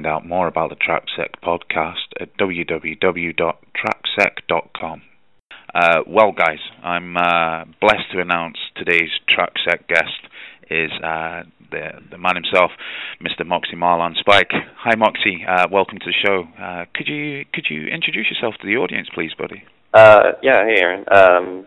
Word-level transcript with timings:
find 0.00 0.06
out 0.06 0.24
more 0.26 0.48
about 0.48 0.70
the 0.70 0.76
Tracsec 0.76 1.34
podcast 1.44 2.08
at 2.18 2.34
www.tracsec.com. 2.38 5.02
Uh, 5.74 6.00
well, 6.06 6.32
guys, 6.32 6.60
I'm 6.82 7.18
uh, 7.18 7.64
blessed 7.80 8.10
to 8.14 8.20
announce 8.20 8.56
today's 8.76 9.10
Tracsec 9.28 9.86
guest 9.88 10.26
is 10.70 10.90
uh, 11.04 11.42
the 11.70 12.00
the 12.10 12.18
man 12.18 12.36
himself, 12.36 12.70
Mr. 13.20 13.44
Moxie 13.46 13.76
Marlinspike. 13.76 14.54
Hi, 14.78 14.94
Moxie. 14.96 15.44
Uh, 15.46 15.66
welcome 15.70 15.98
to 15.98 16.06
the 16.06 16.14
show. 16.26 16.44
Uh, 16.58 16.86
could 16.94 17.06
you 17.06 17.44
could 17.52 17.66
you 17.68 17.88
introduce 17.88 18.30
yourself 18.30 18.54
to 18.62 18.66
the 18.66 18.76
audience, 18.76 19.10
please, 19.14 19.32
buddy? 19.38 19.64
Uh, 19.92 20.32
yeah, 20.42 20.64
hey, 20.64 20.80
Aaron. 20.80 21.04
Um, 21.12 21.66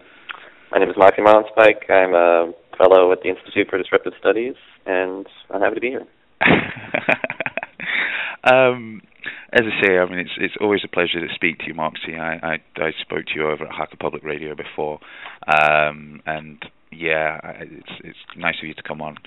my 0.72 0.80
name 0.80 0.90
is 0.90 0.98
Moxie 0.98 1.22
Marlinspike. 1.22 1.88
I'm 1.90 2.16
a 2.16 2.52
fellow 2.80 3.12
at 3.12 3.22
the 3.22 3.30
Institute 3.30 3.70
for 3.70 3.78
Disruptive 3.78 4.14
Studies, 4.20 4.56
and 4.88 5.28
I'm 5.52 5.62
happy 5.62 5.76
to 5.76 5.82
be 5.82 5.90
here. 5.90 6.08
um, 8.44 9.02
as 9.52 9.62
I 9.62 9.86
say, 9.86 9.98
I 9.98 10.10
mean, 10.10 10.20
it's 10.20 10.36
it's 10.38 10.56
always 10.60 10.82
a 10.84 10.88
pleasure 10.88 11.26
to 11.26 11.34
speak 11.36 11.60
to 11.60 11.68
you, 11.68 11.74
Moxie. 11.74 12.16
I 12.16 12.36
I, 12.36 12.54
I 12.78 12.92
spoke 13.02 13.26
to 13.28 13.36
you 13.36 13.48
over 13.50 13.66
at 13.66 13.76
Hacker 13.76 13.98
Public 14.00 14.24
Radio 14.24 14.56
before, 14.56 15.00
um, 15.48 16.22
and 16.26 16.64
yeah, 16.92 17.40
it's 17.60 17.92
it's 18.04 18.18
nice 18.38 18.56
of 18.62 18.68
you 18.68 18.74
to 18.74 18.84
come 18.84 19.02
on. 19.02 19.18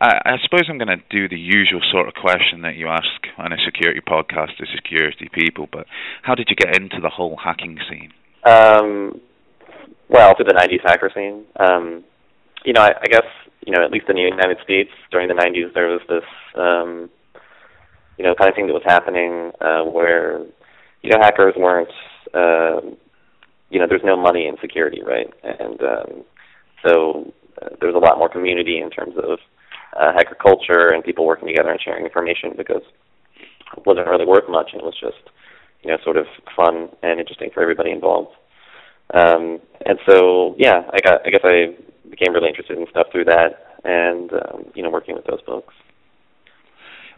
I, 0.00 0.18
I 0.24 0.36
suppose 0.42 0.66
I'm 0.68 0.78
going 0.78 0.88
to 0.88 1.02
do 1.10 1.28
the 1.28 1.38
usual 1.38 1.80
sort 1.90 2.08
of 2.08 2.14
question 2.14 2.62
that 2.62 2.76
you 2.76 2.88
ask 2.88 3.20
on 3.38 3.52
a 3.52 3.56
security 3.64 4.00
podcast 4.00 4.56
to 4.58 4.66
security 4.74 5.28
people, 5.32 5.68
but 5.70 5.86
how 6.22 6.34
did 6.34 6.48
you 6.50 6.56
get 6.56 6.76
into 6.76 7.00
the 7.00 7.10
whole 7.10 7.36
hacking 7.42 7.78
scene? 7.88 8.12
Um, 8.44 9.20
well, 10.08 10.34
through 10.36 10.46
the 10.46 10.54
'90s 10.54 10.82
hacker 10.84 11.10
scene. 11.14 11.44
Um, 11.58 12.04
you 12.64 12.72
know, 12.72 12.82
I, 12.82 12.90
I 13.00 13.06
guess 13.06 13.26
you 13.66 13.72
know, 13.72 13.84
at 13.84 13.90
least 13.90 14.06
in 14.08 14.16
the 14.16 14.22
United 14.22 14.58
States 14.62 14.90
during 15.10 15.28
the 15.28 15.34
'90s, 15.34 15.74
there 15.74 15.88
was 15.88 16.00
this 16.08 16.24
um, 16.54 17.10
you 18.18 18.24
know 18.24 18.34
kind 18.34 18.48
of 18.48 18.54
thing 18.54 18.66
that 18.66 18.72
was 18.72 18.82
happening 18.84 19.52
uh, 19.60 19.84
where 19.84 20.40
you 21.02 21.10
know 21.10 21.18
hackers 21.20 21.54
weren't. 21.56 21.90
Uh, 22.34 22.80
you 23.70 23.80
know, 23.80 23.86
there's 23.88 24.04
no 24.04 24.16
money 24.16 24.46
in 24.46 24.56
security, 24.60 25.02
right? 25.04 25.32
And 25.42 25.80
um, 25.82 26.24
so 26.86 27.32
uh, 27.60 27.70
there's 27.80 27.94
a 27.94 27.98
lot 27.98 28.18
more 28.18 28.28
community 28.28 28.78
in 28.78 28.90
terms 28.90 29.14
of 29.16 29.38
uh, 29.98 30.12
hacker 30.12 30.36
culture 30.36 30.88
and 30.92 31.02
people 31.02 31.26
working 31.26 31.48
together 31.48 31.70
and 31.70 31.80
sharing 31.80 32.04
information 32.04 32.52
because 32.56 32.82
it 33.76 33.86
wasn't 33.86 34.06
really 34.06 34.26
worth 34.26 34.48
much 34.48 34.70
and 34.72 34.82
it 34.82 34.84
was 34.84 34.98
just 35.00 35.30
you 35.82 35.90
know 35.90 35.98
sort 36.04 36.16
of 36.16 36.26
fun 36.54 36.88
and 37.02 37.18
interesting 37.18 37.50
for 37.52 37.62
everybody 37.62 37.90
involved. 37.90 38.34
Um, 39.14 39.60
and 39.84 39.98
so 40.08 40.54
yeah, 40.58 40.82
I 40.92 41.00
got 41.00 41.26
I 41.26 41.30
guess 41.30 41.44
I 41.44 41.74
became 42.10 42.34
really 42.34 42.48
interested 42.48 42.78
in 42.78 42.86
stuff 42.90 43.08
through 43.10 43.24
that 43.24 43.78
and 43.84 44.32
um, 44.32 44.64
you 44.74 44.82
know 44.82 44.90
working 44.90 45.14
with 45.14 45.26
those 45.26 45.40
folks. 45.46 45.74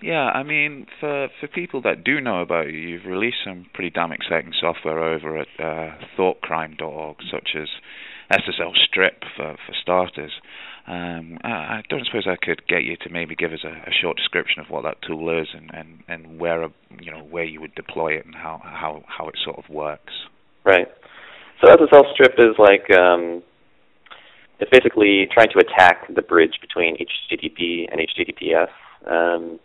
Yeah, 0.01 0.31
I 0.31 0.43
mean, 0.43 0.87
for 1.01 1.29
for 1.41 1.49
people 1.49 1.83
that 1.83 2.05
do 2.05 2.21
know 2.21 2.41
about 2.41 2.69
you, 2.69 2.79
you've 2.79 3.05
released 3.05 3.39
some 3.45 3.67
pretty 3.75 3.91
damn 3.91 4.13
exciting 4.13 4.53
software 4.59 5.03
over 5.03 5.39
at 5.39 5.49
uh, 5.59 5.97
thoughtcrime.org, 6.17 7.17
such 7.31 7.57
as 7.57 7.69
SSL 8.31 8.77
Strip 8.89 9.23
for, 9.37 9.57
for 9.67 9.75
starters. 9.81 10.33
Um, 10.87 11.39
I, 11.45 11.83
don't 11.91 12.07
suppose 12.07 12.27
I 12.27 12.37
could 12.43 12.67
get 12.67 12.83
you 12.83 12.97
to 13.03 13.11
maybe 13.11 13.35
give 13.35 13.53
us 13.53 13.61
a, 13.63 13.69
a 13.69 13.93
short 13.93 14.17
description 14.17 14.61
of 14.61 14.71
what 14.71 14.85
that 14.85 14.97
tool 15.07 15.29
is 15.39 15.49
and, 15.53 15.71
and, 15.75 16.03
and 16.09 16.41
where 16.41 16.63
a, 16.63 16.71
you 16.99 17.11
know 17.11 17.23
where 17.25 17.45
you 17.45 17.61
would 17.61 17.75
deploy 17.75 18.15
it 18.15 18.25
and 18.25 18.35
how, 18.35 18.63
how, 18.65 19.03
how 19.07 19.29
it 19.29 19.35
sort 19.45 19.59
of 19.59 19.69
works. 19.69 20.13
Right. 20.65 20.89
So 21.61 21.71
SSL 21.71 22.13
Strip 22.15 22.35
is 22.39 22.57
like 22.59 22.89
um, 22.97 23.43
it's 24.61 24.71
basically 24.71 25.29
trying 25.33 25.49
to 25.51 25.59
attack 25.59 26.07
the 26.15 26.23
bridge 26.23 26.59
between 26.61 26.97
HTTP 26.97 27.87
and 27.91 28.01
HTTPS. 28.01 28.69
Um, 29.07 29.61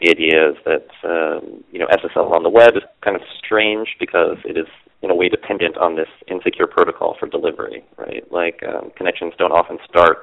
the 0.00 0.10
idea 0.10 0.50
is 0.50 0.56
that 0.64 0.86
um, 1.02 1.64
you 1.72 1.78
know 1.78 1.86
SSL 1.86 2.30
on 2.30 2.42
the 2.42 2.50
web 2.50 2.76
is 2.76 2.82
kind 3.02 3.16
of 3.16 3.22
strange 3.38 3.88
because 3.98 4.36
it 4.44 4.56
is 4.56 4.66
in 5.02 5.10
a 5.10 5.14
way 5.14 5.28
dependent 5.28 5.76
on 5.76 5.96
this 5.96 6.08
insecure 6.28 6.66
protocol 6.66 7.16
for 7.18 7.28
delivery, 7.28 7.84
right? 7.96 8.24
Like 8.30 8.62
um, 8.66 8.90
connections 8.96 9.32
don't 9.38 9.52
often 9.52 9.78
start 9.88 10.18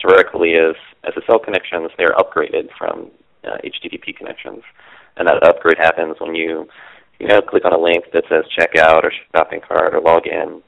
directly 0.00 0.54
as 0.54 0.74
SSL 1.14 1.44
connections; 1.44 1.90
they're 1.96 2.14
upgraded 2.18 2.68
from 2.76 3.10
uh, 3.44 3.58
HTTP 3.64 4.16
connections, 4.16 4.62
and 5.16 5.28
that 5.28 5.42
upgrade 5.46 5.78
happens 5.78 6.16
when 6.18 6.34
you 6.34 6.66
you 7.20 7.28
know 7.28 7.40
click 7.40 7.64
on 7.64 7.72
a 7.72 7.78
link 7.78 8.04
that 8.12 8.24
says 8.28 8.44
checkout 8.58 9.04
or 9.04 9.12
shopping 9.34 9.60
cart 9.66 9.94
or 9.94 10.00
login, 10.00 10.60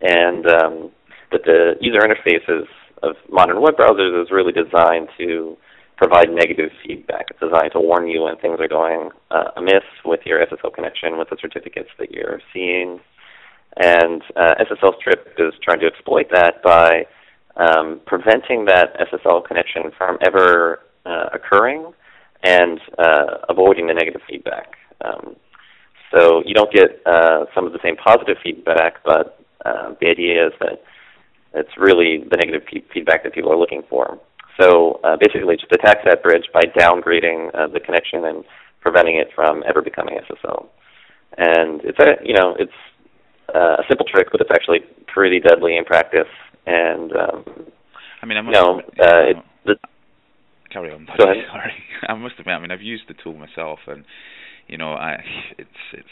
and 0.00 0.46
um, 0.46 0.90
that 1.32 1.42
the 1.44 1.74
user 1.80 2.00
interfaces 2.00 2.66
of 3.02 3.16
modern 3.28 3.60
web 3.60 3.74
browsers 3.74 4.22
is 4.22 4.30
really 4.30 4.52
designed 4.52 5.08
to 5.18 5.56
provide 6.02 6.30
negative 6.30 6.70
feedback. 6.84 7.26
It's 7.30 7.38
designed 7.38 7.70
to 7.74 7.80
warn 7.80 8.08
you 8.08 8.22
when 8.22 8.36
things 8.38 8.58
are 8.58 8.66
going 8.66 9.10
uh, 9.30 9.50
amiss 9.56 9.86
with 10.04 10.18
your 10.26 10.44
SSL 10.44 10.74
connection, 10.74 11.16
with 11.16 11.30
the 11.30 11.36
certificates 11.40 11.90
that 12.00 12.10
you're 12.10 12.40
seeing. 12.52 12.98
And 13.76 14.20
uh, 14.34 14.54
SSL 14.66 14.98
Strip 14.98 15.28
is 15.38 15.54
trying 15.62 15.78
to 15.78 15.86
exploit 15.86 16.26
that 16.32 16.60
by 16.64 17.06
um, 17.56 18.00
preventing 18.04 18.64
that 18.64 18.96
SSL 18.98 19.46
connection 19.46 19.92
from 19.96 20.18
ever 20.26 20.80
uh, 21.06 21.26
occurring 21.32 21.92
and 22.42 22.80
uh, 22.98 23.38
avoiding 23.48 23.86
the 23.86 23.94
negative 23.94 24.22
feedback. 24.28 24.72
Um, 25.04 25.36
so 26.12 26.42
you 26.44 26.52
don't 26.52 26.72
get 26.72 27.00
uh, 27.06 27.44
some 27.54 27.64
of 27.64 27.72
the 27.72 27.78
same 27.80 27.94
positive 27.94 28.38
feedback, 28.42 29.04
but 29.04 29.38
uh, 29.64 29.94
the 30.00 30.08
idea 30.08 30.48
is 30.48 30.52
that 30.58 30.82
it's 31.54 31.76
really 31.78 32.24
the 32.28 32.36
negative 32.36 32.62
feedback 32.92 33.22
that 33.22 33.34
people 33.34 33.52
are 33.52 33.58
looking 33.58 33.82
for. 33.88 34.18
So 34.60 35.00
uh, 35.04 35.16
basically, 35.18 35.56
just 35.56 35.72
attacks 35.72 36.02
that 36.04 36.22
bridge 36.22 36.44
by 36.52 36.62
downgrading 36.78 37.54
uh, 37.54 37.68
the 37.68 37.80
connection 37.80 38.24
and 38.24 38.44
preventing 38.80 39.16
it 39.16 39.28
from 39.34 39.62
ever 39.66 39.80
becoming 39.80 40.18
SSL. 40.18 40.66
And 41.38 41.80
it's 41.84 41.98
a 41.98 42.22
you 42.24 42.34
know 42.34 42.54
it's 42.58 42.72
uh, 43.54 43.80
a 43.80 43.84
simple 43.88 44.06
trick, 44.06 44.28
but 44.30 44.40
it's 44.40 44.50
actually 44.52 44.80
pretty 45.06 45.40
deadly 45.40 45.76
in 45.76 45.84
practice. 45.84 46.28
And 46.66 47.12
um, 47.12 47.44
I 48.22 48.26
mean, 48.26 48.38
I 48.38 48.42
must 48.42 48.56
you 48.56 48.62
know, 48.62 48.78
admit, 48.78 49.00
uh, 49.00 49.30
it, 49.30 49.36
the, 49.64 49.74
carry 50.70 50.92
on. 50.92 51.06
Sorry, 51.18 51.44
I 52.08 52.14
must 52.14 52.34
admit. 52.38 52.54
I 52.54 52.60
mean, 52.60 52.70
I've 52.70 52.82
used 52.82 53.04
the 53.08 53.14
tool 53.14 53.34
myself, 53.34 53.78
and 53.86 54.04
you 54.68 54.76
know, 54.76 54.92
I 54.92 55.16
it's 55.58 55.70
it's 55.92 56.08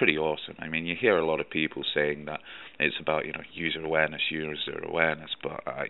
pretty 0.00 0.16
awesome. 0.16 0.56
I 0.58 0.68
mean, 0.68 0.86
you 0.86 0.96
hear 0.98 1.18
a 1.18 1.26
lot 1.26 1.40
of 1.40 1.50
people 1.50 1.82
saying 1.94 2.24
that 2.24 2.40
it's 2.78 2.96
about 2.98 3.26
you 3.26 3.32
know 3.32 3.42
user 3.52 3.84
awareness, 3.84 4.22
user 4.30 4.82
awareness, 4.82 5.28
but 5.42 5.60
I, 5.66 5.88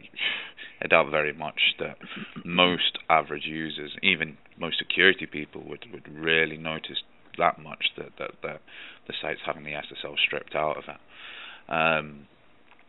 I 0.82 0.88
doubt 0.88 1.12
very 1.12 1.32
much 1.32 1.60
that 1.78 1.96
most 2.44 2.98
average 3.08 3.44
users, 3.46 3.92
even 4.02 4.36
most 4.58 4.78
security 4.80 5.26
people, 5.26 5.62
would 5.64 5.86
would 5.92 6.08
really 6.12 6.56
notice 6.56 7.04
that 7.38 7.62
much 7.62 7.84
that 7.96 8.10
that, 8.18 8.32
that 8.42 8.62
the 9.06 9.14
site's 9.22 9.38
having 9.46 9.62
the 9.62 9.74
SSL 9.74 10.16
stripped 10.26 10.56
out 10.56 10.76
of 10.76 10.84
it. 10.88 11.72
Um, 11.72 12.26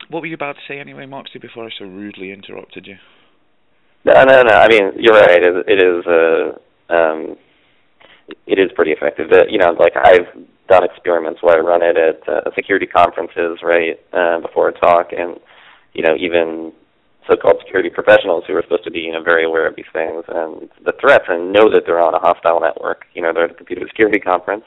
what 0.10 0.22
were 0.22 0.28
you 0.28 0.34
about 0.34 0.56
to 0.56 0.62
say 0.68 0.80
anyway, 0.80 1.06
Moxie, 1.06 1.38
before 1.38 1.66
I 1.66 1.70
so 1.78 1.86
rudely 1.86 2.32
interrupted 2.32 2.88
you? 2.88 2.96
No, 4.06 4.24
no, 4.24 4.42
no. 4.42 4.56
I 4.56 4.68
mean, 4.68 4.94
you're 4.98 5.14
right. 5.14 5.40
It, 5.68 5.80
is. 5.80 6.04
Uh, 6.08 6.92
um, 6.92 7.38
it 8.48 8.58
is 8.58 8.72
pretty 8.76 8.92
effective. 8.92 9.28
you 9.52 9.60
know, 9.60 9.76
like 9.78 9.94
I've 9.96 10.26
done 10.72 10.84
experiments 10.84 11.44
where 11.44 11.58
I 11.58 11.60
run 11.60 11.84
it 11.84 11.98
at 12.00 12.20
uh, 12.28 12.50
security 12.56 12.88
conferences, 12.88 13.60
right, 13.62 14.00
uh, 14.14 14.40
before 14.40 14.70
a 14.70 14.74
talk, 14.74 15.12
and 15.12 15.36
you 15.94 16.02
know, 16.02 16.16
even 16.16 16.72
so-called 17.28 17.58
security 17.64 17.90
professionals 17.90 18.44
who 18.48 18.56
are 18.56 18.64
supposed 18.64 18.84
to 18.86 18.92
be, 18.92 19.00
you 19.00 19.12
know, 19.12 19.22
very 19.22 19.44
aware 19.44 19.68
of 19.68 19.76
these 19.76 19.92
things 19.94 20.24
and 20.28 20.70
the 20.84 20.94
threats 21.00 21.26
and 21.28 21.52
know 21.54 21.70
that 21.70 21.84
they're 21.86 22.02
on 22.02 22.16
a 22.16 22.20
hostile 22.20 22.60
network. 22.60 23.06
You 23.14 23.22
know, 23.22 23.32
they're 23.34 23.46
at 23.46 23.52
a 23.52 23.54
computer 23.54 23.86
security 23.88 24.20
conference. 24.20 24.64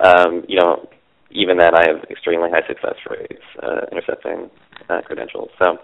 Um, 0.00 0.44
you 0.48 0.60
know, 0.60 0.88
even 1.30 1.56
then, 1.56 1.74
I 1.74 1.86
have 1.88 2.04
extremely 2.10 2.50
high 2.50 2.66
success 2.66 2.96
rates 3.08 3.42
uh, 3.62 3.86
intercepting 3.90 4.50
uh, 4.90 5.00
credentials. 5.02 5.48
So, 5.58 5.78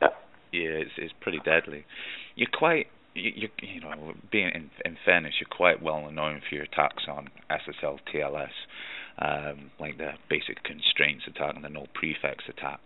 yeah. 0.00 0.08
Yeah, 0.52 0.82
it's, 0.82 0.92
it's 0.96 1.14
pretty 1.20 1.40
deadly. 1.44 1.84
You're 2.34 2.48
quite 2.56 2.86
you, 3.16 3.32
you, 3.34 3.48
you 3.62 3.80
know, 3.80 4.12
being 4.30 4.50
in, 4.54 4.70
in 4.84 4.96
fairness, 5.04 5.34
you're 5.40 5.48
quite 5.54 5.82
well 5.82 6.10
known 6.10 6.40
for 6.48 6.54
your 6.54 6.64
attacks 6.64 7.04
on 7.08 7.28
SSL 7.50 7.98
TLS, 8.12 8.52
um, 9.18 9.70
like 9.80 9.98
the 9.98 10.12
basic 10.28 10.62
constraints 10.62 11.24
attack 11.26 11.54
and 11.54 11.64
the 11.64 11.68
null 11.68 11.88
prefix 11.94 12.44
attack. 12.48 12.80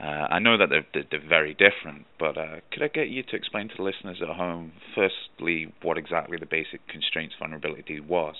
Uh, 0.00 0.26
I 0.30 0.38
know 0.38 0.56
that 0.56 0.68
they're, 0.70 0.86
they're, 0.94 1.04
they're 1.10 1.28
very 1.28 1.54
different, 1.54 2.06
but 2.18 2.38
uh, 2.38 2.60
could 2.70 2.82
I 2.82 2.88
get 2.88 3.08
you 3.08 3.22
to 3.24 3.36
explain 3.36 3.68
to 3.68 3.74
the 3.76 3.82
listeners 3.82 4.18
at 4.22 4.34
home, 4.34 4.72
firstly, 4.94 5.72
what 5.82 5.98
exactly 5.98 6.38
the 6.38 6.46
basic 6.46 6.86
constraints 6.88 7.34
vulnerability 7.38 8.00
was? 8.00 8.36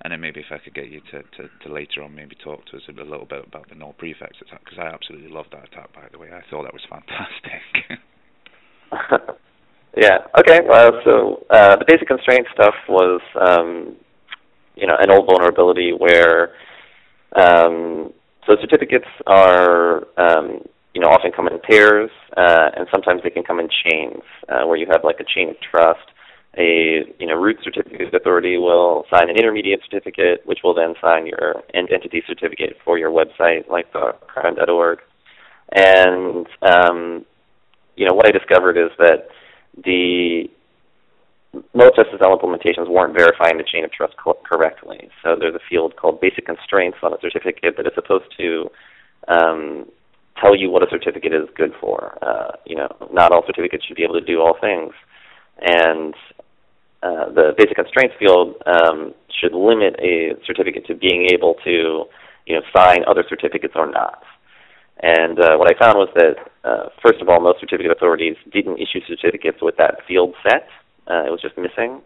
And 0.00 0.12
then 0.12 0.20
maybe 0.20 0.38
if 0.38 0.46
I 0.52 0.58
could 0.58 0.74
get 0.74 0.90
you 0.90 1.00
to, 1.10 1.22
to, 1.22 1.50
to 1.66 1.72
later 1.72 2.04
on 2.04 2.14
maybe 2.14 2.36
talk 2.36 2.64
to 2.66 2.76
us 2.76 2.82
a 2.88 2.92
little 2.92 3.26
bit 3.26 3.44
about 3.48 3.68
the 3.68 3.74
null 3.74 3.94
prefix 3.98 4.36
attack, 4.40 4.60
because 4.64 4.78
I 4.78 4.86
absolutely 4.94 5.30
love 5.30 5.46
that 5.50 5.64
attack, 5.64 5.92
by 5.92 6.06
the 6.12 6.18
way. 6.18 6.28
I 6.28 6.42
thought 6.48 6.62
that 6.62 6.72
was 6.72 6.86
fantastic. 6.88 7.98
Yeah. 9.96 10.18
Okay. 10.38 10.60
Well, 10.66 10.92
so 11.04 11.44
uh, 11.50 11.76
the 11.76 11.84
basic 11.86 12.08
constraint 12.08 12.46
stuff 12.54 12.74
was, 12.88 13.20
um, 13.40 13.96
you 14.76 14.86
know, 14.86 14.96
an 14.98 15.10
old 15.10 15.26
vulnerability 15.26 15.92
where, 15.92 16.52
um, 17.34 18.12
so 18.46 18.56
certificates 18.60 19.06
are, 19.26 20.06
um, 20.16 20.60
you 20.94 21.00
know, 21.00 21.08
often 21.08 21.32
come 21.32 21.48
in 21.48 21.58
pairs, 21.60 22.10
uh, 22.36 22.70
and 22.76 22.86
sometimes 22.92 23.22
they 23.22 23.30
can 23.30 23.42
come 23.42 23.60
in 23.60 23.68
chains, 23.84 24.22
uh, 24.48 24.66
where 24.66 24.76
you 24.76 24.86
have 24.90 25.02
like 25.04 25.20
a 25.20 25.24
chain 25.24 25.50
of 25.50 25.56
trust. 25.60 26.00
A 26.56 27.04
you 27.18 27.26
know 27.26 27.34
root 27.34 27.58
certificate 27.62 28.12
authority 28.14 28.56
will 28.56 29.04
sign 29.10 29.28
an 29.28 29.36
intermediate 29.36 29.80
certificate, 29.84 30.40
which 30.46 30.60
will 30.64 30.74
then 30.74 30.94
sign 31.00 31.26
your 31.26 31.62
end 31.74 31.90
entity 31.92 32.22
certificate 32.26 32.76
for 32.84 32.98
your 32.98 33.10
website, 33.10 33.68
like 33.68 33.92
the 33.92 34.12
crime.org. 34.26 34.98
And 35.72 36.46
um, 36.62 37.26
you 37.96 38.06
know 38.08 38.14
what 38.14 38.26
I 38.26 38.30
discovered 38.30 38.78
is 38.78 38.90
that 38.98 39.28
the 39.84 40.48
most 41.74 41.96
SSL 41.96 42.40
implementations 42.40 42.88
weren't 42.88 43.16
verifying 43.16 43.56
the 43.56 43.64
chain 43.64 43.84
of 43.84 43.92
trust 43.92 44.14
co- 44.22 44.38
correctly. 44.44 45.08
So 45.22 45.36
there's 45.38 45.54
a 45.54 45.64
field 45.68 45.96
called 45.96 46.20
basic 46.20 46.46
constraints 46.46 46.98
on 47.02 47.12
a 47.12 47.16
certificate 47.20 47.76
that 47.76 47.86
is 47.86 47.92
supposed 47.94 48.26
to 48.38 48.70
um, 49.28 49.86
tell 50.40 50.54
you 50.54 50.70
what 50.70 50.82
a 50.82 50.90
certificate 50.90 51.32
is 51.32 51.48
good 51.56 51.72
for. 51.80 52.18
Uh, 52.22 52.52
you 52.66 52.76
know, 52.76 52.88
not 53.12 53.32
all 53.32 53.42
certificates 53.46 53.84
should 53.84 53.96
be 53.96 54.04
able 54.04 54.14
to 54.14 54.24
do 54.24 54.40
all 54.40 54.56
things, 54.60 54.92
and 55.60 56.14
uh, 57.02 57.30
the 57.30 57.54
basic 57.56 57.76
constraints 57.76 58.14
field 58.18 58.54
um, 58.66 59.14
should 59.40 59.54
limit 59.54 59.94
a 60.00 60.34
certificate 60.46 60.86
to 60.86 60.94
being 60.94 61.28
able 61.32 61.54
to, 61.64 62.04
you 62.46 62.54
know, 62.54 62.62
sign 62.76 62.98
other 63.06 63.24
certificates 63.28 63.74
or 63.76 63.90
not. 63.90 64.22
And 65.00 65.38
uh, 65.38 65.56
what 65.56 65.70
I 65.70 65.78
found 65.78 65.98
was 65.98 66.08
that, 66.14 66.36
uh, 66.64 66.88
first 67.02 67.20
of 67.20 67.28
all, 67.28 67.40
most 67.40 67.60
certificate 67.60 67.92
authorities 67.92 68.36
didn't 68.52 68.78
issue 68.78 69.00
certificates 69.06 69.58
with 69.62 69.76
that 69.76 70.00
field 70.08 70.34
set. 70.42 70.68
Uh, 71.06 71.24
it 71.24 71.30
was 71.30 71.40
just 71.40 71.56
missing. 71.56 72.02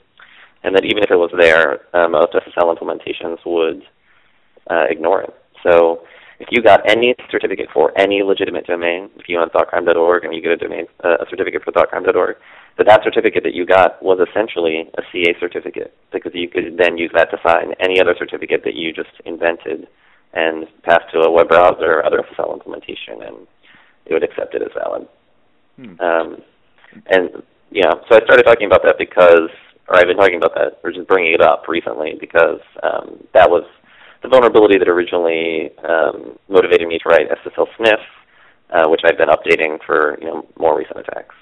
And 0.62 0.76
that 0.76 0.84
even 0.84 1.02
if 1.02 1.10
it 1.10 1.16
was 1.16 1.32
there, 1.36 1.80
uh, 1.94 2.08
most 2.08 2.32
SSL 2.34 2.76
implementations 2.76 3.38
would 3.46 3.82
uh, 4.70 4.84
ignore 4.88 5.22
it. 5.22 5.34
So 5.62 6.04
if 6.38 6.48
you 6.50 6.62
got 6.62 6.88
any 6.88 7.14
certificate 7.30 7.68
for 7.72 7.96
any 7.98 8.22
legitimate 8.22 8.66
domain, 8.66 9.10
if 9.16 9.28
you 9.28 9.38
on 9.38 9.48
thoughtcrime.org 9.50 10.24
and 10.24 10.34
you 10.34 10.42
get 10.42 10.52
a 10.52 10.56
domain 10.56 10.86
uh, 11.02 11.22
a 11.22 11.26
certificate 11.30 11.62
for 11.62 11.72
thoughtcrime.org, 11.72 12.36
that 12.78 12.86
that 12.86 13.00
certificate 13.04 13.44
that 13.44 13.54
you 13.54 13.64
got 13.64 14.02
was 14.02 14.18
essentially 14.18 14.90
a 14.98 15.02
CA 15.12 15.34
certificate 15.40 15.94
because 16.12 16.32
you 16.34 16.48
could 16.48 16.78
then 16.78 16.98
use 16.98 17.10
that 17.14 17.30
to 17.30 17.38
sign 17.46 17.74
any 17.80 18.00
other 18.00 18.14
certificate 18.18 18.62
that 18.64 18.74
you 18.74 18.92
just 18.92 19.12
invented 19.24 19.86
and 20.34 20.66
pass 20.82 21.00
to 21.12 21.20
a 21.20 21.30
web 21.30 21.48
browser 21.48 22.00
or 22.00 22.06
other 22.06 22.22
SSL 22.32 22.54
implementation, 22.54 23.22
and 23.22 23.46
it 24.06 24.14
would 24.14 24.24
accept 24.24 24.54
it 24.54 24.62
as 24.62 24.72
valid. 24.74 25.06
Hmm. 25.76 26.00
Um, 26.00 26.36
and 27.08 27.42
yeah, 27.70 27.90
so 28.08 28.16
I 28.16 28.24
started 28.24 28.44
talking 28.44 28.66
about 28.66 28.82
that 28.84 28.96
because, 28.98 29.48
or 29.88 29.96
I've 29.96 30.06
been 30.06 30.16
talking 30.16 30.36
about 30.36 30.54
that, 30.54 30.80
or 30.84 30.92
just 30.92 31.08
bringing 31.08 31.34
it 31.34 31.40
up 31.40 31.64
recently 31.68 32.14
because 32.20 32.60
um, 32.82 33.24
that 33.34 33.48
was 33.48 33.64
the 34.22 34.28
vulnerability 34.28 34.78
that 34.78 34.88
originally 34.88 35.70
um, 35.88 36.38
motivated 36.48 36.86
me 36.86 36.98
to 36.98 37.08
write 37.08 37.28
SSL 37.30 37.66
Sniff, 37.76 38.00
uh, 38.70 38.88
which 38.88 39.00
I've 39.04 39.18
been 39.18 39.28
updating 39.28 39.78
for 39.84 40.18
you 40.20 40.26
know 40.26 40.46
more 40.58 40.78
recent 40.78 41.00
attacks. 41.00 41.34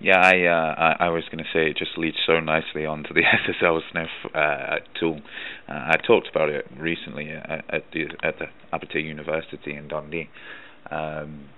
Yeah, 0.00 0.18
I 0.18 0.46
uh, 0.46 0.74
I, 1.00 1.06
I 1.06 1.08
was 1.10 1.24
going 1.30 1.38
to 1.38 1.50
say 1.52 1.70
it 1.70 1.76
just 1.78 1.96
leads 1.96 2.16
so 2.26 2.40
nicely 2.40 2.84
onto 2.84 3.14
the 3.14 3.22
SSL 3.62 3.80
Sniff 3.92 4.34
uh, 4.34 4.76
tool. 4.98 5.20
Uh, 5.68 5.72
I 5.72 5.96
talked 6.06 6.28
about 6.28 6.48
it 6.48 6.66
recently 6.78 7.30
at, 7.30 7.64
at 7.68 7.84
the 7.92 8.04
at 8.22 8.38
the 8.38 8.46
Abertay 8.72 9.04
University 9.04 9.74
in 9.74 9.88
Dundee, 9.88 10.28
um, 10.90 11.48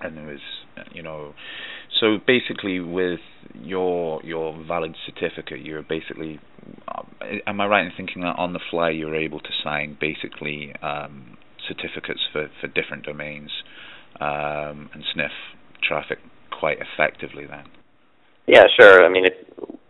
and 0.00 0.16
there 0.16 0.26
was 0.26 0.40
you 0.92 1.02
know, 1.02 1.34
so 2.00 2.18
basically 2.26 2.80
with 2.80 3.20
your 3.54 4.20
your 4.24 4.62
valid 4.66 4.94
certificate, 5.06 5.60
you're 5.60 5.82
basically 5.82 6.38
am 7.46 7.60
I 7.60 7.66
right 7.66 7.84
in 7.84 7.92
thinking 7.96 8.22
that 8.22 8.36
on 8.36 8.52
the 8.52 8.60
fly 8.70 8.90
you're 8.90 9.16
able 9.16 9.40
to 9.40 9.50
sign 9.64 9.96
basically 10.00 10.74
um, 10.82 11.36
certificates 11.66 12.20
for, 12.32 12.48
for 12.60 12.66
different 12.68 13.04
domains 13.04 13.50
um, 14.20 14.90
and 14.92 15.02
sniff 15.14 15.32
traffic 15.82 16.18
quite 16.60 16.78
effectively 16.78 17.46
then? 17.46 17.64
Yeah, 18.46 18.64
sure. 18.78 19.04
I 19.04 19.08
mean, 19.08 19.24
if, 19.24 19.34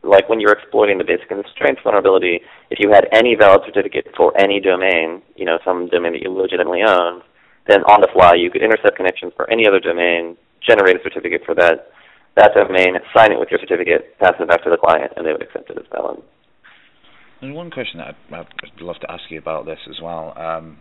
like 0.02 0.28
when 0.28 0.40
you're 0.40 0.52
exploiting 0.52 0.98
the 0.98 1.04
basic 1.04 1.28
constraints 1.28 1.82
vulnerability, 1.82 2.40
if 2.70 2.78
you 2.78 2.90
had 2.90 3.06
any 3.12 3.34
valid 3.34 3.62
certificate 3.66 4.06
for 4.16 4.32
any 4.38 4.60
domain, 4.60 5.22
you 5.34 5.44
know, 5.44 5.58
some 5.64 5.88
domain 5.88 6.12
that 6.12 6.22
you 6.22 6.30
legitimately 6.30 6.82
own, 6.86 7.22
then 7.68 7.82
on 7.84 8.00
the 8.00 8.08
fly 8.12 8.34
you 8.34 8.50
could 8.50 8.62
intercept 8.62 8.96
connections 8.96 9.32
for 9.36 9.50
any 9.50 9.66
other 9.66 9.80
domain, 9.80 10.36
generate 10.66 10.96
a 10.96 11.02
certificate 11.02 11.42
for 11.44 11.54
that 11.54 11.90
that 12.36 12.54
domain, 12.54 12.94
sign 13.16 13.32
it 13.32 13.40
with 13.40 13.50
your 13.50 13.58
certificate, 13.58 14.16
pass 14.20 14.34
it 14.38 14.48
back 14.48 14.62
to 14.62 14.70
the 14.70 14.76
client, 14.76 15.12
and 15.16 15.26
they 15.26 15.32
would 15.32 15.42
accept 15.42 15.68
it 15.68 15.76
as 15.76 15.84
valid. 15.92 16.22
And 17.42 17.54
one 17.54 17.70
question 17.70 17.98
that 17.98 18.14
I'd, 18.30 18.46
I'd 18.46 18.80
love 18.80 18.96
to 19.00 19.10
ask 19.10 19.24
you 19.30 19.38
about 19.38 19.66
this 19.66 19.78
as 19.88 19.96
well. 20.00 20.32
Um, 20.38 20.78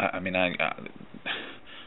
I, 0.00 0.16
I, 0.16 0.20
mean, 0.20 0.34
I, 0.34 0.52
uh, 0.54 0.82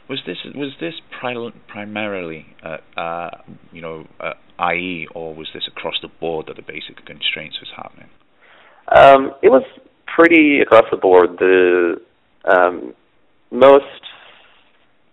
was 0.09 0.19
this 0.25 0.37
was 0.55 0.71
this 0.79 0.95
pri- 1.19 1.51
primarily 1.67 2.45
uh, 2.63 2.77
uh, 2.99 3.29
you 3.71 3.81
know 3.81 4.05
uh, 4.19 4.33
IE 4.73 5.07
or 5.13 5.35
was 5.35 5.47
this 5.53 5.63
across 5.67 5.95
the 6.01 6.09
board 6.19 6.47
that 6.47 6.55
the 6.55 6.61
basic 6.61 7.05
constraints 7.05 7.57
was 7.59 7.69
happening? 7.75 8.09
Um, 8.95 9.33
it 9.43 9.49
was 9.49 9.63
pretty 10.07 10.59
across 10.61 10.85
the 10.91 10.97
board. 10.97 11.37
The 11.37 12.01
um, 12.45 12.93
most 13.51 13.85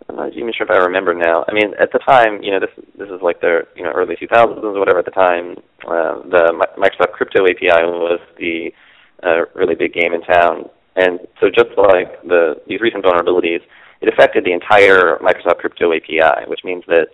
I'm 0.08 0.16
not 0.16 0.32
even 0.34 0.52
sure 0.56 0.66
if 0.66 0.70
I 0.70 0.84
remember 0.84 1.14
now. 1.14 1.44
I 1.48 1.52
mean, 1.52 1.74
at 1.80 1.90
the 1.92 1.98
time, 1.98 2.42
you 2.42 2.52
know, 2.52 2.60
this 2.60 2.70
this 2.96 3.08
is 3.08 3.20
like 3.22 3.40
the 3.40 3.66
you 3.74 3.82
know 3.82 3.90
early 3.94 4.14
2000s 4.16 4.62
or 4.62 4.78
whatever. 4.78 5.00
At 5.00 5.04
the 5.04 5.10
time, 5.10 5.56
uh, 5.82 6.22
the 6.30 6.64
Microsoft 6.78 7.12
Crypto 7.12 7.44
API 7.44 7.84
was 7.84 8.20
the 8.38 8.70
uh, 9.22 9.44
really 9.54 9.74
big 9.74 9.92
game 9.92 10.14
in 10.14 10.22
town, 10.22 10.70
and 10.94 11.20
so 11.40 11.48
just 11.48 11.76
like 11.76 12.22
the 12.22 12.54
these 12.68 12.80
recent 12.80 13.04
vulnerabilities, 13.04 13.60
it 14.00 14.08
affected 14.12 14.44
the 14.44 14.52
entire 14.52 15.18
Microsoft 15.18 15.58
Crypto 15.58 15.92
API, 15.92 16.48
which 16.48 16.60
means 16.64 16.84
that 16.86 17.08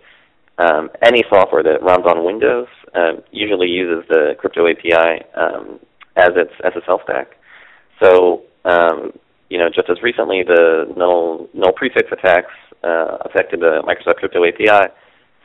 um, 0.57 0.89
any 1.03 1.23
software 1.29 1.63
that 1.63 1.81
runs 1.81 2.05
on 2.05 2.23
Windows 2.23 2.67
um, 2.93 3.23
usually 3.31 3.67
uses 3.67 4.07
the 4.09 4.35
Crypto 4.37 4.67
API 4.67 5.25
um, 5.35 5.79
as 6.15 6.29
its 6.35 6.53
SSL 6.63 7.03
stack. 7.03 7.35
So 8.01 8.43
um, 8.65 9.13
you 9.49 9.59
know, 9.59 9.69
just 9.69 9.89
as 9.89 10.01
recently, 10.01 10.43
the 10.43 10.91
null 10.97 11.47
null 11.53 11.73
prefix 11.73 12.11
attacks 12.11 12.51
uh, 12.83 13.17
affected 13.25 13.59
the 13.59 13.83
Microsoft 13.85 14.17
Crypto 14.17 14.43
API. 14.45 14.91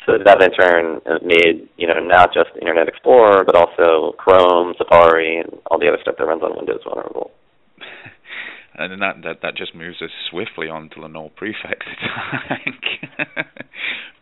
So 0.06 0.16
that 0.24 0.40
in 0.40 0.50
turn 0.52 1.00
uh, 1.04 1.18
made 1.22 1.68
you 1.76 1.86
know 1.86 2.00
not 2.00 2.32
just 2.32 2.50
Internet 2.60 2.88
Explorer, 2.88 3.44
but 3.44 3.54
also 3.54 4.14
Chrome, 4.16 4.74
Safari, 4.78 5.38
and 5.40 5.58
all 5.70 5.78
the 5.78 5.88
other 5.88 5.98
stuff 6.00 6.14
that 6.18 6.24
runs 6.24 6.42
on 6.42 6.56
Windows 6.56 6.80
vulnerable. 6.84 7.30
And 8.78 9.02
that, 9.02 9.16
that 9.24 9.36
that 9.42 9.56
just 9.56 9.74
moves 9.74 10.00
us 10.00 10.10
swiftly 10.30 10.68
on 10.68 10.88
to 10.90 11.00
the 11.00 11.08
null 11.08 11.30
prefix 11.36 11.86
attack. 11.86 12.74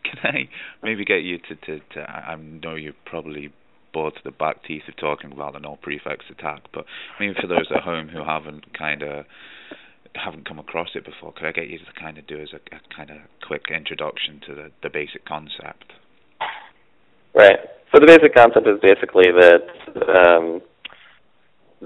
Can 0.03 0.19
I 0.23 0.49
maybe 0.81 1.05
get 1.05 1.23
you 1.23 1.37
to, 1.37 1.55
to, 1.55 1.79
to 1.93 2.01
I 2.01 2.35
know 2.35 2.75
you're 2.75 2.93
probably 3.05 3.53
bored 3.93 4.15
to 4.15 4.21
the 4.23 4.31
back 4.31 4.63
teeth 4.63 4.83
of 4.87 4.97
talking 4.97 5.31
about 5.31 5.53
the 5.53 5.59
null 5.59 5.77
prefix 5.81 6.25
attack, 6.29 6.63
but 6.73 6.85
maybe 7.19 7.33
for 7.39 7.47
those 7.47 7.67
at 7.75 7.83
home 7.83 8.09
who 8.09 8.23
haven't 8.23 8.77
kind 8.77 9.01
of 9.01 9.25
haven't 10.15 10.47
come 10.47 10.59
across 10.59 10.89
it 10.95 11.05
before, 11.05 11.31
could 11.33 11.45
I 11.45 11.51
get 11.51 11.67
you 11.67 11.77
to 11.77 11.85
kind 11.99 12.17
of 12.17 12.25
do 12.25 12.39
as 12.41 12.49
a, 12.53 12.75
a 12.75 12.79
kind 12.95 13.11
of 13.11 13.17
quick 13.45 13.65
introduction 13.69 14.41
to 14.47 14.55
the, 14.55 14.71
the 14.81 14.89
basic 14.89 15.25
concept? 15.25 15.93
Right. 17.35 17.59
So 17.93 17.99
the 17.99 18.07
basic 18.07 18.33
concept 18.33 18.67
is 18.67 18.79
basically 18.81 19.31
that 19.31 19.67
um, 20.09 20.61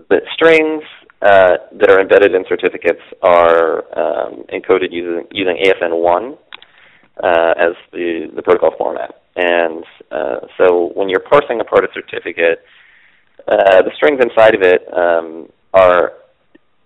that 0.10 0.24
strings 0.34 0.84
uh, 1.22 1.58
that 1.80 1.90
are 1.90 2.02
embedded 2.02 2.34
in 2.34 2.44
certificates 2.50 3.02
are 3.22 3.84
um, 3.98 4.44
encoded 4.54 4.92
using 4.92 5.28
using 5.32 5.58
ASN1 5.64 6.38
uh, 7.24 7.54
as 7.58 7.74
the 7.92 8.32
the 8.36 8.42
protocol 8.42 8.72
format. 8.78 9.22
And 9.36 9.84
uh, 10.12 10.48
so 10.58 10.92
when 10.94 11.10
you're 11.10 11.22
parsing 11.22 11.62
apart 11.62 11.86
a 11.86 11.88
certificate, 11.94 12.64
uh, 13.48 13.82
the 13.82 13.92
strings 13.96 14.20
inside 14.22 14.56
of 14.56 14.62
it 14.62 14.82
um, 14.94 15.50
are 15.74 16.14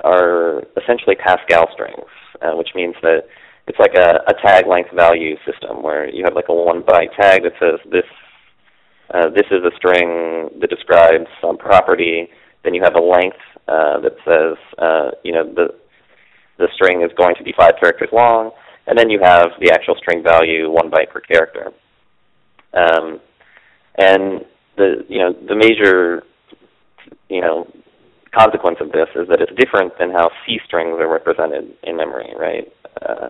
are 0.03 0.63
essentially 0.81 1.15
Pascal 1.15 1.67
strings, 1.73 2.09
uh, 2.41 2.51
which 2.55 2.69
means 2.75 2.95
that 3.01 3.23
it's 3.67 3.79
like 3.79 3.95
a, 3.95 4.21
a 4.27 4.33
tag 4.45 4.67
length 4.67 4.91
value 4.93 5.35
system 5.49 5.81
where 5.81 6.07
you 6.07 6.23
have 6.23 6.35
like 6.35 6.49
a 6.49 6.53
one 6.53 6.83
byte 6.83 7.15
tag 7.19 7.43
that 7.43 7.53
says 7.59 7.79
this 7.91 8.05
uh, 9.13 9.29
this 9.29 9.45
is 9.51 9.63
a 9.63 9.75
string 9.77 10.49
that 10.59 10.69
describes 10.69 11.27
some 11.41 11.57
property. 11.57 12.29
Then 12.65 12.73
you 12.73 12.81
have 12.83 12.95
a 12.95 13.01
length 13.01 13.37
uh, 13.67 14.01
that 14.01 14.17
says 14.25 14.57
uh, 14.77 15.11
you 15.23 15.31
know 15.31 15.45
the 15.45 15.67
the 16.57 16.67
string 16.75 17.01
is 17.01 17.11
going 17.17 17.35
to 17.35 17.43
be 17.43 17.53
five 17.57 17.73
characters 17.79 18.09
long, 18.11 18.51
and 18.87 18.97
then 18.97 19.09
you 19.09 19.19
have 19.21 19.49
the 19.61 19.71
actual 19.71 19.95
string 19.95 20.23
value 20.23 20.69
one 20.69 20.89
byte 20.89 21.11
per 21.11 21.21
character. 21.21 21.71
Um, 22.73 23.19
and 23.97 24.45
the 24.77 25.05
you 25.07 25.19
know 25.19 25.33
the 25.47 25.55
major 25.55 26.23
you 27.29 27.41
know 27.41 27.67
consequence 28.35 28.77
of 28.81 28.91
this 28.91 29.07
is 29.15 29.27
that 29.29 29.39
it's 29.41 29.53
different 29.57 29.93
than 29.97 30.11
how 30.11 30.29
C 30.45 30.59
strings 30.65 30.97
are 30.99 31.07
represented 31.07 31.73
in 31.83 31.95
memory, 31.95 32.33
right? 32.37 32.67
Uh, 33.01 33.29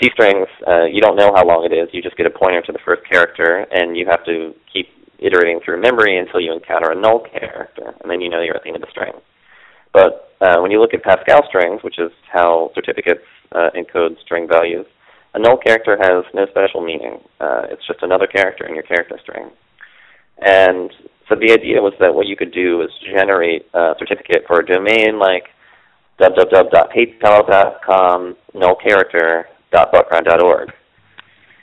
C 0.00 0.10
strings, 0.12 0.46
uh, 0.66 0.84
you 0.84 1.00
don't 1.00 1.16
know 1.16 1.32
how 1.34 1.44
long 1.46 1.68
it 1.68 1.74
is. 1.74 1.88
You 1.92 2.02
just 2.02 2.16
get 2.16 2.26
a 2.26 2.30
pointer 2.30 2.62
to 2.62 2.72
the 2.72 2.78
first 2.84 3.02
character, 3.10 3.66
and 3.70 3.96
you 3.96 4.06
have 4.08 4.24
to 4.26 4.54
keep 4.72 4.88
iterating 5.18 5.60
through 5.64 5.80
memory 5.80 6.18
until 6.18 6.40
you 6.40 6.52
encounter 6.52 6.90
a 6.90 6.94
null 6.94 7.20
character, 7.20 7.94
and 8.00 8.10
then 8.10 8.20
you 8.20 8.28
know 8.28 8.42
you're 8.42 8.56
at 8.56 8.62
the 8.62 8.68
end 8.68 8.76
of 8.76 8.82
the 8.82 8.90
string. 8.90 9.12
But 9.92 10.34
uh, 10.40 10.60
when 10.60 10.70
you 10.70 10.80
look 10.80 10.94
at 10.94 11.02
Pascal 11.02 11.42
strings, 11.48 11.82
which 11.82 11.98
is 11.98 12.12
how 12.32 12.70
certificates 12.74 13.24
uh, 13.52 13.70
encode 13.76 14.20
string 14.20 14.48
values, 14.48 14.86
a 15.34 15.38
null 15.38 15.56
character 15.56 15.96
has 16.00 16.24
no 16.34 16.46
special 16.46 16.80
meaning. 16.80 17.20
Uh, 17.40 17.62
it's 17.70 17.86
just 17.86 18.02
another 18.02 18.26
character 18.26 18.66
in 18.66 18.74
your 18.74 18.84
character 18.84 19.18
string. 19.22 19.50
And 20.38 20.90
so 21.28 21.36
the 21.36 21.52
idea 21.52 21.80
was 21.80 21.94
that 22.00 22.14
what 22.14 22.26
you 22.26 22.36
could 22.36 22.52
do 22.52 22.82
is 22.82 22.90
generate 23.14 23.66
a 23.72 23.94
certificate 23.98 24.44
for 24.46 24.60
a 24.60 24.66
domain 24.66 25.18
like 25.18 25.44
www.paypal.com 26.20 28.36
null 28.54 28.76
character.bookground.org. 28.76 30.72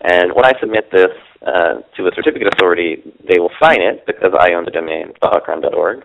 And 0.03 0.33
when 0.33 0.45
I 0.45 0.53
submit 0.59 0.91
this 0.91 1.11
uh, 1.45 1.81
to 1.97 2.07
a 2.07 2.11
certificate 2.15 2.47
authority, 2.53 3.01
they 3.27 3.39
will 3.39 3.51
sign 3.61 3.81
it 3.81 4.05
because 4.05 4.31
I 4.39 4.53
own 4.53 4.65
the 4.65 4.71
domain 4.71 5.13
bookground.org. 5.21 6.03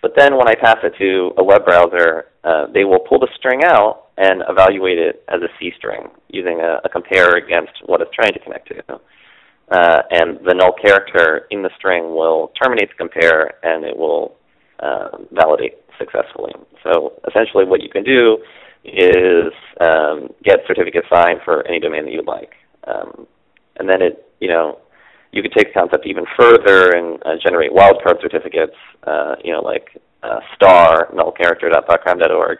But 0.00 0.12
then 0.16 0.36
when 0.36 0.46
I 0.46 0.54
pass 0.54 0.78
it 0.84 0.94
to 0.98 1.32
a 1.38 1.44
web 1.44 1.64
browser, 1.64 2.26
uh, 2.44 2.66
they 2.72 2.84
will 2.84 3.00
pull 3.00 3.18
the 3.18 3.28
string 3.36 3.64
out 3.64 4.06
and 4.16 4.42
evaluate 4.48 4.98
it 4.98 5.24
as 5.28 5.40
a 5.42 5.48
C 5.58 5.72
string 5.76 6.08
using 6.28 6.60
a, 6.60 6.80
a 6.84 6.88
compare 6.88 7.36
against 7.36 7.72
what 7.86 8.00
it's 8.00 8.10
trying 8.14 8.32
to 8.32 8.38
connect 8.38 8.68
to. 8.68 9.00
Uh, 9.70 10.02
and 10.10 10.38
the 10.46 10.54
null 10.54 10.72
character 10.72 11.46
in 11.50 11.62
the 11.62 11.70
string 11.76 12.14
will 12.14 12.52
terminate 12.62 12.88
the 12.88 12.94
compare 12.94 13.54
and 13.64 13.84
it 13.84 13.96
will 13.96 14.36
uh, 14.80 15.18
validate 15.32 15.74
successfully. 15.98 16.52
So 16.84 17.14
essentially 17.28 17.64
what 17.64 17.82
you 17.82 17.90
can 17.90 18.04
do 18.04 18.38
is 18.84 19.52
um, 19.80 20.28
get 20.44 20.60
certificate 20.66 21.04
signed 21.12 21.40
for 21.44 21.66
any 21.66 21.80
domain 21.80 22.04
that 22.04 22.12
you'd 22.12 22.26
like. 22.26 22.52
Um, 22.86 23.26
and 23.76 23.88
then 23.88 24.00
it, 24.00 24.27
you 24.40 24.48
know, 24.48 24.78
you 25.32 25.42
could 25.42 25.52
take 25.52 25.74
the 25.74 25.80
concept 25.80 26.06
even 26.06 26.24
further 26.38 26.90
and 26.96 27.20
uh, 27.26 27.36
generate 27.42 27.70
wildcard 27.72 28.20
certificates, 28.20 28.76
uh, 29.06 29.36
you 29.44 29.52
know, 29.52 29.60
like 29.60 30.00
uh, 30.22 30.40
star 30.54 31.08
nullcharacter.bookground.org, 31.12 32.58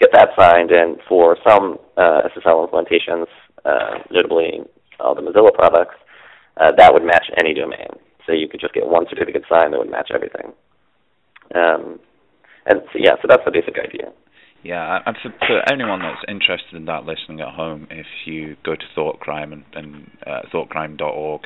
get 0.00 0.10
that 0.12 0.30
signed, 0.38 0.70
and 0.70 0.98
for 1.08 1.36
some 1.46 1.78
uh, 1.96 2.22
SSL 2.36 2.68
implementations, 2.68 3.26
uh, 3.64 3.98
notably 4.10 4.60
all 5.00 5.14
the 5.14 5.22
Mozilla 5.22 5.52
products, 5.52 5.96
uh, 6.56 6.70
that 6.76 6.92
would 6.92 7.04
match 7.04 7.26
any 7.42 7.52
domain. 7.54 7.88
So 8.26 8.32
you 8.32 8.48
could 8.48 8.60
just 8.60 8.74
get 8.74 8.86
one 8.86 9.06
certificate 9.10 9.42
signed 9.48 9.72
that 9.72 9.78
would 9.78 9.90
match 9.90 10.10
everything. 10.14 10.52
Um, 11.54 12.00
and 12.66 12.80
so, 12.92 12.98
yeah, 12.98 13.16
so 13.20 13.28
that's 13.28 13.44
the 13.44 13.50
basic 13.50 13.76
idea. 13.78 14.12
Yeah, 14.64 15.00
and 15.04 15.14
for, 15.22 15.30
for 15.46 15.60
anyone 15.70 16.00
that's 16.00 16.24
interested 16.26 16.74
in 16.74 16.86
that 16.86 17.04
listening 17.04 17.40
at 17.40 17.54
home, 17.54 17.86
if 17.90 18.06
you 18.24 18.56
go 18.64 18.74
to 18.74 18.84
ThoughtCrime 18.96 19.52
and, 19.52 19.64
and 19.74 20.10
uh, 20.26 20.40
thoughtcrime.org, 20.52 21.42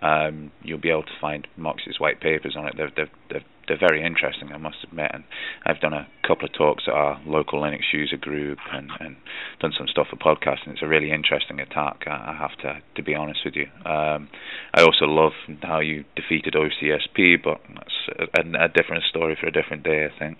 um, 0.00 0.52
you'll 0.62 0.80
be 0.80 0.90
able 0.90 1.02
to 1.02 1.18
find 1.20 1.48
Moxie's 1.56 1.98
white 1.98 2.20
papers 2.20 2.54
on 2.56 2.66
it. 2.68 2.74
They're, 2.76 2.92
they're, 2.94 3.10
they're, 3.30 3.44
they're 3.66 3.78
very 3.78 4.04
interesting, 4.04 4.52
I 4.52 4.58
must 4.58 4.76
admit. 4.84 5.10
And 5.12 5.24
I've 5.66 5.80
done 5.80 5.92
a 5.92 6.06
couple 6.26 6.46
of 6.46 6.52
talks 6.52 6.84
at 6.86 6.94
our 6.94 7.20
local 7.26 7.60
Linux 7.60 7.80
user 7.92 8.16
group 8.16 8.58
and, 8.72 8.90
and 9.00 9.16
done 9.60 9.72
some 9.76 9.88
stuff 9.88 10.06
for 10.10 10.16
podcasting. 10.16 10.68
It's 10.68 10.82
a 10.82 10.88
really 10.88 11.10
interesting 11.10 11.58
attack, 11.58 12.04
I 12.06 12.36
have 12.38 12.56
to, 12.62 12.80
to 12.94 13.02
be 13.02 13.14
honest 13.16 13.40
with 13.44 13.54
you. 13.56 13.66
Um, 13.84 14.28
I 14.72 14.82
also 14.82 15.06
love 15.06 15.32
how 15.62 15.80
you 15.80 16.04
defeated 16.14 16.54
OCSP, 16.54 17.42
but 17.42 17.60
that's 17.74 18.30
a, 18.36 18.64
a 18.64 18.68
different 18.68 19.02
story 19.10 19.36
for 19.40 19.48
a 19.48 19.52
different 19.52 19.82
day, 19.82 20.06
I 20.06 20.18
think. 20.18 20.38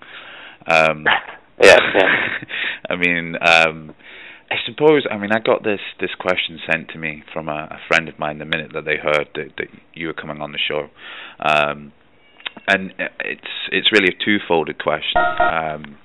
Um, 0.67 1.07
yeah. 1.61 1.79
I 2.89 2.97
mean, 2.97 3.37
um, 3.41 3.95
I 4.51 4.57
suppose. 4.67 5.07
I 5.11 5.17
mean, 5.17 5.33
I 5.33 5.39
got 5.39 5.65
this 5.65 5.81
this 6.01 6.11
question 6.19 6.59
sent 6.71 6.89
to 6.91 6.99
me 6.99 7.23
from 7.33 7.49
a, 7.49 7.69
a 7.71 7.79
friend 7.89 8.09
of 8.09 8.19
mine 8.19 8.39
the 8.39 8.45
minute 8.45 8.73
that 8.75 8.85
they 8.85 8.97
heard 8.97 9.29
that, 9.35 9.57
that 9.57 9.69
you 9.95 10.09
were 10.09 10.13
coming 10.13 10.41
on 10.41 10.53
the 10.53 10.59
show, 10.59 10.89
um, 11.41 11.93
and 12.69 12.93
it's 13.21 13.53
it's 13.71 13.91
really 13.93 14.09
a 14.09 14.25
two-folded 14.25 14.79
question. 14.83 15.17
Um, 15.17 15.97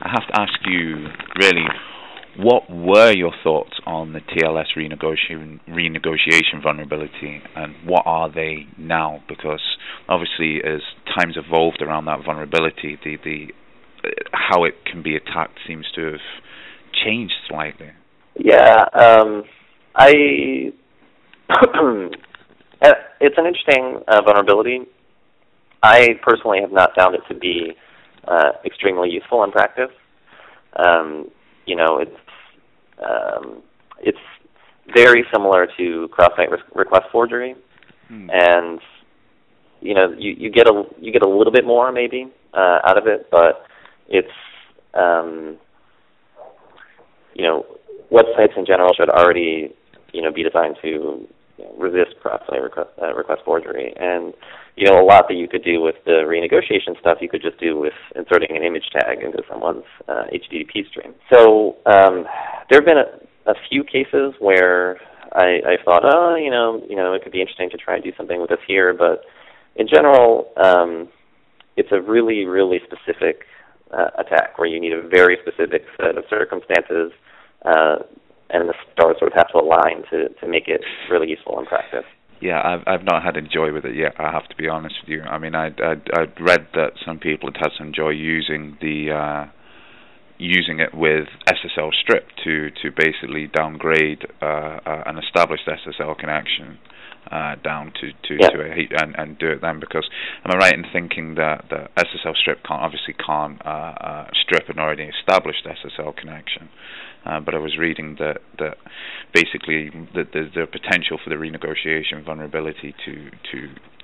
I 0.00 0.10
have 0.10 0.26
to 0.28 0.40
ask 0.40 0.54
you, 0.66 1.06
really, 1.38 1.66
what 2.38 2.70
were 2.70 3.12
your 3.12 3.32
thoughts 3.44 3.74
on 3.84 4.14
the 4.14 4.20
TLS 4.20 4.74
renegotiation, 4.76 5.60
renegotiation 5.68 6.62
vulnerability, 6.62 7.42
and 7.54 7.74
what 7.84 8.04
are 8.06 8.32
they 8.32 8.66
now? 8.78 9.22
Because 9.28 9.60
obviously, 10.08 10.60
as 10.64 10.80
times 11.18 11.36
evolved 11.36 11.82
around 11.82 12.06
that 12.06 12.24
vulnerability, 12.24 12.98
the 13.04 13.16
the 13.22 13.48
how 14.32 14.64
it 14.64 14.74
can 14.84 15.02
be 15.02 15.16
attacked 15.16 15.58
seems 15.66 15.86
to 15.94 16.12
have 16.12 16.20
changed 17.04 17.34
slightly. 17.48 17.90
Yeah, 18.38 18.84
um, 18.94 19.44
I. 19.94 20.72
Uh, 22.84 22.94
it's 23.20 23.36
an 23.38 23.46
interesting 23.46 24.02
uh, 24.08 24.20
vulnerability. 24.22 24.80
I 25.84 26.18
personally 26.20 26.58
have 26.60 26.72
not 26.72 26.90
found 26.96 27.14
it 27.14 27.20
to 27.28 27.38
be 27.38 27.74
uh, 28.26 28.52
extremely 28.64 29.08
useful 29.08 29.44
in 29.44 29.52
practice. 29.52 29.90
Um, 30.76 31.30
you 31.66 31.76
know, 31.76 31.98
it's 31.98 32.10
um, 32.98 33.62
it's 34.00 34.18
very 34.92 35.24
similar 35.32 35.68
to 35.78 36.08
cross-site 36.10 36.50
re- 36.50 36.58
request 36.74 37.04
forgery, 37.12 37.54
hmm. 38.08 38.28
and 38.32 38.80
you 39.80 39.94
know, 39.94 40.12
you, 40.18 40.34
you 40.36 40.50
get 40.50 40.66
a 40.68 40.84
you 41.00 41.12
get 41.12 41.22
a 41.22 41.28
little 41.28 41.52
bit 41.52 41.64
more 41.64 41.92
maybe 41.92 42.26
uh, 42.54 42.78
out 42.84 42.98
of 42.98 43.06
it, 43.06 43.28
but 43.30 43.64
it's 44.08 44.28
um, 44.94 45.58
you 47.34 47.44
know 47.44 47.64
websites 48.10 48.56
in 48.56 48.66
general 48.66 48.92
should 48.94 49.08
already 49.08 49.74
you 50.12 50.22
know 50.22 50.32
be 50.32 50.42
designed 50.42 50.76
to 50.82 50.88
you 51.58 51.64
know, 51.64 51.74
resist 51.78 52.18
cross-site 52.20 52.62
request, 52.62 52.90
uh, 53.00 53.14
request 53.14 53.42
forgery, 53.44 53.92
and 53.96 54.34
you 54.76 54.86
know 54.86 55.00
a 55.00 55.04
lot 55.04 55.26
that 55.28 55.34
you 55.34 55.48
could 55.48 55.64
do 55.64 55.80
with 55.80 55.96
the 56.04 56.22
renegotiation 56.26 56.98
stuff 57.00 57.18
you 57.20 57.28
could 57.28 57.42
just 57.42 57.58
do 57.58 57.78
with 57.78 57.94
inserting 58.16 58.56
an 58.56 58.62
image 58.62 58.88
tag 58.92 59.22
into 59.22 59.42
someone's 59.50 59.84
uh, 60.08 60.24
HTTP 60.32 60.88
stream. 60.88 61.14
So 61.32 61.76
um, 61.86 62.24
there 62.70 62.80
have 62.80 62.84
been 62.84 62.98
a, 62.98 63.50
a 63.50 63.54
few 63.68 63.84
cases 63.84 64.34
where 64.38 64.98
I, 65.34 65.60
I 65.64 65.84
thought, 65.84 66.02
oh, 66.04 66.36
you 66.36 66.50
know, 66.50 66.82
you 66.88 66.96
know, 66.96 67.14
it 67.14 67.22
could 67.22 67.32
be 67.32 67.40
interesting 67.40 67.70
to 67.70 67.76
try 67.76 67.94
and 67.94 68.04
do 68.04 68.12
something 68.16 68.40
with 68.40 68.50
this 68.50 68.60
here, 68.66 68.92
but 68.92 69.22
in 69.76 69.88
general, 69.88 70.52
um, 70.62 71.08
it's 71.76 71.88
a 71.92 72.00
really, 72.00 72.44
really 72.44 72.80
specific 72.84 73.44
uh, 73.92 74.10
attack 74.18 74.58
where 74.58 74.68
you 74.68 74.80
need 74.80 74.92
a 74.92 75.06
very 75.06 75.38
specific 75.42 75.84
set 75.96 76.16
of 76.16 76.24
circumstances, 76.28 77.12
uh, 77.64 77.96
and 78.50 78.68
the 78.68 78.74
stars 78.92 79.16
sort 79.18 79.32
of 79.32 79.36
have 79.36 79.48
to 79.48 79.58
align 79.58 80.04
to 80.10 80.28
to 80.40 80.48
make 80.48 80.68
it 80.68 80.82
really 81.10 81.28
useful 81.28 81.58
in 81.58 81.66
practice. 81.66 82.04
Yeah, 82.40 82.60
I've 82.64 82.82
I've 82.86 83.04
not 83.04 83.22
had 83.22 83.36
any 83.36 83.48
joy 83.48 83.72
with 83.72 83.84
it 83.84 83.94
yet. 83.94 84.14
I 84.18 84.32
have 84.32 84.48
to 84.48 84.56
be 84.56 84.68
honest 84.68 84.96
with 85.02 85.10
you. 85.10 85.22
I 85.22 85.38
mean, 85.38 85.54
I 85.54 85.68
I 85.68 85.94
I'd 86.14 86.40
read 86.40 86.66
that 86.74 86.92
some 87.04 87.18
people 87.18 87.48
had 87.52 87.56
had 87.56 87.72
some 87.78 87.92
joy 87.94 88.10
using 88.10 88.76
the 88.80 89.12
uh, 89.12 89.50
using 90.38 90.80
it 90.80 90.92
with 90.92 91.28
SSL 91.46 91.90
strip 92.02 92.26
to 92.44 92.70
to 92.82 92.90
basically 92.90 93.46
downgrade 93.46 94.26
uh, 94.42 94.80
uh, 94.84 95.02
an 95.06 95.18
established 95.18 95.68
SSL 95.68 96.18
connection 96.18 96.78
uh, 97.32 97.56
down 97.64 97.92
to 98.00 98.12
to, 98.28 98.36
to 98.50 98.60
a 98.60 98.74
heat 98.74 98.92
and, 98.92 99.14
and 99.16 99.38
do 99.38 99.48
it 99.48 99.60
then 99.62 99.80
because 99.80 100.08
am 100.44 100.52
I 100.52 100.58
right 100.58 100.74
in 100.74 100.84
thinking 100.92 101.34
that 101.36 101.64
the 101.70 101.88
SSL 101.96 102.36
strip 102.36 102.62
can't 102.62 102.82
obviously 102.82 103.14
can't 103.14 103.60
uh, 103.64 103.94
uh, 103.96 104.26
strip 104.44 104.68
an 104.68 104.78
already 104.78 105.04
established 105.04 105.66
SSL 105.66 106.14
connection, 106.16 106.68
uh, 107.24 107.40
but 107.40 107.54
I 107.54 107.58
was 107.58 107.78
reading 107.78 108.16
that 108.18 108.42
that 108.58 108.76
basically 109.32 109.90
that 110.14 110.28
there's 110.32 110.52
the 110.54 110.66
potential 110.66 111.18
for 111.22 111.30
the 111.30 111.36
renegotiation 111.36 112.24
vulnerability 112.24 112.94
to 113.06 113.30
to 113.50 113.58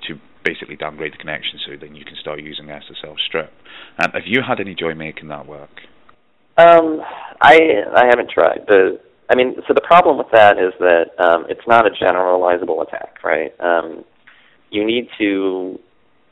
to 0.07 0.19
basically 0.43 0.75
downgrade 0.75 1.13
the 1.13 1.17
connection 1.17 1.59
so 1.67 1.73
then 1.79 1.95
you 1.95 2.05
can 2.05 2.15
start 2.19 2.41
using 2.41 2.65
SSL 2.65 3.15
strip. 3.27 3.51
Um, 4.01 4.11
have 4.13 4.25
you 4.25 4.41
had 4.41 4.59
any 4.59 4.73
joy 4.73 4.95
making 4.95 5.27
that 5.27 5.45
work? 5.45 5.69
Um, 6.57 7.01
I 7.41 7.59
I 7.95 8.05
haven't 8.09 8.31
tried. 8.31 8.65
The 8.67 8.99
I 9.29 9.35
mean, 9.35 9.55
so 9.67 9.73
the 9.73 9.81
problem 9.81 10.17
with 10.17 10.27
that 10.33 10.57
is 10.57 10.73
that 10.79 11.11
um, 11.19 11.45
it's 11.49 11.65
not 11.67 11.85
a 11.85 11.91
generalizable 11.91 12.85
attack, 12.85 13.23
right? 13.23 13.53
Um, 13.59 14.03
you 14.71 14.85
need 14.85 15.07
to 15.19 15.79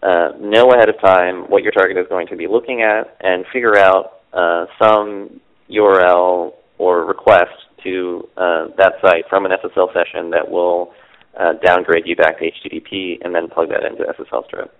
uh, 0.01 0.29
know 0.39 0.71
ahead 0.71 0.89
of 0.89 0.99
time 0.99 1.43
what 1.49 1.63
your 1.63 1.71
target 1.71 1.97
is 1.97 2.05
going 2.09 2.27
to 2.27 2.35
be 2.35 2.47
looking 2.47 2.81
at 2.81 3.17
and 3.21 3.45
figure 3.53 3.77
out 3.77 4.21
uh, 4.33 4.65
some 4.81 5.39
URL 5.69 6.53
or 6.77 7.05
request 7.05 7.53
to 7.83 8.27
uh, 8.37 8.67
that 8.77 8.93
site 9.01 9.25
from 9.29 9.45
an 9.45 9.51
SSL 9.51 9.93
session 9.93 10.31
that 10.31 10.49
will 10.49 10.93
uh, 11.39 11.53
downgrade 11.63 12.03
you 12.07 12.15
back 12.15 12.39
to 12.39 12.45
HTTP 12.45 13.23
and 13.23 13.33
then 13.33 13.47
plug 13.47 13.69
that 13.69 13.83
into 13.83 14.03
SSL 14.03 14.45
strip. 14.45 14.75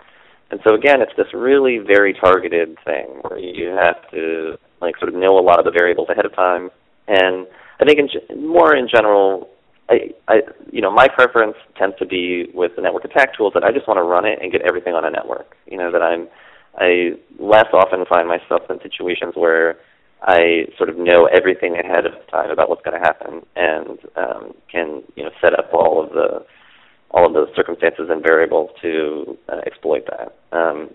And 0.50 0.59
so 0.63 0.74
again, 0.75 1.01
it's 1.01 1.12
this 1.17 1.27
really 1.33 1.77
very 1.77 2.13
targeted 2.13 2.77
thing 2.86 3.19
where 3.21 3.38
you 3.38 3.69
have 3.69 4.09
to 4.12 4.57
like 4.81 4.97
sort 4.97 5.09
of 5.09 5.15
know 5.19 5.38
a 5.38 5.41
lot 5.41 5.59
of 5.59 5.65
the 5.65 5.71
variables 5.71 6.09
ahead 6.09 6.25
of 6.25 6.33
time 6.36 6.69
and 7.07 7.47
I 7.79 7.86
think 7.86 8.00
in, 8.00 8.48
more 8.48 8.75
in 8.75 8.88
general, 8.88 9.50
I, 9.89 10.12
I, 10.27 10.36
you 10.72 10.81
know, 10.81 10.91
my 10.91 11.07
preference 11.07 11.55
tends 11.77 11.96
to 12.00 12.05
be 12.05 12.48
with 12.53 12.75
the 12.75 12.81
network 12.81 13.05
attack 13.05 13.36
tools 13.38 13.53
that 13.53 13.63
I 13.63 13.72
just 13.72 13.88
want 13.88 13.98
to 13.98 14.03
run 14.03 14.25
it 14.25 14.39
and 14.41 14.51
get 14.51 14.62
everything 14.62 14.93
on 14.93 15.05
a 15.05 15.10
network. 15.10 15.55
You 15.65 15.77
know, 15.77 15.91
that 15.91 16.01
I'm, 16.01 16.27
I 16.77 17.12
less 17.39 17.67
often 17.74 18.05
find 18.05 18.27
myself 18.27 18.63
in 18.69 18.79
situations 18.81 19.34
where 19.36 19.77
I 20.22 20.65
sort 20.77 20.89
of 20.89 20.98
know 20.98 21.25
everything 21.25 21.77
ahead 21.77 22.05
of 22.05 22.13
time 22.31 22.50
about 22.50 22.69
what's 22.69 22.81
going 22.81 23.00
to 23.00 23.05
happen 23.05 23.46
and 23.55 24.00
um, 24.15 24.53
can, 24.72 25.03
you 25.15 25.24
know, 25.24 25.31
set 25.41 25.53
up 25.53 25.69
all 25.74 26.03
of 26.03 26.12
the 26.12 26.46
all 27.12 27.25
of 27.25 27.34
those 27.34 27.48
circumstances 27.55 28.07
and 28.10 28.22
variables 28.22 28.69
to 28.81 29.38
uh, 29.48 29.62
exploit 29.65 30.03
that. 30.07 30.36
Um, 30.51 30.89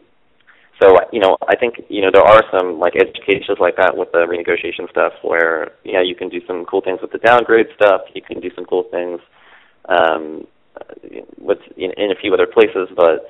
so 0.81 0.97
you 1.13 1.21
know, 1.21 1.37
I 1.49 1.57
think 1.57 1.75
you 1.89 2.03
know 2.03 2.11
there 2.13 2.25
are 2.25 2.43
some 2.51 2.79
like 2.79 2.95
edge 2.97 3.15
cases 3.27 3.57
like 3.61 3.77
that 3.77 3.97
with 3.97 4.13
the 4.13 4.27
renegotiation 4.27 4.89
stuff 4.91 5.13
where 5.23 5.73
yeah, 5.85 6.03
you 6.03 6.15
can 6.15 6.29
do 6.29 6.41
some 6.47 6.65
cool 6.65 6.81
things 6.81 7.01
with 7.03 7.13
the 7.13 7.19
downgrade 7.19 7.67
stuff. 7.75 8.03
You 8.15 8.23
can 8.23 8.41
do 8.41 8.51
some 8.55 8.65
cool 8.65 8.85
things 8.91 9.21
um, 9.89 10.47
with 11.39 11.59
in, 11.77 11.93
in 11.97 12.11
a 12.11 12.21
few 12.21 12.33
other 12.33 12.47
places, 12.47 12.89
but 12.97 13.29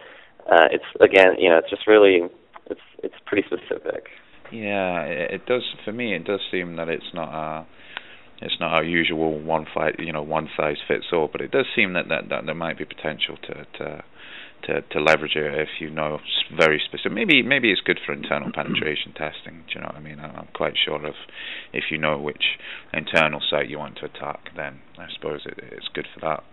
uh, 0.51 0.69
it's 0.71 0.85
again, 1.01 1.35
you 1.39 1.49
know, 1.49 1.59
it's 1.59 1.71
just 1.71 1.87
really 1.87 2.23
it's 2.71 2.81
it's 3.03 3.15
pretty 3.27 3.47
specific. 3.47 4.07
Yeah, 4.53 5.03
it, 5.03 5.31
it 5.41 5.47
does 5.47 5.63
for 5.85 5.93
me. 5.93 6.15
It 6.15 6.25
does 6.25 6.41
seem 6.51 6.77
that 6.77 6.89
it's 6.89 7.13
not 7.15 7.33
a 7.33 7.67
it's 8.41 8.57
not 8.61 8.73
our 8.73 8.85
usual 8.85 9.41
one 9.41 9.67
fight, 9.73 9.97
you 9.99 10.13
know, 10.13 10.23
one 10.23 10.49
size 10.57 10.77
fits 10.87 11.07
all. 11.13 11.29
But 11.31 11.41
it 11.41 11.51
does 11.51 11.67
seem 11.77 11.93
that, 11.95 12.09
that, 12.09 12.29
that 12.29 12.45
there 12.45 12.55
might 12.55 12.79
be 12.79 12.85
potential 12.85 13.37
to 13.47 13.67
to 13.79 14.05
to, 14.67 14.83
to 14.83 15.01
leverage 15.01 15.37
it 15.37 15.55
if 15.55 15.69
you 15.81 15.91
know 15.91 16.19
very 16.57 16.81
specific. 16.85 17.13
Maybe 17.13 17.43
maybe 17.43 17.71
it's 17.71 17.81
good 17.81 18.01
for 18.05 18.13
internal 18.13 18.51
penetration 18.55 19.13
testing. 19.13 19.65
Do 19.69 19.75
you 19.75 19.81
know 19.81 19.89
what 19.89 19.97
I 19.97 20.01
mean? 20.01 20.21
I'm 20.21 20.49
quite 20.55 20.75
sure 20.85 21.05
of 21.05 21.15
if 21.73 21.85
you 21.91 21.99
know 21.99 22.19
which 22.19 22.59
internal 22.93 23.41
site 23.51 23.69
you 23.69 23.79
want 23.79 23.97
to 23.99 24.07
attack, 24.07 24.51
then 24.57 24.81
I 24.99 25.07
suppose 25.15 25.41
it, 25.47 25.59
it's 25.73 25.89
good 25.95 26.07
for 26.15 26.21
that. 26.21 26.45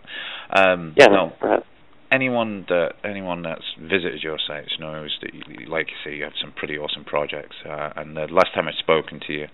Um, 0.58 0.94
yeah, 0.98 1.08
no, 1.08 1.34
perhaps 1.40 1.66
anyone 2.12 2.66
that 2.70 2.94
anyone 3.04 3.44
that's 3.44 3.64
visited 3.80 4.22
your 4.24 4.38
sites 4.48 4.72
knows 4.80 5.18
that, 5.22 5.34
you, 5.34 5.68
like 5.68 5.88
you 5.88 5.96
say, 6.04 6.16
you 6.18 6.24
have 6.24 6.34
some 6.42 6.52
pretty 6.54 6.78
awesome 6.78 7.04
projects. 7.06 7.56
Uh, 7.66 7.90
and 7.96 8.16
the 8.16 8.28
last 8.32 8.54
time 8.54 8.68
I'd 8.68 8.76
spoken 8.80 9.20
to 9.28 9.34
you, 9.34 9.48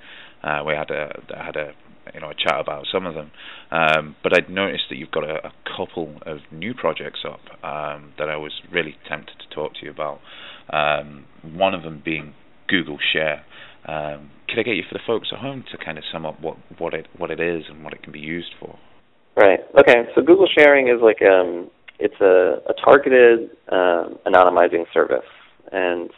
uh, 0.43 0.63
we 0.65 0.73
had 0.73 0.91
a 0.91 1.21
had 1.35 1.55
a 1.55 1.73
you 2.13 2.19
know 2.19 2.29
a 2.29 2.35
chat 2.35 2.59
about 2.59 2.85
some 2.91 3.05
of 3.05 3.15
them. 3.15 3.31
Um, 3.71 4.15
but 4.23 4.35
I'd 4.35 4.49
noticed 4.49 4.85
that 4.89 4.97
you've 4.97 5.11
got 5.11 5.23
a, 5.23 5.47
a 5.47 5.53
couple 5.77 6.15
of 6.25 6.39
new 6.51 6.73
projects 6.73 7.19
up 7.25 7.41
um, 7.63 8.13
that 8.17 8.29
I 8.29 8.37
was 8.37 8.51
really 8.71 8.95
tempted 9.07 9.35
to 9.39 9.55
talk 9.55 9.73
to 9.75 9.85
you 9.85 9.91
about. 9.91 10.19
Um, 10.69 11.25
one 11.43 11.73
of 11.73 11.83
them 11.83 12.01
being 12.03 12.33
Google 12.67 12.97
Share. 13.13 13.43
Um, 13.87 14.31
could 14.47 14.59
I 14.59 14.63
get 14.63 14.75
you 14.75 14.83
for 14.89 14.95
the 14.95 15.03
folks 15.05 15.29
at 15.31 15.39
home 15.39 15.63
to 15.71 15.77
kind 15.83 15.97
of 15.97 16.03
sum 16.11 16.25
up 16.25 16.41
what 16.41 16.57
what 16.77 16.93
it 16.93 17.07
what 17.17 17.31
it 17.31 17.39
is 17.39 17.63
and 17.69 17.83
what 17.83 17.93
it 17.93 18.01
can 18.03 18.11
be 18.11 18.19
used 18.19 18.53
for? 18.59 18.77
Right. 19.35 19.59
Okay. 19.77 20.05
So 20.15 20.21
Google 20.21 20.47
Sharing 20.57 20.87
is 20.87 21.01
like 21.01 21.21
um, 21.21 21.69
it's 21.99 22.19
a, 22.21 22.61
a 22.69 22.73
targeted 22.83 23.49
um, 23.71 24.17
anonymizing 24.25 24.85
service, 24.93 25.27
and 25.71 26.09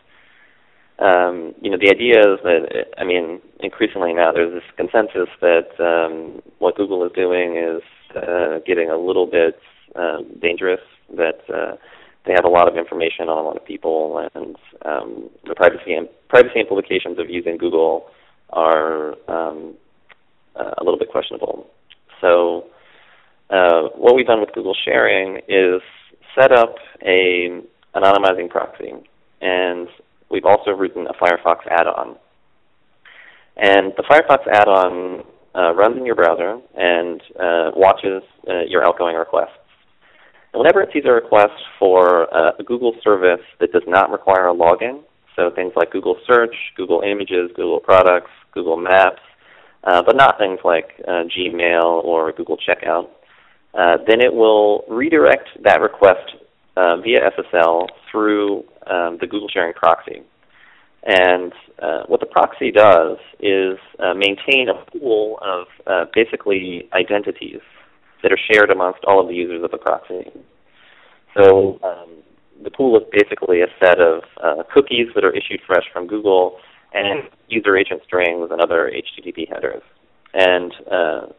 um, 1.00 1.54
you 1.62 1.70
know 1.70 1.78
the 1.78 1.90
idea 1.90 2.20
is 2.20 2.40
that 2.44 2.86
I 2.98 3.04
mean 3.04 3.40
increasingly 3.60 4.14
now 4.14 4.32
there's 4.32 4.54
this 4.54 4.64
consensus 4.76 5.30
that 5.42 5.70
um, 5.80 6.42
what 6.60 6.76
Google 6.76 7.06
is 7.06 7.12
doing 7.14 7.58
is 7.58 7.84
uh, 8.16 8.60
getting 8.66 8.90
a 8.90 8.98
little 8.98 9.28
bit 9.28 9.60
um, 9.96 10.26
dangerous. 10.42 10.82
That 11.16 11.40
uh, 11.54 11.78
they 12.26 12.34
have 12.34 12.46
a 12.46 12.50
lot 12.50 12.68
of 12.68 12.76
information 12.76 13.30
on 13.30 13.38
a 13.38 13.42
lot 13.42 13.58
of 13.58 13.66
people, 13.66 14.28
and 14.34 14.56
um, 14.86 15.30
the 15.48 15.56
privacy 15.56 15.94
and 15.94 16.10
privacy 16.30 16.60
implications 16.60 17.20
of 17.20 17.30
using 17.30 17.58
Google 17.58 18.08
are 18.50 19.12
um, 19.30 19.76
uh, 20.56 20.72
a 20.78 20.84
little 20.84 21.00
bit 21.00 21.10
questionable. 21.10 21.68
So 22.22 22.66
uh, 23.50 23.90
what 23.96 24.16
we've 24.16 24.26
done 24.26 24.42
with 24.42 24.52
Google 24.54 24.76
Sharing 24.84 25.38
is 25.48 25.82
set 26.38 26.52
up 26.52 26.76
a 27.06 27.62
anonymizing 27.96 28.50
proxy, 28.50 28.94
and 29.42 29.88
we've 30.30 30.46
also 30.46 30.72
written 30.72 31.08
a 31.08 31.14
Firefox 31.14 31.68
add-on. 31.70 32.18
And 33.58 33.94
the 33.98 34.04
Firefox 34.04 34.48
add-on 34.52 35.24
uh, 35.56 35.74
runs 35.74 35.98
in 35.98 36.06
your 36.06 36.16
browser 36.16 36.60
and 36.76 37.22
uh, 37.40 37.72
watches 37.76 38.22
uh, 38.48 38.62
your 38.68 38.86
outgoing 38.86 39.16
requests. 39.16 39.58
And 40.54 40.60
whenever 40.60 40.82
it 40.82 40.90
sees 40.94 41.04
a 41.06 41.12
request 41.12 41.54
for 41.80 42.34
uh, 42.34 42.52
a 42.60 42.64
Google 42.64 42.94
service 43.04 43.44
that 43.60 43.72
does 43.72 43.84
not 43.88 44.12
require 44.12 44.50
a 44.50 44.54
login, 44.54 45.02
so 45.36 45.50
things 45.56 45.74
like 45.76 45.92
Google 45.92 46.18
Search, 46.28 46.56
Google 46.76 47.02
Images, 47.02 47.52
Google 47.56 47.80
Products, 47.80 48.32
Google 48.54 48.78
Maps, 48.78 49.22
uh, 49.84 50.02
but 50.06 50.16
not 50.16 50.38
things 50.38 50.60
like 50.64 50.94
uh, 51.08 51.24
Gmail 51.26 52.04
or 52.04 52.32
Google 52.32 52.58
Checkout, 52.58 53.08
then 54.08 54.22
it 54.22 54.34
will 54.34 54.84
redirect 54.90 55.50
that 55.64 55.82
request 55.82 56.36
uh, 56.78 56.98
via 56.98 57.32
SSL 57.32 57.88
through 58.12 58.60
um, 58.86 59.18
the 59.20 59.26
Google 59.28 59.50
Sharing 59.50 59.74
proxy. 59.74 60.22
And 61.04 61.52
uh, 61.82 62.04
what 62.08 62.20
the 62.20 62.26
proxy 62.28 62.72
does 62.72 63.18
is 63.40 63.78
uh, 64.00 64.14
maintain 64.14 64.68
a 64.70 64.76
pool 64.92 65.40
of 65.42 65.68
uh, 65.88 66.06
basically 66.14 66.88
identities 66.94 67.62
that 68.22 68.32
are 68.32 68.40
shared 68.52 68.70
amongst 68.70 69.04
all 69.06 69.20
of 69.20 69.28
the 69.28 69.34
users 69.34 69.64
of 69.64 69.72
the 69.72 69.78
proxy. 69.78 70.30
So 71.36 71.80
um, 71.84 72.10
the 72.64 72.72
pool 72.72 72.98
is 72.98 73.04
basically 73.12 73.62
a 73.62 73.68
set 73.80 74.00
of 74.00 74.24
cookies 74.74 75.08
that 75.16 75.24
are 75.24 75.32
issued 75.32 75.62
fresh 75.66 75.86
from 75.92 76.08
Google 76.08 76.58
and 76.94 77.24
user 77.48 77.78
agent 77.78 78.02
strings 78.06 78.50
and 78.52 78.62
other 78.62 78.92
HTTP 78.92 79.48
headers. 79.50 79.84
And 80.34 80.74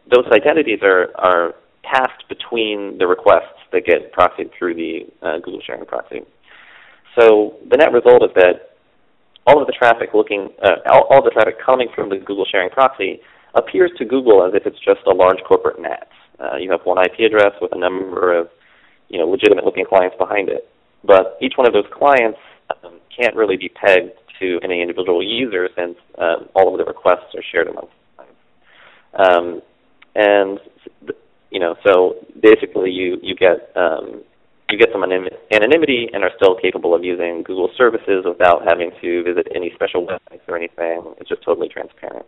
those 0.09 0.25
identities 0.33 0.79
are, 0.83 1.11
are 1.15 1.53
passed 1.83 2.27
between 2.27 2.97
the 2.97 3.07
requests 3.07 3.58
that 3.71 3.85
get 3.85 4.11
proxied 4.13 4.51
through 4.57 4.75
the 4.75 5.07
uh, 5.21 5.37
Google 5.37 5.61
sharing 5.65 5.85
proxy. 5.85 6.21
So 7.19 7.57
the 7.69 7.77
net 7.77 7.91
result 7.91 8.23
is 8.23 8.31
that 8.35 8.77
all 9.47 9.61
of 9.61 9.67
the 9.67 9.73
traffic 9.73 10.09
looking, 10.13 10.49
uh, 10.63 10.91
all, 10.91 11.07
all 11.09 11.23
the 11.23 11.31
traffic 11.31 11.55
coming 11.63 11.87
from 11.95 12.09
the 12.09 12.17
Google 12.17 12.45
sharing 12.49 12.69
proxy 12.69 13.19
appears 13.55 13.91
to 13.97 14.05
Google 14.05 14.45
as 14.45 14.53
if 14.53 14.65
it's 14.65 14.79
just 14.79 15.01
a 15.07 15.13
large 15.13 15.39
corporate 15.47 15.81
NAT. 15.81 16.07
Uh, 16.39 16.57
you 16.57 16.69
have 16.71 16.81
one 16.83 16.97
IP 17.03 17.19
address 17.25 17.53
with 17.61 17.71
a 17.73 17.79
number 17.79 18.37
of, 18.37 18.47
you 19.09 19.19
know, 19.19 19.25
legitimate-looking 19.25 19.85
clients 19.85 20.15
behind 20.17 20.49
it, 20.49 20.69
but 21.03 21.37
each 21.41 21.53
one 21.55 21.67
of 21.67 21.73
those 21.73 21.87
clients 21.91 22.37
um, 22.83 22.99
can't 23.15 23.35
really 23.35 23.57
be 23.57 23.69
pegged 23.69 24.11
to 24.39 24.59
any 24.63 24.81
individual 24.81 25.23
user 25.23 25.67
since 25.75 25.95
um, 26.17 26.47
all 26.55 26.71
of 26.71 26.77
the 26.77 26.85
requests 26.85 27.35
are 27.35 27.43
shared 27.51 27.67
amongst 27.67 27.91
clients. 28.15 28.37
Um, 29.17 29.61
and 30.15 30.59
you 31.51 31.59
know, 31.59 31.75
so 31.85 32.15
basically 32.41 32.91
you 32.91 33.17
you 33.21 33.35
get 33.35 33.71
um, 33.75 34.23
you 34.69 34.77
get 34.77 34.89
some 34.91 35.03
anonymity 35.03 36.09
and 36.13 36.23
are 36.23 36.31
still 36.35 36.55
capable 36.55 36.93
of 36.93 37.03
using 37.03 37.43
Google 37.43 37.69
services 37.75 38.23
without 38.25 38.61
having 38.67 38.91
to 39.01 39.23
visit 39.23 39.47
any 39.55 39.71
special 39.73 40.05
websites 40.05 40.47
or 40.47 40.57
anything. 40.57 41.15
It's 41.17 41.29
just 41.29 41.43
totally 41.43 41.69
transparent, 41.69 42.25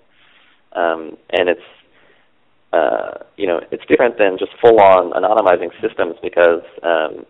um, 0.73 1.17
and 1.29 1.49
it's 1.49 1.61
uh, 2.73 3.23
you 3.37 3.45
know 3.45 3.59
it's 3.71 3.83
different 3.87 4.17
than 4.17 4.37
just 4.39 4.51
full-on 4.59 5.11
anonymizing 5.11 5.69
systems 5.81 6.15
because 6.23 6.63
um, 6.81 7.25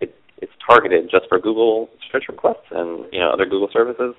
it, 0.00 0.14
it's 0.38 0.52
targeted 0.66 1.10
just 1.10 1.24
for 1.28 1.38
Google 1.38 1.88
search 2.12 2.24
requests 2.28 2.68
and 2.70 3.06
you 3.12 3.20
know 3.20 3.30
other 3.30 3.46
Google 3.46 3.70
services. 3.72 4.14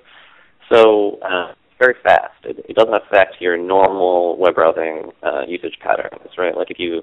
So 0.72 1.18
uh, 1.22 1.52
very 1.82 1.96
fast. 2.02 2.38
It, 2.44 2.64
it 2.68 2.76
doesn't 2.76 2.94
affect 2.94 3.40
your 3.40 3.58
normal 3.58 4.38
web 4.38 4.54
browsing 4.54 5.10
uh, 5.22 5.42
usage 5.48 5.76
patterns, 5.82 6.30
right? 6.38 6.56
Like 6.56 6.70
if 6.70 6.78
you 6.78 7.02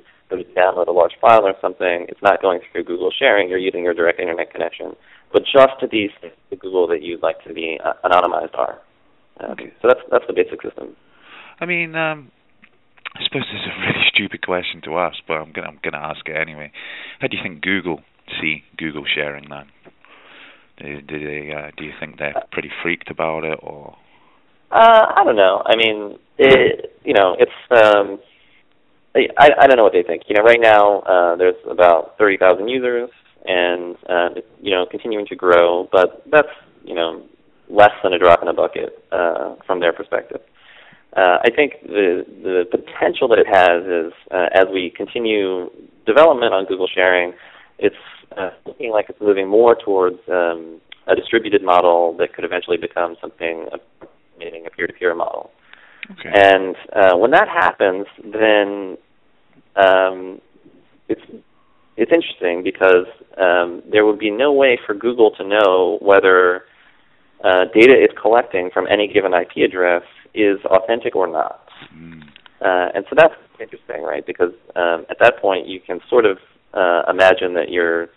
download 0.55 0.87
a 0.87 0.91
large 0.91 1.11
file 1.19 1.45
or 1.45 1.53
something, 1.59 2.05
it's 2.07 2.21
not 2.23 2.41
going 2.41 2.61
through 2.71 2.85
Google 2.85 3.11
sharing. 3.11 3.49
You're 3.49 3.59
using 3.59 3.83
your 3.83 3.93
direct 3.93 4.19
internet 4.19 4.51
connection. 4.51 4.95
But 5.33 5.43
just 5.43 5.75
to 5.81 5.87
these 5.91 6.11
the 6.21 6.55
Google 6.55 6.87
that 6.87 7.01
you'd 7.03 7.21
like 7.21 7.43
to 7.43 7.53
be 7.53 7.77
uh, 7.83 7.93
anonymized 8.05 8.57
are. 8.57 8.79
Uh, 9.39 9.51
okay. 9.51 9.73
So 9.81 9.89
that's 9.89 9.99
that's 10.09 10.25
the 10.27 10.33
basic 10.33 10.61
system. 10.61 10.95
I 11.59 11.65
mean, 11.65 11.95
um, 11.95 12.31
I 13.15 13.23
suppose 13.25 13.43
this 13.51 13.59
is 13.59 13.67
a 13.67 13.79
really 13.81 14.05
stupid 14.13 14.45
question 14.45 14.81
to 14.85 14.97
ask, 14.97 15.17
but 15.27 15.35
I'm 15.35 15.51
gonna 15.51 15.67
I'm 15.67 15.79
gonna 15.83 16.03
ask 16.03 16.27
it 16.27 16.35
anyway. 16.35 16.71
How 17.19 17.27
do 17.27 17.35
you 17.35 17.43
think 17.43 17.61
Google 17.61 17.99
see 18.41 18.63
Google 18.77 19.03
sharing 19.03 19.49
then? 19.49 19.67
Do, 20.77 21.01
do 21.01 21.19
they 21.19 21.51
uh, 21.51 21.71
do 21.75 21.83
you 21.83 21.91
think 21.99 22.17
they're 22.17 22.41
pretty 22.51 22.71
freaked 22.81 23.11
about 23.11 23.43
it, 23.43 23.59
or 23.61 23.97
uh, 24.71 25.05
I 25.15 25.23
don't 25.23 25.35
know. 25.35 25.61
I 25.65 25.75
mean, 25.75 26.19
it, 26.37 26.97
you 27.03 27.13
know, 27.13 27.35
it's 27.39 27.51
um, 27.71 28.19
I 29.15 29.49
I 29.59 29.67
don't 29.67 29.77
know 29.77 29.83
what 29.83 29.93
they 29.93 30.03
think. 30.03 30.23
You 30.27 30.35
know, 30.35 30.43
right 30.43 30.59
now 30.61 30.99
uh, 30.99 31.35
there's 31.35 31.55
about 31.69 32.17
thirty 32.17 32.37
thousand 32.37 32.67
users, 32.67 33.09
and 33.45 33.95
uh, 34.07 34.29
it's, 34.37 34.47
you 34.61 34.71
know, 34.71 34.85
continuing 34.89 35.25
to 35.27 35.35
grow, 35.35 35.89
but 35.91 36.23
that's 36.31 36.49
you 36.83 36.95
know 36.95 37.23
less 37.69 37.91
than 38.03 38.13
a 38.13 38.19
drop 38.19 38.41
in 38.41 38.47
a 38.47 38.53
bucket 38.53 39.03
uh, 39.11 39.55
from 39.65 39.79
their 39.79 39.93
perspective. 39.93 40.41
Uh, 41.15 41.37
I 41.43 41.49
think 41.55 41.73
the 41.83 42.23
the 42.43 42.65
potential 42.69 43.27
that 43.29 43.39
it 43.39 43.47
has 43.47 43.83
is 43.83 44.13
uh, 44.31 44.49
as 44.53 44.65
we 44.71 44.93
continue 44.95 45.69
development 46.05 46.53
on 46.53 46.65
Google 46.65 46.87
Sharing, 46.87 47.33
it's 47.79 47.95
uh, 48.37 48.51
looking 48.65 48.91
like 48.91 49.07
it's 49.09 49.19
moving 49.19 49.47
more 49.47 49.75
towards 49.75 50.19
um, 50.29 50.79
a 51.07 51.15
distributed 51.15 51.63
model 51.63 52.15
that 52.19 52.33
could 52.33 52.45
eventually 52.45 52.77
become 52.77 53.15
something 53.19 53.67
meaning 54.39 54.65
a 54.65 54.69
peer-to-peer 54.69 55.13
model. 55.13 55.51
Okay. 56.11 56.31
And 56.33 56.75
uh, 56.95 57.17
when 57.17 57.31
that 57.31 57.47
happens, 57.47 58.07
then 58.23 58.97
um, 59.75 60.41
it's 61.07 61.21
it's 61.97 62.11
interesting 62.11 62.63
because 62.63 63.05
um, 63.37 63.83
there 63.91 64.05
would 64.05 64.19
be 64.19 64.31
no 64.31 64.53
way 64.53 64.79
for 64.85 64.95
Google 64.95 65.31
to 65.31 65.43
know 65.45 65.97
whether 66.01 66.63
uh, 67.43 67.65
data 67.73 67.93
it's 67.93 68.13
collecting 68.19 68.69
from 68.73 68.87
any 68.87 69.07
given 69.11 69.33
IP 69.33 69.69
address 69.69 70.03
is 70.33 70.57
authentic 70.65 71.15
or 71.15 71.27
not. 71.27 71.67
Mm. 71.93 72.23
Uh, 72.61 72.89
and 72.95 73.05
so 73.09 73.15
that's 73.17 73.33
interesting, 73.59 74.03
right? 74.03 74.25
Because 74.25 74.53
um, 74.75 75.05
at 75.09 75.17
that 75.19 75.41
point, 75.41 75.67
you 75.67 75.79
can 75.79 75.99
sort 76.09 76.25
of 76.25 76.37
uh, 76.73 77.03
imagine 77.09 77.53
that 77.53 77.69
you're 77.69 78.07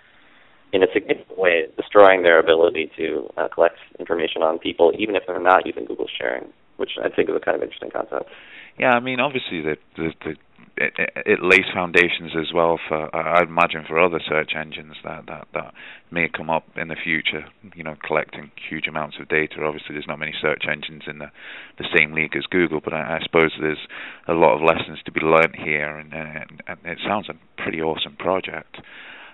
in 0.72 0.82
a 0.82 0.86
significant 0.92 1.38
way, 1.38 1.66
destroying 1.76 2.22
their 2.22 2.38
ability 2.38 2.90
to 2.96 3.28
uh, 3.36 3.48
collect 3.48 3.76
information 3.98 4.42
on 4.42 4.58
people, 4.58 4.92
even 4.98 5.16
if 5.16 5.22
they're 5.26 5.40
not 5.40 5.66
using 5.66 5.84
Google 5.84 6.08
sharing, 6.18 6.52
which 6.78 6.92
I 7.02 7.08
think 7.08 7.28
is 7.28 7.36
a 7.36 7.40
kind 7.40 7.56
of 7.56 7.62
interesting 7.62 7.90
concept. 7.90 8.30
Yeah, 8.78 8.92
I 8.92 9.00
mean, 9.00 9.20
obviously 9.20 9.60
the 9.60 9.76
the, 9.96 10.12
the 10.24 10.36
it, 10.78 10.94
it, 11.26 11.38
lays 11.42 11.68
foundations 11.74 12.32
as 12.34 12.52
well 12.54 12.80
for 12.88 13.14
I'd 13.14 13.48
imagine 13.48 13.84
for 13.86 14.00
other 14.00 14.20
search 14.26 14.52
engines 14.56 14.96
that, 15.04 15.26
that 15.26 15.46
that 15.52 15.74
may 16.10 16.28
come 16.28 16.48
up 16.48 16.64
in 16.76 16.88
the 16.88 16.96
future. 16.96 17.44
You 17.74 17.84
know, 17.84 17.94
collecting 18.06 18.50
huge 18.70 18.88
amounts 18.88 19.16
of 19.20 19.28
data. 19.28 19.62
Obviously, 19.62 19.94
there's 19.94 20.08
not 20.08 20.18
many 20.18 20.32
search 20.40 20.64
engines 20.70 21.02
in 21.06 21.18
the 21.18 21.30
the 21.76 21.84
same 21.96 22.12
league 22.12 22.34
as 22.36 22.44
Google, 22.46 22.80
but 22.82 22.94
I, 22.94 23.18
I 23.18 23.20
suppose 23.22 23.52
there's 23.60 23.86
a 24.26 24.32
lot 24.32 24.56
of 24.56 24.62
lessons 24.62 25.00
to 25.04 25.12
be 25.12 25.20
learnt 25.20 25.56
here, 25.56 25.98
and, 25.98 26.14
and, 26.14 26.62
and 26.66 26.78
it 26.84 26.98
sounds 27.06 27.28
a 27.28 27.34
pretty 27.62 27.82
awesome 27.82 28.16
project. 28.16 28.78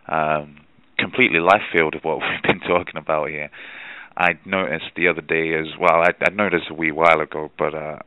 Um, 0.09 0.63
completely 0.99 1.41
left 1.41 1.65
field 1.73 1.95
of 1.95 2.05
what 2.05 2.19
we've 2.21 2.43
been 2.43 2.61
talking 2.61 2.97
about 2.97 3.31
here. 3.31 3.51
I 4.17 4.31
noticed 4.45 4.91
the 4.97 5.07
other 5.07 5.21
day 5.21 5.55
as 5.55 5.79
well. 5.79 6.03
I, 6.03 6.11
I 6.21 6.31
noticed 6.35 6.67
a 6.71 6.75
wee 6.75 6.91
while 6.91 7.21
ago, 7.21 7.51
but 7.57 7.73
uh, 7.73 7.99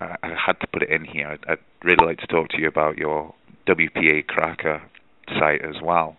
I, 0.00 0.16
I 0.22 0.28
had 0.46 0.60
to 0.60 0.68
put 0.72 0.82
it 0.82 0.90
in 0.90 1.04
here. 1.04 1.28
I'd, 1.28 1.50
I'd 1.50 1.58
really 1.82 2.06
like 2.06 2.18
to 2.18 2.28
talk 2.28 2.50
to 2.50 2.60
you 2.60 2.68
about 2.68 2.96
your 2.96 3.34
WPA 3.66 4.26
Cracker 4.26 4.82
site 5.38 5.64
as 5.64 5.82
well. 5.82 6.16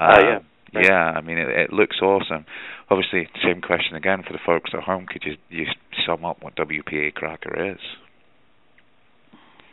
Oh 0.00 0.06
uh, 0.06 0.20
yeah. 0.20 0.38
Yeah, 0.72 1.12
I 1.16 1.20
mean 1.20 1.38
it, 1.38 1.48
it 1.48 1.72
looks 1.72 1.96
awesome. 2.02 2.44
Obviously, 2.90 3.28
same 3.42 3.60
question 3.60 3.96
again 3.96 4.22
for 4.26 4.32
the 4.32 4.38
folks 4.44 4.70
at 4.74 4.82
home. 4.82 5.06
Could 5.06 5.22
you 5.24 5.36
you 5.48 5.66
sum 6.06 6.24
up 6.24 6.42
what 6.42 6.54
WPA 6.56 7.14
Cracker 7.14 7.72
is? 7.72 7.78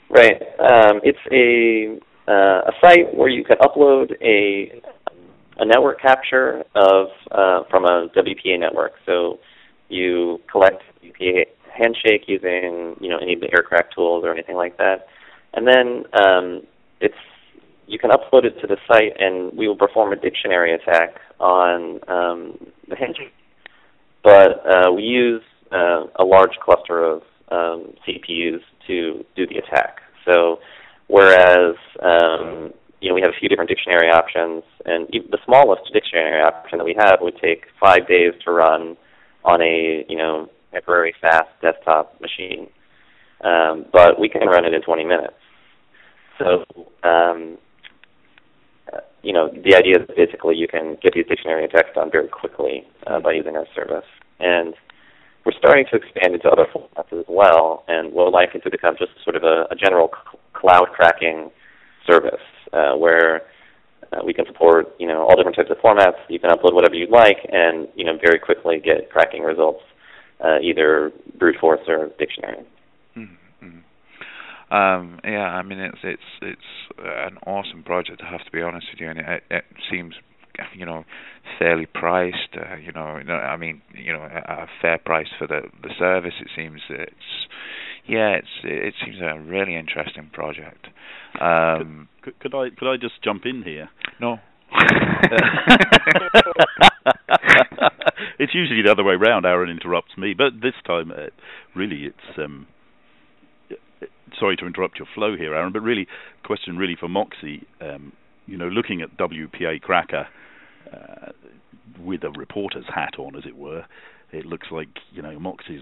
Right. 0.09 0.41
Um, 0.59 1.01
it's 1.03 1.19
a 1.31 1.99
uh, 2.31 2.69
a 2.69 2.71
site 2.81 3.13
where 3.15 3.27
you 3.27 3.43
can 3.43 3.57
upload 3.57 4.13
a 4.21 4.81
a 5.57 5.65
network 5.65 6.01
capture 6.01 6.63
of 6.75 7.07
uh, 7.31 7.63
from 7.69 7.85
a 7.85 8.09
WPA 8.15 8.59
network. 8.59 8.93
So 9.05 9.39
you 9.89 10.41
collect 10.51 10.81
WPA 11.03 11.45
handshake 11.77 12.23
using 12.27 12.95
you 12.99 13.09
know 13.09 13.17
any 13.17 13.33
of 13.33 13.41
the 13.41 13.51
aircrack 13.53 13.93
tools 13.93 14.23
or 14.23 14.31
anything 14.31 14.55
like 14.55 14.77
that, 14.77 15.07
and 15.53 15.67
then 15.67 16.05
um, 16.13 16.61
it's 16.99 17.15
you 17.85 17.99
can 17.99 18.11
upload 18.11 18.45
it 18.45 18.59
to 18.61 18.67
the 18.67 18.77
site, 18.87 19.13
and 19.19 19.55
we 19.57 19.67
will 19.67 19.75
perform 19.75 20.13
a 20.13 20.15
dictionary 20.15 20.73
attack 20.73 21.15
on 21.39 21.99
um, 22.07 22.57
the 22.87 22.95
handshake. 22.95 23.33
But 24.23 24.65
uh, 24.65 24.91
we 24.93 25.03
use 25.03 25.41
uh, 25.71 26.05
a 26.15 26.23
large 26.23 26.57
cluster 26.63 27.03
of 27.03 27.21
um, 27.51 27.93
CPUs 28.07 28.61
to 28.87 29.25
do 29.35 29.45
the 29.45 29.57
attack. 29.57 29.97
So 30.25 30.59
whereas 31.07 31.75
um, 32.01 32.71
you 33.03 33.09
know, 33.09 33.15
we 33.15 33.21
have 33.21 33.31
a 33.31 33.37
few 33.37 33.49
different 33.49 33.69
dictionary 33.69 34.09
options, 34.09 34.63
and 34.85 35.07
the 35.09 35.37
smallest 35.45 35.91
dictionary 35.93 36.41
option 36.41 36.77
that 36.77 36.85
we 36.85 36.95
have 36.97 37.19
would 37.21 37.37
take 37.41 37.65
five 37.79 38.07
days 38.07 38.33
to 38.45 38.51
run 38.51 38.97
on 39.45 39.61
a, 39.61 40.05
you 40.07 40.17
know, 40.17 40.49
temporary 40.71 41.13
fast 41.21 41.49
desktop 41.61 42.19
machine. 42.21 42.67
Um, 43.43 43.85
but 43.91 44.19
we 44.19 44.29
can 44.29 44.47
run 44.47 44.65
it 44.65 44.73
in 44.73 44.81
20 44.81 45.03
minutes. 45.03 45.33
So, 46.39 46.65
um, 47.03 47.57
you 49.21 49.31
know, 49.31 49.49
the 49.49 49.75
idea 49.75 49.95
is 49.99 50.07
basically 50.15 50.55
you 50.55 50.67
can 50.67 50.97
get 51.01 51.13
these 51.13 51.25
dictionary 51.27 51.65
attacks 51.65 51.89
done 51.95 52.11
very 52.11 52.27
quickly 52.27 52.83
uh, 53.07 53.19
by 53.19 53.31
using 53.31 53.55
our 53.55 53.65
service. 53.75 54.05
And 54.39 54.73
we're 55.45 55.53
starting 55.57 55.85
to 55.91 55.97
expand 55.97 56.35
into 56.35 56.49
other 56.49 56.65
formats 56.73 57.11
as 57.17 57.25
well, 57.27 57.83
and 57.87 58.13
we'll 58.13 58.31
like 58.31 58.49
it 58.55 58.63
to 58.63 58.69
become 58.69 58.95
just 58.97 59.11
sort 59.23 59.35
of 59.35 59.43
a, 59.43 59.65
a 59.71 59.75
general 59.75 60.09
c- 60.11 60.37
cloud 60.53 60.87
cracking 60.93 61.51
service 62.07 62.43
uh, 62.71 62.93
where 62.95 63.41
uh, 64.13 64.23
we 64.25 64.33
can 64.33 64.45
support 64.45 64.87
you 64.99 65.07
know 65.07 65.23
all 65.23 65.35
different 65.35 65.55
types 65.55 65.71
of 65.71 65.77
formats. 65.77 66.17
You 66.29 66.39
can 66.39 66.49
upload 66.49 66.73
whatever 66.73 66.95
you'd 66.95 67.09
like, 67.09 67.37
and 67.51 67.87
you 67.95 68.05
know 68.05 68.17
very 68.23 68.39
quickly 68.39 68.79
get 68.79 69.09
cracking 69.09 69.43
results, 69.43 69.81
uh, 70.43 70.59
either 70.61 71.11
brute 71.37 71.55
force 71.59 71.81
or 71.87 72.09
dictionary. 72.19 72.65
Mm-hmm. 73.17 73.43
Um, 74.73 75.19
yeah, 75.23 75.53
I 75.53 75.61
mean 75.61 75.79
it's 75.79 75.99
it's 76.03 76.21
it's 76.41 76.97
an 76.97 77.37
awesome 77.45 77.83
project. 77.83 78.21
I 78.25 78.31
have 78.31 78.43
to 78.43 78.51
be 78.51 78.61
honest 78.61 78.87
with 78.91 79.01
you, 79.01 79.09
and 79.09 79.19
it, 79.19 79.43
it 79.51 79.65
seems 79.91 80.15
you 80.75 80.85
know 80.85 81.05
fairly 81.59 81.85
priced. 81.85 82.55
Uh, 82.55 82.75
you 82.77 82.91
know, 82.91 83.01
I 83.01 83.55
mean 83.55 83.81
you 83.93 84.13
know 84.13 84.21
a, 84.23 84.63
a 84.63 84.67
fair 84.81 84.97
price 84.97 85.27
for 85.37 85.45
the 85.47 85.61
the 85.81 85.89
service. 85.99 86.33
It 86.41 86.47
seems 86.55 86.81
it's 86.89 87.47
yeah, 88.07 88.31
it's 88.31 88.47
it 88.63 88.95
seems 89.05 89.17
a 89.21 89.39
really 89.39 89.75
interesting 89.75 90.29
project. 90.33 90.87
Um, 91.39 92.09
could, 92.23 92.39
could, 92.39 92.55
I 92.55 92.69
could 92.69 92.91
I 92.91 92.97
just 92.97 93.21
jump 93.23 93.45
in 93.45 93.63
here? 93.63 93.89
No. 94.19 94.37
it's 98.39 98.55
usually 98.55 98.81
the 98.81 98.91
other 98.91 99.03
way 99.03 99.13
around. 99.13 99.45
Aaron 99.45 99.69
interrupts 99.69 100.17
me, 100.17 100.33
but 100.33 100.61
this 100.61 100.73
time, 100.85 101.11
uh, 101.11 101.27
really, 101.75 102.05
it's. 102.05 102.37
Um, 102.37 102.67
sorry 104.39 104.55
to 104.57 104.65
interrupt 104.65 104.97
your 104.97 105.07
flow 105.13 105.35
here, 105.37 105.53
Aaron, 105.53 105.71
but 105.73 105.81
really, 105.81 106.07
question 106.43 106.77
really 106.77 106.95
for 106.99 107.07
Moxie. 107.07 107.67
Um, 107.81 108.13
you 108.45 108.57
know, 108.57 108.67
looking 108.67 109.01
at 109.01 109.15
WPA 109.17 109.81
Cracker 109.81 110.27
uh, 110.91 111.31
with 111.99 112.23
a 112.23 112.31
reporter's 112.31 112.85
hat 112.93 113.13
on, 113.17 113.35
as 113.35 113.43
it 113.45 113.55
were, 113.55 113.85
it 114.31 114.45
looks 114.45 114.67
like 114.71 114.89
you 115.11 115.21
know 115.21 115.39
Moxie's 115.39 115.81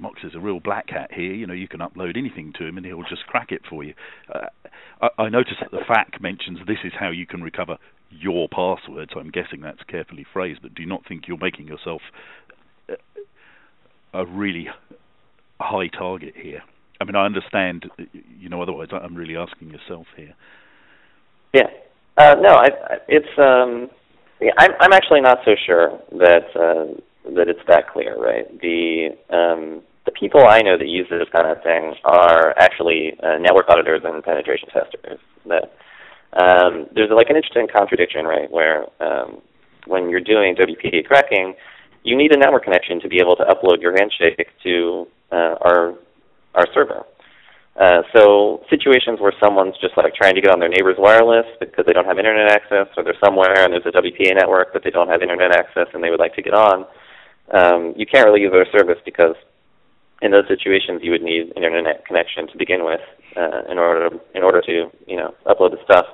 Mox 0.00 0.20
is 0.24 0.34
a 0.34 0.40
real 0.40 0.60
black 0.60 0.90
hat 0.90 1.10
here. 1.12 1.32
You 1.32 1.46
know, 1.46 1.54
you 1.54 1.68
can 1.68 1.80
upload 1.80 2.16
anything 2.16 2.52
to 2.58 2.66
him 2.66 2.76
and 2.76 2.86
he'll 2.86 3.02
just 3.02 3.26
crack 3.26 3.52
it 3.52 3.62
for 3.68 3.84
you. 3.84 3.94
Uh, 4.34 4.46
I, 5.00 5.24
I 5.24 5.28
notice 5.28 5.54
that 5.60 5.70
the 5.70 5.84
FAQ 5.88 6.20
mentions 6.20 6.58
this 6.66 6.78
is 6.84 6.92
how 6.98 7.10
you 7.10 7.26
can 7.26 7.42
recover 7.42 7.76
your 8.10 8.48
password, 8.48 9.10
so 9.12 9.20
I'm 9.20 9.30
guessing 9.30 9.60
that's 9.60 9.82
carefully 9.88 10.26
phrased, 10.32 10.62
but 10.62 10.74
do 10.74 10.84
not 10.84 11.02
think 11.06 11.28
you're 11.28 11.38
making 11.38 11.68
yourself 11.68 12.02
a 14.12 14.26
really 14.26 14.68
high 15.60 15.88
target 15.88 16.34
here. 16.36 16.62
I 17.00 17.04
mean, 17.04 17.14
I 17.14 17.24
understand, 17.24 17.86
you 18.38 18.48
know, 18.48 18.60
otherwise 18.60 18.88
I'm 18.92 19.14
really 19.14 19.36
asking 19.36 19.70
yourself 19.70 20.06
here. 20.16 20.34
Yeah. 21.54 21.68
Uh, 22.18 22.34
no, 22.40 22.54
I, 22.54 22.68
it's, 23.08 23.38
um, 23.38 23.88
yeah, 24.40 24.50
I'm, 24.58 24.72
I'm 24.80 24.92
actually 24.92 25.20
not 25.20 25.38
so 25.44 25.52
sure 25.64 25.98
that, 26.18 26.48
uh, 26.56 27.00
that 27.36 27.48
it's 27.48 27.60
that 27.68 27.90
clear, 27.92 28.18
right? 28.20 28.46
The 28.60 29.10
um, 29.30 29.82
the 30.10 30.18
people 30.18 30.46
I 30.46 30.62
know 30.62 30.76
that 30.76 30.88
use 30.88 31.06
this 31.10 31.28
kind 31.32 31.46
of 31.46 31.62
thing 31.62 31.94
are 32.04 32.54
actually 32.58 33.14
uh, 33.22 33.38
network 33.38 33.68
auditors 33.68 34.02
and 34.04 34.22
penetration 34.22 34.68
testers. 34.70 35.20
That 35.46 35.72
um, 36.34 36.86
there's 36.94 37.10
like 37.14 37.30
an 37.30 37.36
interesting 37.36 37.68
contradiction, 37.72 38.24
right? 38.24 38.50
Where 38.50 38.86
um, 39.00 39.40
when 39.86 40.10
you're 40.10 40.20
doing 40.20 40.56
WPA 40.56 41.06
cracking, 41.06 41.54
you 42.02 42.16
need 42.16 42.32
a 42.34 42.38
network 42.38 42.64
connection 42.64 43.00
to 43.00 43.08
be 43.08 43.18
able 43.20 43.36
to 43.36 43.44
upload 43.44 43.80
your 43.80 43.92
handshake 43.92 44.48
to 44.64 45.06
uh, 45.30 45.54
our 45.62 45.94
our 46.54 46.66
server. 46.74 47.04
Uh, 47.78 48.02
so 48.12 48.60
situations 48.68 49.20
where 49.20 49.32
someone's 49.42 49.78
just 49.80 49.96
like 49.96 50.12
trying 50.14 50.34
to 50.34 50.40
get 50.40 50.50
on 50.50 50.58
their 50.58 50.68
neighbor's 50.68 50.98
wireless 50.98 51.46
because 51.60 51.86
they 51.86 51.92
don't 51.92 52.04
have 52.04 52.18
internet 52.18 52.50
access, 52.50 52.88
or 52.96 53.04
they're 53.04 53.22
somewhere 53.24 53.62
and 53.62 53.72
there's 53.72 53.86
a 53.86 53.94
WPA 53.94 54.34
network 54.34 54.72
but 54.72 54.82
they 54.82 54.90
don't 54.90 55.08
have 55.08 55.22
internet 55.22 55.54
access 55.54 55.86
and 55.94 56.02
they 56.02 56.10
would 56.10 56.18
like 56.18 56.34
to 56.34 56.42
get 56.42 56.52
on, 56.52 56.84
um, 57.52 57.94
you 57.96 58.06
can't 58.06 58.26
really 58.26 58.40
use 58.40 58.52
our 58.52 58.66
service 58.76 58.98
because 59.04 59.36
in 60.22 60.30
those 60.30 60.46
situations 60.48 61.00
you 61.02 61.10
would 61.10 61.22
need 61.22 61.52
an 61.56 61.64
internet 61.64 62.04
connection 62.06 62.46
to 62.48 62.58
begin 62.58 62.84
with 62.84 63.00
uh, 63.36 63.62
in 63.70 63.78
order 63.78 64.10
to, 64.10 64.20
in 64.34 64.42
order 64.42 64.60
to 64.60 64.90
you 65.06 65.16
know 65.16 65.34
upload 65.46 65.72
the 65.72 65.82
stuff. 65.84 66.06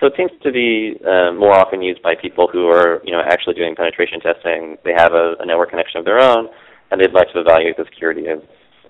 So 0.00 0.06
it 0.06 0.12
seems 0.16 0.30
to 0.42 0.52
be 0.52 1.00
uh, 1.04 1.32
more 1.32 1.52
often 1.56 1.80
used 1.80 2.02
by 2.02 2.14
people 2.14 2.48
who 2.48 2.68
are 2.68 3.00
you 3.04 3.12
know 3.12 3.22
actually 3.24 3.54
doing 3.54 3.74
penetration 3.74 4.20
testing. 4.20 4.76
They 4.84 4.92
have 4.96 5.12
a, 5.12 5.34
a 5.40 5.46
network 5.46 5.70
connection 5.70 5.98
of 5.98 6.04
their 6.04 6.20
own, 6.20 6.48
and 6.90 7.00
they'd 7.00 7.12
like 7.12 7.32
to 7.32 7.40
evaluate 7.40 7.76
the 7.76 7.84
security 7.84 8.26
of 8.28 8.42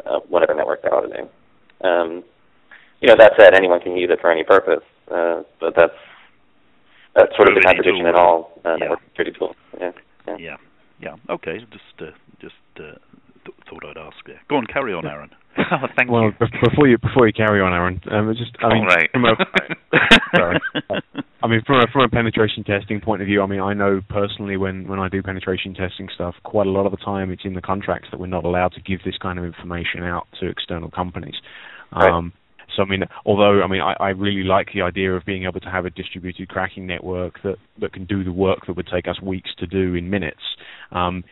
uh, 0.05 0.21
whatever 0.29 0.55
network 0.55 0.83
they're 0.83 0.95
auditing. 0.95 1.29
Um, 1.83 2.25
you 3.01 3.09
know 3.09 3.17
that 3.19 3.33
said, 3.39 3.55
anyone 3.55 3.81
can 3.81 3.97
use 3.97 4.11
it 4.11 4.21
for 4.21 4.31
any 4.31 4.45
purpose, 4.45 4.85
uh, 5.13 5.43
but 5.61 5.75
that's 5.77 5.99
that's 7.15 7.35
sort 7.37 7.49
of 7.49 7.55
the 7.55 7.63
contradiction 7.63 8.07
in 8.07 8.15
all 8.15 8.61
uh, 8.65 8.71
yeah. 8.71 8.77
network 8.77 9.01
security 9.09 9.39
tools. 9.39 9.57
Yeah. 9.81 9.93
yeah. 10.27 10.37
yeah. 10.39 10.57
Yeah. 11.01 11.17
Okay. 11.29 11.59
Just 11.59 12.01
uh, 12.01 12.17
just 12.41 12.55
uh, 12.81 12.97
thought 13.69 13.85
I'd 13.85 13.99
ask 13.99 14.17
there. 14.27 14.41
Go 14.49 14.57
on, 14.57 14.67
carry 14.67 14.93
on, 14.93 15.07
Aaron. 15.07 15.31
oh, 15.59 15.87
thank 15.97 16.11
well, 16.11 16.25
you. 16.25 16.33
Well, 16.41 16.51
before 16.63 16.89
you 16.89 16.99
before 16.99 17.27
you 17.27 17.33
carry 17.33 17.61
on, 17.61 17.73
Aaron, 17.73 18.01
um, 18.11 18.35
just 18.37 18.53
I 18.61 18.75
mean, 18.75 18.85
right. 18.85 19.11
from 19.11 19.25
a 19.25 19.35
sorry, 20.37 20.61
I 21.43 21.47
mean 21.47 21.63
from 21.67 21.81
a 21.81 21.87
from 21.93 22.03
a 22.03 22.09
penetration 22.09 22.65
testing 22.65 23.01
point 23.01 23.23
of 23.23 23.27
view, 23.27 23.43
I 23.43 23.47
mean 23.47 23.61
I 23.61 23.73
know 23.73 24.01
personally 24.09 24.57
when 24.57 24.87
when 24.89 24.99
I 24.99 25.09
do 25.09 25.23
penetration 25.23 25.75
testing 25.75 26.09
stuff, 26.15 26.35
quite 26.45 26.67
a 26.67 26.71
lot 26.71 26.87
of 26.87 26.93
the 26.93 26.99
time 26.99 27.31
it's 27.31 27.45
in 27.45 27.55
the 27.55 27.63
contracts 27.63 28.09
that 28.11 28.21
we're 28.21 28.27
not 28.27 28.45
allowed 28.45 28.73
to 28.73 28.81
give 28.83 29.03
this 29.05 29.17
kind 29.21 29.39
of 29.39 29.45
information 29.45 30.03
out 30.03 30.27
to 30.41 30.49
external 30.49 30.91
companies. 30.91 31.37
Right. 31.93 32.11
Um, 32.11 32.33
so 32.77 32.83
I 32.83 32.87
mean, 32.87 33.05
although 33.25 33.63
I 33.63 33.67
mean, 33.67 33.81
I, 33.81 33.95
I 33.99 34.09
really 34.11 34.45
like 34.45 34.69
the 34.75 34.83
idea 34.83 35.15
of 35.15 35.25
being 35.25 35.45
able 35.45 35.61
to 35.61 35.71
have 35.71 35.87
a 35.87 35.91
distributed 35.91 36.49
cracking 36.49 36.87
network 36.87 37.43
that 37.43 37.57
that 37.81 37.93
can 37.93 38.05
do 38.05 38.25
the 38.25 38.33
work 38.33 38.67
that 38.67 38.77
would 38.77 38.89
take 38.93 39.09
us 39.09 39.21
weeks 39.23 39.51
to 39.59 39.67
do 39.67 39.95
in 39.95 40.11
minutes. 40.11 40.43
Um, 40.93 41.25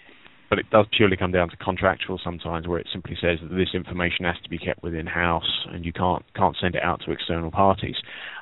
but 0.54 0.60
it 0.60 0.70
does 0.70 0.86
purely 0.96 1.16
come 1.16 1.32
down 1.32 1.50
to 1.50 1.56
contractual 1.56 2.20
sometimes, 2.22 2.68
where 2.68 2.78
it 2.78 2.86
simply 2.92 3.16
says 3.20 3.40
that 3.42 3.52
this 3.56 3.70
information 3.74 4.24
has 4.24 4.36
to 4.44 4.48
be 4.48 4.56
kept 4.56 4.84
within 4.84 5.04
house 5.04 5.66
and 5.72 5.84
you 5.84 5.92
can't 5.92 6.24
can't 6.36 6.56
send 6.60 6.76
it 6.76 6.82
out 6.84 7.02
to 7.04 7.10
external 7.10 7.50
parties. 7.50 7.96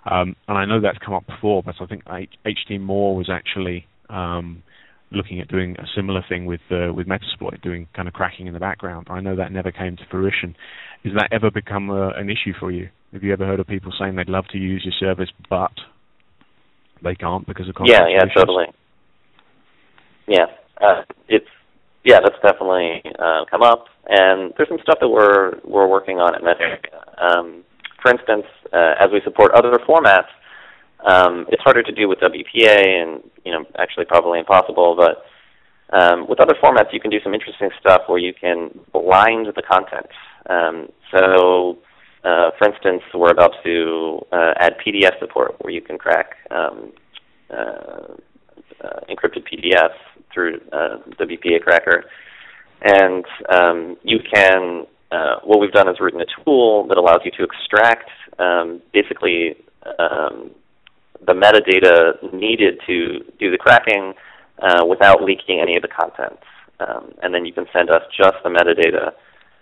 Um, 0.05 0.37
and 0.47 0.59
I 0.59 0.67
know 0.67 0.79
that's 0.79 0.99
come 0.99 1.15
up 1.15 1.27
before, 1.27 1.63
but 1.63 1.77
I 1.81 1.87
think 1.87 2.05
HD 2.05 2.79
Moore 2.79 3.17
was 3.17 3.31
actually 3.33 3.87
um, 4.11 4.63
looking 5.11 5.41
at 5.41 5.49
doing 5.49 5.75
a 5.79 5.87
similar 5.97 6.23
thing 6.29 6.45
with 6.45 6.61
uh, 6.71 6.93
with 6.93 7.07
Metasploit, 7.07 7.63
doing 7.63 7.89
kind 7.97 8.09
of 8.09 8.13
cracking 8.13 8.47
in 8.47 8.53
the 8.53 8.61
background. 8.61 9.07
I 9.09 9.21
know 9.23 9.35
that 9.37 9.51
never 9.51 9.73
came 9.73 9.97
to 9.97 10.03
fruition. 10.11 10.55
Has 11.05 11.15
that 11.15 11.31
ever 11.33 11.51
become 11.51 11.89
a, 11.89 12.11
an 12.11 12.29
issue 12.29 12.53
for 12.61 12.71
you? 12.71 12.91
Have 13.15 13.23
you 13.23 13.33
ever 13.33 13.47
heard 13.47 13.59
of 13.59 13.67
people 13.67 13.91
saying 13.99 14.17
they'd 14.17 14.29
love 14.29 14.45
to 14.53 14.59
use 14.59 14.83
your 14.85 14.95
service, 15.01 15.31
but 15.49 15.73
they 17.03 17.15
can't 17.15 17.47
because 17.47 17.71
of 17.71 17.75
yeah, 17.87 18.03
yeah, 18.07 18.19
issues? 18.19 18.33
totally. 18.37 18.67
Yeah, 20.29 20.47
uh, 20.79 21.05
it's 21.29 21.49
yeah, 22.05 22.19
that's 22.23 22.41
definitely 22.43 23.03
uh, 23.19 23.45
come 23.51 23.63
up, 23.63 23.87
and 24.09 24.53
there's 24.57 24.69
some 24.69 24.79
stuff 24.83 24.99
that 25.01 25.09
we're 25.09 25.55
we're 25.65 25.87
working 25.87 26.19
on 26.19 26.35
at 26.35 26.43
Metric. 26.43 26.93
Um, 27.19 27.63
for 28.01 28.11
instance, 28.11 28.47
uh, 28.73 28.95
as 28.99 29.11
we 29.13 29.21
support 29.23 29.53
other 29.53 29.79
formats, 29.89 30.27
um, 31.07 31.47
it's 31.49 31.63
harder 31.63 31.83
to 31.83 31.93
do 31.93 32.09
with 32.09 32.19
WPA, 32.19 33.03
and 33.03 33.23
you 33.45 33.53
know, 33.53 33.65
actually 33.79 34.05
probably 34.05 34.41
impossible. 34.41 34.97
But 34.97 35.25
um, 35.97 36.27
with 36.29 36.41
other 36.41 36.55
formats, 36.63 36.93
you 36.93 37.01
can 37.01 37.11
do 37.11 37.19
some 37.23 37.35
interesting 37.35 37.71
stuff 37.79 38.03
where 38.07 38.19
you 38.19 38.35
can 38.35 38.71
blind 38.93 39.47
the 39.55 39.63
content. 39.63 40.07
Um, 40.51 40.89
so, 41.15 41.79
uh, 42.25 42.51
for 42.59 42.69
instance, 42.69 43.03
we're 43.15 43.31
about 43.31 43.53
to 43.65 44.27
uh, 44.33 44.55
add 44.59 44.75
PDF 44.85 45.19
support, 45.21 45.55
where 45.61 45.73
you 45.73 45.81
can 45.83 45.99
crack 45.99 46.35
um, 46.51 46.93
uh, 47.51 48.15
uh 48.83 49.01
encrypted 49.09 49.47
PDFs 49.47 50.12
through 50.33 50.61
uh, 50.73 50.99
WPA 51.21 51.61
Cracker, 51.63 52.05
and 52.83 53.25
um, 53.49 53.97
you 54.03 54.19
can. 54.33 54.87
Uh, 55.11 55.37
what 55.45 55.61
we've 55.61 55.73
done 55.73 55.91
is 55.91 55.97
written 56.01 56.23
a 56.23 56.43
tool 56.43 56.89
that 56.89 56.97
allows 56.97 57.21
you 57.23 57.31
to 57.33 57.45
extract 57.45 58.09
um, 58.39 58.81
basically 58.95 59.55
um, 59.99 60.51
the 61.27 61.33
metadata 61.33 62.33
needed 62.33 62.81
to 62.87 63.21
do 63.39 63.51
the 63.51 63.59
cracking 63.59 64.15
uh, 64.61 64.85
without 64.85 65.23
leaking 65.23 65.61
any 65.61 65.77
of 65.77 65.83
the 65.83 65.89
content. 65.89 66.39
Um, 66.81 67.13
and 67.23 67.35
then 67.35 67.45
you 67.45 67.53
can 67.53 67.67
send 67.73 67.91
us 67.91 68.03
just 68.17 68.37
the 68.43 68.49
metadata, 68.49 69.13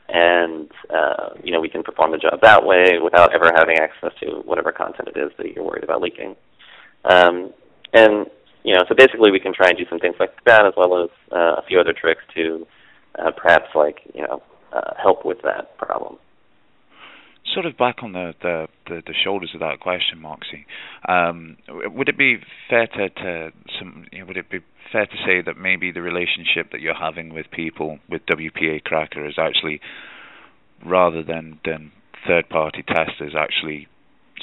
and 0.09 0.71
uh, 0.89 1.35
you 1.43 1.53
know 1.53 1.61
we 1.61 1.69
can 1.69 1.83
perform 1.83 2.13
the 2.13 2.19
job 2.19 2.41
that 2.43 2.65
way 2.65 2.99
without 3.03 3.35
ever 3.35 3.53
having 3.55 3.77
access 3.79 4.13
to 4.21 4.41
whatever 4.45 4.73
content 4.73 5.09
it 5.15 5.19
is 5.19 5.31
that 5.37 5.53
you're 5.53 5.65
worried 5.65 5.85
about 5.85 6.01
leaking. 6.01 6.35
Um, 7.05 7.53
and 7.93 8.27
you 8.65 8.75
know, 8.75 8.83
so 8.89 8.95
basically 8.95 9.31
we 9.31 9.41
can 9.41 9.55
try 9.55 9.69
and 9.69 9.79
do 9.79 9.85
some 9.89 9.99
things 9.99 10.17
like 10.21 10.33
that, 10.47 10.67
as 10.67 10.75
well 10.77 11.03
as 11.03 11.11
uh, 11.33 11.61
a 11.61 11.63
few 11.67 11.81
other 11.81 11.93
tricks 11.93 12.23
to 12.35 12.67
uh, 13.19 13.31
perhaps 13.31 13.69
like 13.75 14.01
you 14.15 14.23
know 14.23 14.43
uh, 14.73 14.95
help 15.03 15.25
with 15.25 15.39
that 15.43 15.77
problem 15.79 16.19
sort 17.55 17.67
of 17.67 17.77
back 17.77 17.97
on 18.03 18.13
the, 18.13 18.35
the, 18.43 18.67
the, 18.87 19.03
the 19.07 19.15
shoulders 19.25 19.51
of 19.55 19.61
that 19.61 19.81
question, 19.81 20.21
Moxie. 20.21 20.67
Um, 21.09 21.57
would 21.69 22.09
it 22.09 22.19
be 22.19 22.37
fair 22.69 22.87
to, 22.87 23.09
to 23.09 23.51
some, 23.79 24.07
you 24.13 24.21
know, 24.21 24.27
would 24.27 24.37
it 24.37 24.51
be 24.51 24.61
fair 24.93 25.07
to 25.07 25.17
say 25.27 25.43
that 25.45 25.57
maybe 25.57 25.93
the 25.93 26.03
relationship 26.03 26.73
that 26.73 26.81
you're 26.81 26.95
having 26.95 27.33
with 27.33 27.47
people 27.51 27.99
with 28.09 28.23
WPA 28.27 28.83
Cracker 28.85 29.27
is 29.27 29.35
actually 29.39 29.81
rather 30.85 31.23
than 31.23 31.61
than 31.65 31.93
third 32.27 32.49
party 32.49 32.83
testers 32.83 33.35
actually 33.39 33.87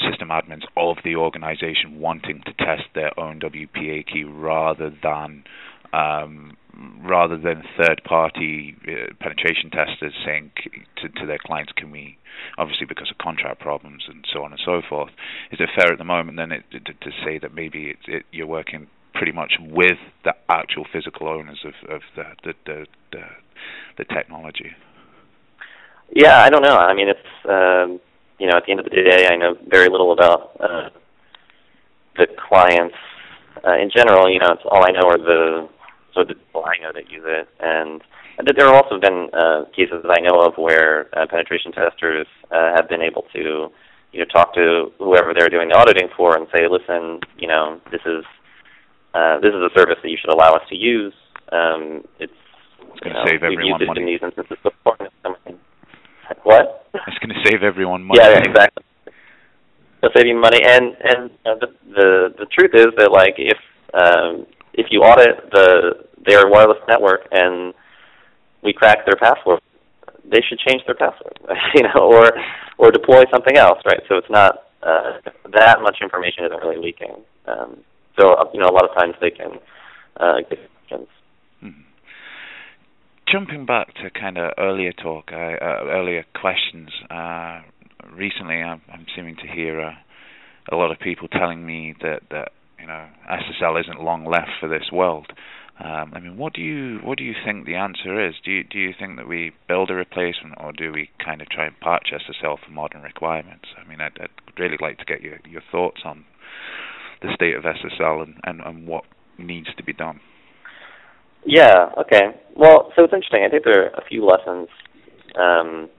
system 0.09 0.29
admins 0.29 0.63
of 0.75 0.97
the 1.03 1.15
organization 1.15 1.99
wanting 1.99 2.41
to 2.45 2.53
test 2.53 2.83
their 2.93 3.17
own 3.19 3.39
WPA 3.39 4.05
key 4.05 4.23
rather 4.23 4.91
than 5.01 5.43
um, 5.93 6.57
rather 7.01 7.37
than 7.37 7.63
third-party 7.77 8.75
uh, 8.87 9.13
penetration 9.19 9.71
testers 9.71 10.13
saying 10.25 10.51
to, 11.01 11.09
to, 11.09 11.25
their 11.25 11.39
clients, 11.43 11.71
"Can 11.75 11.91
we?" 11.91 12.17
Obviously, 12.57 12.85
because 12.85 13.09
of 13.09 13.17
contract 13.17 13.59
problems 13.59 14.03
and 14.07 14.25
so 14.31 14.43
on 14.43 14.51
and 14.51 14.61
so 14.63 14.81
forth. 14.87 15.09
Is 15.51 15.59
it 15.59 15.69
fair 15.75 15.91
at 15.91 15.97
the 15.97 16.03
moment 16.03 16.37
then 16.37 16.51
it, 16.51 16.63
to, 16.71 16.79
to, 16.79 17.11
say 17.25 17.39
that 17.39 17.53
maybe 17.53 17.91
it, 17.91 17.97
it, 18.07 18.25
you're 18.31 18.47
working 18.47 18.87
pretty 19.13 19.31
much 19.31 19.53
with 19.59 19.97
the 20.23 20.33
actual 20.49 20.85
physical 20.91 21.27
owners 21.27 21.65
of, 21.65 21.73
of 21.89 22.01
the, 22.15 22.23
the, 22.43 22.53
the, 22.65 22.85
the, 23.11 23.23
the 23.97 24.03
technology? 24.05 24.71
Yeah, 26.13 26.39
I 26.43 26.49
don't 26.49 26.61
know. 26.61 26.75
I 26.75 26.93
mean, 26.93 27.09
it's 27.09 27.19
um, 27.49 27.99
you 28.39 28.47
know, 28.47 28.57
at 28.57 28.65
the 28.65 28.71
end 28.71 28.79
of 28.79 28.85
the 28.85 28.91
day, 28.91 29.27
I 29.29 29.35
know 29.35 29.55
very 29.67 29.89
little 29.89 30.11
about 30.11 30.55
uh, 30.59 30.89
the 32.17 32.27
clients 32.49 32.95
uh, 33.65 33.77
in 33.77 33.89
general. 33.93 34.31
You 34.31 34.39
know, 34.39 34.51
it's 34.51 34.63
all 34.65 34.85
I 34.85 34.91
know 34.91 35.09
are 35.09 35.17
the 35.17 35.69
so 36.13 36.23
the 36.23 36.35
people 36.35 36.65
I 36.65 36.81
know 36.81 36.91
that 36.93 37.11
use 37.11 37.23
it. 37.25 37.47
And 37.59 38.01
there 38.45 38.65
have 38.65 38.75
also 38.75 38.99
been 38.99 39.29
uh, 39.33 39.65
cases 39.75 40.01
that 40.03 40.17
I 40.17 40.21
know 40.21 40.41
of 40.41 40.57
where 40.57 41.07
uh, 41.17 41.27
penetration 41.27 41.71
testers 41.71 42.27
uh, 42.51 42.73
have 42.75 42.89
been 42.89 43.01
able 43.01 43.23
to, 43.33 43.69
you 44.11 44.19
know, 44.19 44.25
talk 44.25 44.53
to 44.55 44.91
whoever 44.97 45.33
they're 45.33 45.49
doing 45.49 45.69
the 45.69 45.75
auditing 45.75 46.09
for 46.15 46.35
and 46.35 46.47
say, 46.53 46.67
listen, 46.69 47.19
you 47.37 47.47
know, 47.47 47.79
this 47.91 48.01
is 48.05 48.25
uh, 49.13 49.39
this 49.39 49.53
is 49.53 49.61
a 49.61 49.69
service 49.75 49.97
that 50.01 50.09
you 50.09 50.17
should 50.19 50.33
allow 50.33 50.53
us 50.53 50.63
to 50.69 50.75
use. 50.75 51.13
Um, 51.51 52.03
it's 52.19 52.33
it's 52.89 52.99
going 53.01 53.15
to 53.15 53.23
save 53.25 53.43
everyone 53.43 53.85
money. 53.85 54.01
In 54.01 54.05
these 54.05 54.19
instances 54.23 54.57
before. 54.63 54.97
What? 56.43 56.85
It's 56.93 57.17
going 57.19 57.29
to 57.29 57.49
save 57.49 57.63
everyone 57.63 58.03
money. 58.03 58.19
Yeah, 58.21 58.39
exactly. 58.39 58.83
It'll 60.01 60.13
save 60.15 60.27
you 60.27 60.39
money, 60.39 60.59
and 60.63 60.95
and 61.03 61.31
uh, 61.45 61.55
the 61.59 61.67
the 61.89 62.33
the 62.39 62.45
truth 62.57 62.71
is 62.73 62.87
that 62.97 63.11
like 63.11 63.35
if 63.37 63.57
um, 63.93 64.45
if 64.73 64.87
you 64.91 65.01
audit 65.01 65.49
the 65.51 66.05
their 66.25 66.47
wireless 66.47 66.77
network 66.87 67.21
and 67.31 67.73
we 68.63 68.73
crack 68.73 69.05
their 69.05 69.15
password, 69.15 69.59
they 70.23 70.39
should 70.47 70.59
change 70.59 70.81
their 70.85 70.95
password, 70.95 71.39
you 71.75 71.83
know, 71.83 72.11
or 72.11 72.31
or 72.77 72.91
deploy 72.91 73.23
something 73.31 73.57
else, 73.57 73.79
right? 73.85 74.01
So 74.07 74.17
it's 74.17 74.29
not 74.29 74.67
uh, 74.83 75.19
that 75.53 75.81
much 75.81 75.97
information 76.01 76.45
isn't 76.45 76.61
really 76.61 76.77
leaking. 76.77 77.23
Um, 77.47 77.77
so 78.19 78.35
you 78.53 78.59
know, 78.59 78.67
a 78.67 78.75
lot 78.75 78.89
of 78.89 78.95
times 78.95 79.15
they 79.21 79.31
can 79.31 79.59
uh, 80.17 80.41
get. 80.49 80.59
Jumping 83.31 83.65
back 83.65 83.93
to 83.95 84.09
kind 84.09 84.37
of 84.37 84.53
earlier 84.57 84.93
talk, 84.93 85.31
uh, 85.33 85.35
uh, 85.35 85.83
earlier 85.89 86.23
questions. 86.33 86.89
Uh, 87.09 87.61
recently, 88.13 88.55
I'm, 88.55 88.81
I'm 88.91 89.05
seeming 89.15 89.35
to 89.37 89.47
hear 89.53 89.81
uh, 89.81 89.91
a 90.71 90.75
lot 90.77 90.91
of 90.91 90.99
people 90.99 91.27
telling 91.27 91.65
me 91.65 91.93
that 92.01 92.21
that 92.31 92.53
you 92.79 92.87
know 92.87 93.05
SSL 93.29 93.81
isn't 93.81 94.01
long 94.01 94.25
left 94.25 94.51
for 94.61 94.69
this 94.69 94.91
world. 94.93 95.27
Um, 95.83 96.13
I 96.15 96.21
mean, 96.21 96.37
what 96.37 96.53
do 96.53 96.61
you 96.61 96.99
what 97.03 97.17
do 97.17 97.25
you 97.25 97.33
think 97.45 97.65
the 97.65 97.75
answer 97.75 98.25
is? 98.25 98.35
Do 98.45 98.51
you 98.51 98.63
do 98.63 98.79
you 98.79 98.93
think 98.97 99.17
that 99.17 99.27
we 99.27 99.51
build 99.67 99.91
a 99.91 99.93
replacement, 99.93 100.55
or 100.57 100.71
do 100.71 100.93
we 100.93 101.09
kind 101.23 101.41
of 101.41 101.49
try 101.49 101.65
and 101.65 101.77
patch 101.81 102.13
SSL 102.13 102.57
for 102.63 102.71
modern 102.71 103.01
requirements? 103.01 103.65
I 103.77 103.85
mean, 103.89 103.99
I'd, 103.99 104.17
I'd 104.21 104.59
really 104.59 104.77
like 104.79 104.99
to 104.99 105.05
get 105.05 105.21
your 105.21 105.39
your 105.45 105.63
thoughts 105.69 106.01
on 106.05 106.23
the 107.21 107.33
state 107.33 107.55
of 107.55 107.63
SSL 107.63 108.23
and, 108.23 108.35
and, 108.45 108.61
and 108.61 108.87
what 108.87 109.03
needs 109.37 109.67
to 109.75 109.83
be 109.83 109.91
done. 109.91 110.21
Yeah. 111.45 111.89
Okay. 111.97 112.35
Well, 112.55 112.91
so 112.95 113.03
it's 113.03 113.13
interesting. 113.13 113.43
I 113.45 113.49
think 113.49 113.63
there 113.63 113.85
are 113.85 113.89
a 113.89 114.05
few 114.05 114.25
lessons 114.25 114.67
um, 115.35 115.89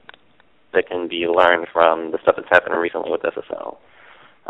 that 0.75 0.89
can 0.89 1.09
be 1.09 1.27
learned 1.27 1.69
from 1.73 2.11
the 2.11 2.19
stuff 2.23 2.35
that's 2.37 2.49
happened 2.51 2.79
recently 2.79 3.11
with 3.11 3.23
SSL. 3.23 3.77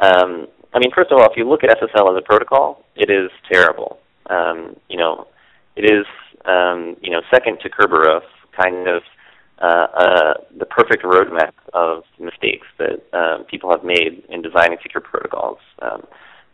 Um, 0.00 0.46
I 0.74 0.78
mean, 0.78 0.90
first 0.94 1.10
of 1.10 1.18
all, 1.18 1.26
if 1.30 1.36
you 1.36 1.48
look 1.48 1.64
at 1.64 1.70
SSL 1.70 2.16
as 2.16 2.22
a 2.22 2.24
protocol, 2.24 2.84
it 2.96 3.10
is 3.10 3.30
terrible 3.50 3.98
um, 4.28 4.76
you 4.88 4.96
know, 4.96 5.26
it 5.76 5.84
is 5.84 6.06
um, 6.44 6.96
you 7.00 7.10
know 7.10 7.20
second 7.32 7.58
to 7.60 7.68
Kerberos, 7.68 8.22
kind 8.60 8.88
of 8.88 9.02
uh, 9.60 9.86
uh, 9.94 10.34
the 10.58 10.66
perfect 10.66 11.02
roadmap 11.02 11.52
of 11.72 12.04
mistakes 12.18 12.66
that 12.78 13.02
um, 13.12 13.44
people 13.44 13.70
have 13.70 13.84
made 13.84 14.22
in 14.28 14.42
designing 14.42 14.78
secure 14.82 15.00
protocols. 15.00 15.58
Um, 15.82 16.02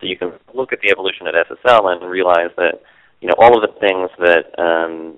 so 0.00 0.06
you 0.06 0.16
can 0.16 0.32
look 0.54 0.72
at 0.72 0.80
the 0.80 0.90
evolution 0.90 1.26
of 1.26 1.34
SSL 1.34 1.92
and 1.92 2.10
realize 2.10 2.50
that 2.56 2.82
you 3.24 3.28
know 3.28 3.36
all 3.38 3.56
of 3.56 3.64
the 3.64 3.72
things 3.80 4.10
that 4.20 4.52
um, 4.60 5.16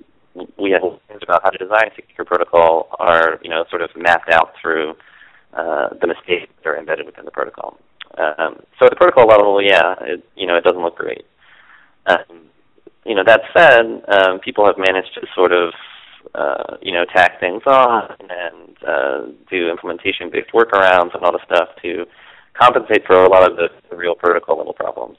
we 0.62 0.71
have 0.71 0.85
learned 0.85 1.25
about 1.25 1.42
how 1.42 1.51
to 1.51 1.59
design 1.59 1.90
secure 1.97 2.25
protocol 2.25 2.87
are 3.01 3.40
you 3.42 3.51
know 3.51 3.64
sort 3.69 3.83
of 3.83 3.90
mapped 3.97 4.31
out 4.31 4.53
through 4.62 4.95
uh, 5.55 5.88
the 6.01 6.07
mistakes 6.07 6.47
that 6.62 6.71
are 6.71 6.79
embedded 6.79 7.05
within 7.05 7.25
the 7.25 7.33
protocol. 7.33 7.77
Um, 8.16 8.62
so 8.79 8.87
at 8.87 8.90
the 8.90 8.97
protocol 8.97 9.27
level, 9.27 9.61
yeah, 9.61 9.97
it, 10.03 10.25
you 10.37 10.47
know 10.47 10.55
it 10.55 10.62
doesn't 10.62 10.81
look 10.81 10.97
great. 10.97 11.27
Um, 12.07 12.47
you 13.05 13.16
know, 13.16 13.25
that 13.27 13.42
said, 13.57 14.03
um, 14.07 14.38
people 14.38 14.64
have 14.66 14.77
managed 14.79 15.14
to 15.14 15.27
sort 15.35 15.51
of, 15.51 15.73
uh, 16.35 16.77
you 16.83 16.92
know, 16.92 17.05
tack 17.14 17.40
things 17.40 17.62
on 17.66 18.16
and 18.21 18.77
uh, 18.87 19.27
do 19.51 19.69
implementation-based 19.71 20.51
workarounds 20.53 21.14
and 21.14 21.25
all 21.25 21.33
the 21.33 21.45
stuff 21.47 21.69
to 21.83 22.05
compensate 22.61 23.07
for 23.07 23.25
a 23.25 23.29
lot 23.29 23.49
of 23.49 23.57
the, 23.57 23.69
real 23.97 24.14
protocol 24.14 24.59
level 24.59 24.75
problems. 24.75 25.16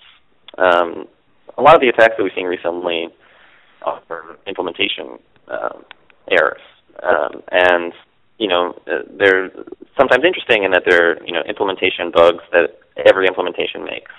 Um, 0.57 1.07
a 1.57 1.61
lot 1.61 1.75
of 1.75 1.81
the 1.81 1.89
attacks 1.89 2.15
that 2.17 2.23
we've 2.23 2.33
seen 2.35 2.45
recently 2.45 3.07
are 3.83 4.01
implementation 4.45 5.19
um, 5.49 5.85
errors, 6.29 6.61
um, 7.03 7.41
and 7.51 7.93
you 8.37 8.47
know, 8.47 8.75
they're 9.17 9.49
sometimes 9.97 10.23
interesting 10.23 10.63
in 10.63 10.71
that 10.71 10.83
they're 10.85 11.23
you 11.25 11.33
know 11.33 11.41
implementation 11.47 12.11
bugs 12.11 12.43
that 12.51 12.79
every 13.05 13.27
implementation 13.27 13.83
makes. 13.83 14.11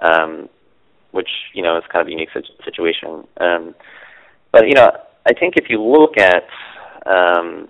Um, 0.00 0.48
which 1.14 1.28
you 1.54 1.62
know 1.62 1.78
is 1.78 1.84
kind 1.92 2.02
of 2.02 2.08
a 2.08 2.10
unique 2.10 2.30
situation. 2.64 3.24
Um, 3.40 3.74
but 4.50 4.66
you 4.66 4.74
know, 4.74 4.90
I 5.24 5.32
think 5.32 5.54
if 5.56 5.70
you 5.70 5.80
look 5.80 6.18
at 6.18 6.44
um, 7.06 7.68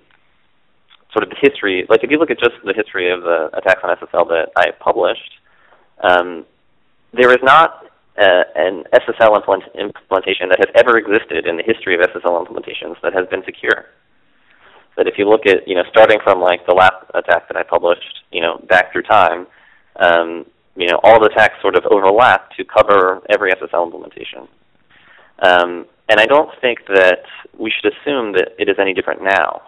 sort 1.12 1.22
of 1.22 1.28
the 1.28 1.36
history, 1.40 1.84
like 1.90 2.02
if 2.02 2.10
you 2.10 2.18
look 2.18 2.30
at 2.30 2.38
just 2.38 2.56
the 2.64 2.72
history 2.74 3.12
of 3.12 3.20
the 3.20 3.50
attacks 3.52 3.80
on 3.84 3.94
SSL 3.96 4.28
that 4.28 4.48
I 4.56 4.70
published, 4.80 5.30
there 7.12 7.30
is 7.30 7.42
not 7.42 7.84
uh, 8.18 8.44
an 8.54 8.84
SSL 8.92 9.36
implement- 9.36 9.74
implementation 9.74 10.48
that 10.48 10.58
has 10.58 10.70
ever 10.74 10.98
existed 10.98 11.46
in 11.46 11.56
the 11.56 11.62
history 11.62 11.94
of 11.94 12.00
SSL 12.00 12.46
implementations 12.46 12.96
that 13.02 13.12
has 13.12 13.26
been 13.28 13.42
secure. 13.44 13.86
That 14.96 15.08
if 15.08 15.18
you 15.18 15.28
look 15.28 15.46
at, 15.46 15.66
you 15.66 15.74
know, 15.74 15.82
starting 15.90 16.18
from 16.22 16.40
like 16.40 16.64
the 16.66 16.74
last 16.74 17.04
attack 17.14 17.48
that 17.48 17.56
I 17.56 17.64
published, 17.64 18.22
you 18.30 18.40
know, 18.40 18.60
back 18.68 18.92
through 18.92 19.02
time, 19.02 19.46
um, 19.96 20.46
you 20.76 20.86
know, 20.86 21.00
all 21.02 21.18
the 21.18 21.26
attacks 21.26 21.60
sort 21.60 21.76
of 21.76 21.84
overlap 21.90 22.50
to 22.56 22.64
cover 22.64 23.20
every 23.30 23.52
SSL 23.52 23.86
implementation. 23.86 24.46
Um, 25.40 25.86
and 26.08 26.20
I 26.20 26.26
don't 26.26 26.50
think 26.60 26.80
that 26.88 27.24
we 27.58 27.70
should 27.72 27.92
assume 27.92 28.32
that 28.32 28.54
it 28.58 28.68
is 28.68 28.76
any 28.78 28.94
different 28.94 29.22
now. 29.22 29.62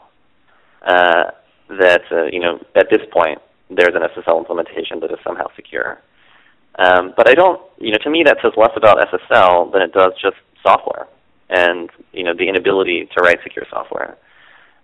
Uh, 0.83 1.31
that 1.69 2.03
uh, 2.13 2.25
you 2.31 2.39
know, 2.39 2.61
at 2.77 2.87
this 2.91 3.03
point, 3.13 3.41
there's 3.71 3.95
an 3.95 4.03
SSL 4.03 4.39
implementation 4.39 5.01
that 5.01 5.11
is 5.11 5.19
somehow 5.25 5.47
secure. 5.57 6.01
Um, 6.79 7.15
but 7.17 7.29
I 7.29 7.35
don't, 7.35 7.61
you 7.79 7.91
know, 7.91 7.99
to 8.03 8.11
me 8.11 8.23
that 8.27 8.37
says 8.43 8.53
less 8.57 8.73
about 8.77 8.99
SSL 9.09 9.73
than 9.73 9.83
it 9.83 9.93
does 9.93 10.13
just 10.21 10.37
software 10.63 11.07
and 11.49 11.91
you 12.13 12.25
know 12.25 12.33
the 12.37 12.49
inability 12.49 13.09
to 13.17 13.23
write 13.23 13.39
secure 13.43 13.67
software. 13.71 14.17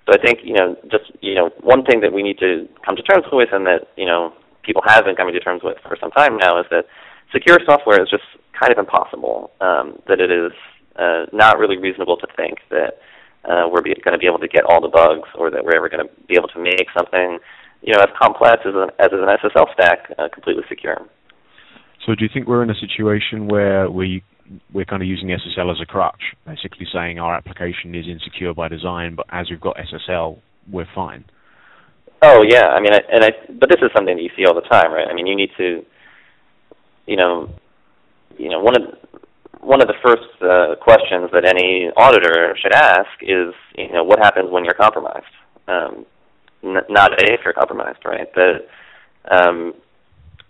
So 0.06 0.12
I 0.14 0.18
think 0.24 0.40
you 0.42 0.54
know 0.54 0.76
just 0.90 1.10
you 1.20 1.34
know 1.34 1.50
one 1.60 1.84
thing 1.84 2.00
that 2.00 2.12
we 2.12 2.22
need 2.22 2.38
to 2.38 2.68
come 2.84 2.96
to 2.96 3.02
terms 3.02 3.24
with, 3.32 3.48
and 3.52 3.66
that 3.66 3.88
you 3.96 4.06
know 4.06 4.32
people 4.62 4.82
have 4.86 5.04
been 5.04 5.16
coming 5.16 5.34
to 5.34 5.40
terms 5.40 5.62
with 5.62 5.76
for 5.82 5.96
some 6.00 6.10
time 6.12 6.36
now, 6.36 6.60
is 6.60 6.66
that 6.70 6.86
secure 7.32 7.58
software 7.66 8.02
is 8.02 8.08
just 8.10 8.24
kind 8.58 8.72
of 8.72 8.78
impossible. 8.78 9.50
Um, 9.60 9.98
that 10.08 10.20
it 10.20 10.30
is 10.30 10.52
uh, 10.96 11.26
not 11.32 11.58
really 11.58 11.78
reasonable 11.78 12.16
to 12.18 12.26
think 12.36 12.58
that 12.70 12.98
uh, 13.44 13.66
we're 13.70 13.82
going 13.82 14.12
to 14.12 14.18
be 14.18 14.26
able 14.26 14.38
to 14.38 14.48
get 14.48 14.64
all 14.64 14.80
the 14.80 14.88
bugs, 14.88 15.28
or 15.34 15.50
that 15.50 15.64
we're 15.64 15.76
ever 15.76 15.88
going 15.88 16.06
to 16.06 16.12
be 16.26 16.34
able 16.34 16.48
to 16.48 16.60
make 16.60 16.86
something, 16.96 17.38
you 17.82 17.92
know, 17.92 18.00
as 18.00 18.10
complex 18.20 18.62
as 18.64 18.74
an, 18.74 18.90
as 19.00 19.10
an 19.10 19.26
SSL 19.26 19.72
stack 19.74 20.12
uh, 20.18 20.28
completely 20.32 20.62
secure. 20.68 21.02
So, 22.06 22.14
do 22.14 22.24
you 22.24 22.30
think 22.32 22.48
we're 22.48 22.62
in 22.62 22.70
a 22.70 22.74
situation 22.74 23.48
where 23.48 23.90
we 23.90 24.22
we're 24.72 24.84
kind 24.84 25.02
of 25.02 25.08
using 25.08 25.28
SSL 25.28 25.70
as 25.70 25.80
a 25.80 25.86
crutch, 25.86 26.20
basically 26.44 26.86
saying 26.92 27.18
our 27.18 27.34
application 27.34 27.94
is 27.94 28.06
insecure 28.06 28.52
by 28.52 28.68
design, 28.68 29.14
but 29.14 29.26
as 29.30 29.48
we've 29.48 29.60
got 29.60 29.76
SSL, 29.76 30.38
we're 30.70 30.86
fine? 30.94 31.24
Oh 32.22 32.42
yeah, 32.46 32.66
I 32.66 32.80
mean, 32.80 32.92
I, 32.92 33.00
and 33.10 33.24
I, 33.24 33.30
but 33.58 33.68
this 33.68 33.80
is 33.82 33.90
something 33.94 34.16
that 34.16 34.22
you 34.22 34.30
see 34.36 34.44
all 34.46 34.54
the 34.54 34.60
time, 34.62 34.92
right? 34.92 35.08
I 35.08 35.14
mean, 35.14 35.26
you 35.26 35.36
need 35.36 35.50
to, 35.58 35.82
you 37.06 37.16
know, 37.16 37.48
you 38.38 38.48
know, 38.48 38.60
one 38.60 38.74
of 38.76 38.82
one 39.60 39.80
of 39.80 39.88
the 39.88 39.94
first 40.04 40.26
uh, 40.42 40.74
questions 40.82 41.30
that 41.32 41.44
any 41.44 41.90
auditor 41.96 42.54
should 42.60 42.74
ask 42.74 43.10
is, 43.22 43.54
you 43.76 43.92
know, 43.92 44.02
what 44.02 44.18
happens 44.18 44.50
when 44.50 44.64
you're 44.64 44.74
compromised? 44.74 45.30
Um, 45.68 46.04
n- 46.64 46.86
not 46.88 47.12
if 47.22 47.40
you're 47.44 47.54
compromised, 47.54 48.00
right? 48.04 48.26
That, 48.34 48.66
um, 49.30 49.74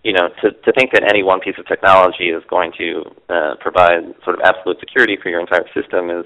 you 0.03 0.13
know, 0.13 0.27
to, 0.41 0.51
to 0.51 0.71
think 0.73 0.91
that 0.91 1.03
any 1.09 1.23
one 1.23 1.39
piece 1.39 1.55
of 1.57 1.65
technology 1.67 2.25
is 2.25 2.43
going 2.49 2.71
to 2.77 3.03
uh, 3.29 3.55
provide 3.59 4.03
sort 4.23 4.37
of 4.37 4.41
absolute 4.43 4.77
security 4.79 5.17
for 5.21 5.29
your 5.29 5.39
entire 5.39 5.65
system 5.73 6.09
is 6.09 6.25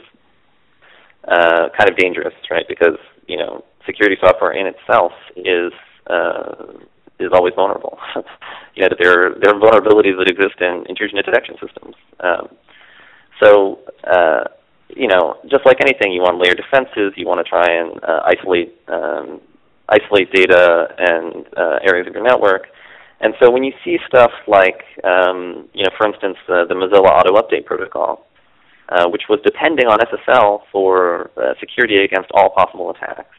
uh, 1.28 1.70
kind 1.78 1.90
of 1.90 1.96
dangerous, 1.98 2.34
right? 2.50 2.66
Because 2.68 2.98
you 3.28 3.38
know, 3.38 3.64
security 3.86 4.18
software 4.20 4.52
in 4.52 4.66
itself 4.68 5.12
is 5.36 5.72
uh, 6.10 6.74
is 7.20 7.30
always 7.34 7.54
vulnerable. 7.56 7.98
you 8.76 8.82
know, 8.84 8.90
that 8.90 8.98
there 9.02 9.12
are, 9.12 9.36
there 9.42 9.54
are 9.54 9.60
vulnerabilities 9.60 10.18
that 10.18 10.30
exist 10.30 10.62
in 10.62 10.86
intrusion 10.88 11.18
detection 11.18 11.56
systems. 11.62 11.96
Um, 12.20 12.48
so, 13.44 13.80
uh, 14.06 14.46
you 14.90 15.08
know, 15.08 15.38
just 15.50 15.66
like 15.66 15.78
anything, 15.82 16.14
you 16.14 16.22
want 16.22 16.38
to 16.38 16.44
layer 16.44 16.56
defenses. 16.56 17.14
You 17.18 17.28
want 17.28 17.44
to 17.44 17.50
try 17.50 17.68
and 17.68 18.02
uh, 18.04 18.22
isolate 18.26 18.74
um, 18.88 19.42
isolate 19.90 20.32
data 20.32 20.88
and 20.98 21.46
uh, 21.56 21.80
areas 21.84 22.08
of 22.08 22.14
your 22.14 22.24
network. 22.24 22.68
And 23.20 23.34
so, 23.42 23.50
when 23.50 23.64
you 23.64 23.74
see 23.84 23.98
stuff 24.08 24.32
like, 24.48 24.84
um, 25.04 25.68
you 25.74 25.84
know, 25.84 25.90
for 25.98 26.08
instance, 26.08 26.38
uh, 26.48 26.66
the 26.66 26.76
Mozilla 26.76 27.10
Auto 27.10 27.34
Update 27.34 27.66
protocol, 27.66 28.28
uh, 28.90 29.10
which 29.10 29.24
was 29.28 29.40
depending 29.44 29.88
on 29.88 30.00
SSL 30.00 30.62
for 30.72 31.32
uh, 31.36 31.54
security 31.60 31.98
against 32.04 32.30
all 32.34 32.50
possible 32.50 32.92
attacks, 32.92 33.36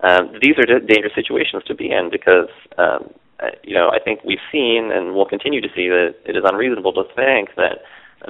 um, 0.00 0.32
these 0.40 0.54
are 0.58 0.78
dangerous 0.78 1.14
situations 1.14 1.64
to 1.66 1.74
be 1.74 1.90
in 1.90 2.10
because, 2.10 2.48
um, 2.76 3.10
uh, 3.40 3.50
you 3.64 3.74
know, 3.74 3.90
I 3.90 3.98
think 3.98 4.20
we've 4.24 4.44
seen 4.52 4.90
and 4.92 5.14
will 5.14 5.26
continue 5.26 5.60
to 5.60 5.68
see 5.74 5.88
that 5.88 6.14
it 6.24 6.36
is 6.36 6.44
unreasonable 6.44 6.92
to 6.92 7.04
think 7.16 7.50
that 7.56 7.82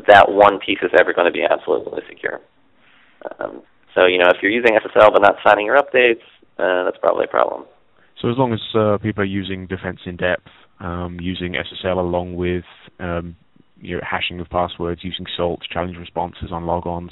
that 0.06 0.30
one 0.30 0.58
piece 0.58 0.78
is 0.82 0.90
ever 0.98 1.12
going 1.12 1.26
to 1.26 1.32
be 1.32 1.42
absolutely 1.42 2.02
secure. 2.08 2.40
Um, 3.38 3.62
so, 3.94 4.06
you 4.06 4.18
know, 4.18 4.28
if 4.28 4.42
you're 4.42 4.52
using 4.52 4.72
SSL 4.72 5.12
but 5.12 5.22
not 5.22 5.36
signing 5.44 5.66
your 5.66 5.76
updates, 5.76 6.22
uh, 6.58 6.84
that's 6.84 6.98
probably 6.98 7.24
a 7.24 7.28
problem. 7.28 7.64
So 8.20 8.30
as 8.30 8.36
long 8.36 8.52
as 8.52 8.60
uh, 8.74 8.98
people 8.98 9.22
are 9.22 9.26
using 9.26 9.66
defense 9.66 10.00
in 10.06 10.16
depth, 10.16 10.48
um, 10.80 11.18
using 11.20 11.54
SSL 11.54 11.98
along 11.98 12.36
with 12.36 12.64
um, 12.98 13.36
hashing 14.02 14.40
of 14.40 14.48
passwords, 14.48 15.02
using 15.04 15.26
SALT, 15.36 15.62
challenge 15.70 15.96
responses 15.96 16.50
on 16.52 16.64
logons, 16.64 17.10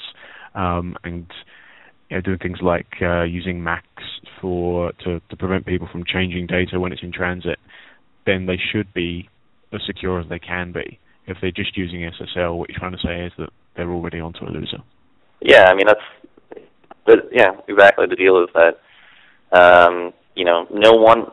um, 0.55 0.97
and 1.05 1.27
you 2.11 2.17
know, 2.17 2.21
doing 2.21 2.39
things 2.39 2.59
like 2.63 2.87
uh, 3.03 3.23
using 3.23 3.61
MACs 3.61 4.05
for 4.41 4.93
to, 5.05 5.21
to 5.29 5.37
prevent 5.37 5.67
people 5.67 5.89
from 5.91 6.05
changing 6.05 6.47
data 6.47 6.79
when 6.79 6.93
it's 6.93 7.03
in 7.03 7.13
transit, 7.13 7.59
then 8.25 8.47
they 8.47 8.59
should 8.73 8.93
be 8.95 9.29
as 9.73 9.81
secure 9.87 10.21
as 10.21 10.29
they 10.29 10.39
can 10.39 10.73
be. 10.73 10.99
If 11.27 11.39
they're 11.41 11.51
just 11.51 11.77
using 11.77 12.01
SSL, 12.01 12.57
what 12.57 12.69
you're 12.69 12.79
trying 12.79 12.93
to 12.93 12.99
say 13.05 13.27
is 13.27 13.33
that 13.39 13.51
they're 13.77 13.91
already 13.91 14.21
onto 14.21 14.45
a 14.45 14.51
loser. 14.51 14.79
Yeah, 15.41 15.65
I 15.65 15.75
mean 15.75 15.87
that's, 15.87 16.65
the, 17.07 17.17
yeah, 17.33 17.53
exactly. 17.69 18.07
The 18.09 18.17
deal 18.17 18.43
is 18.43 18.49
that 18.55 18.79
um, 19.53 20.13
you 20.35 20.45
know 20.45 20.67
no 20.71 20.93
one 20.93 21.27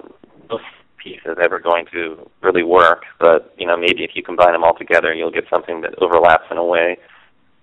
piece 1.03 1.19
is 1.25 1.37
ever 1.43 1.59
going 1.59 1.85
to 1.91 2.29
really 2.41 2.63
work, 2.63 3.03
but 3.19 3.53
you 3.57 3.67
know 3.67 3.77
maybe 3.77 4.03
if 4.03 4.11
you 4.15 4.23
combine 4.23 4.53
them 4.53 4.63
all 4.63 4.77
together, 4.77 5.13
you'll 5.13 5.31
get 5.31 5.45
something 5.49 5.81
that 5.81 5.95
overlaps 6.01 6.45
in 6.49 6.57
a 6.57 6.65
way 6.65 6.97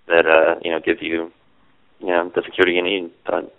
that 0.07 0.27
uh, 0.27 0.59
you 0.63 0.71
know 0.71 0.81
gives 0.81 1.01
you 1.01 1.33
you 2.01 2.09
know 2.09 2.31
the 2.35 2.43
security 2.45 2.73
you 2.73 2.83
need. 2.83 3.11
But 3.27 3.55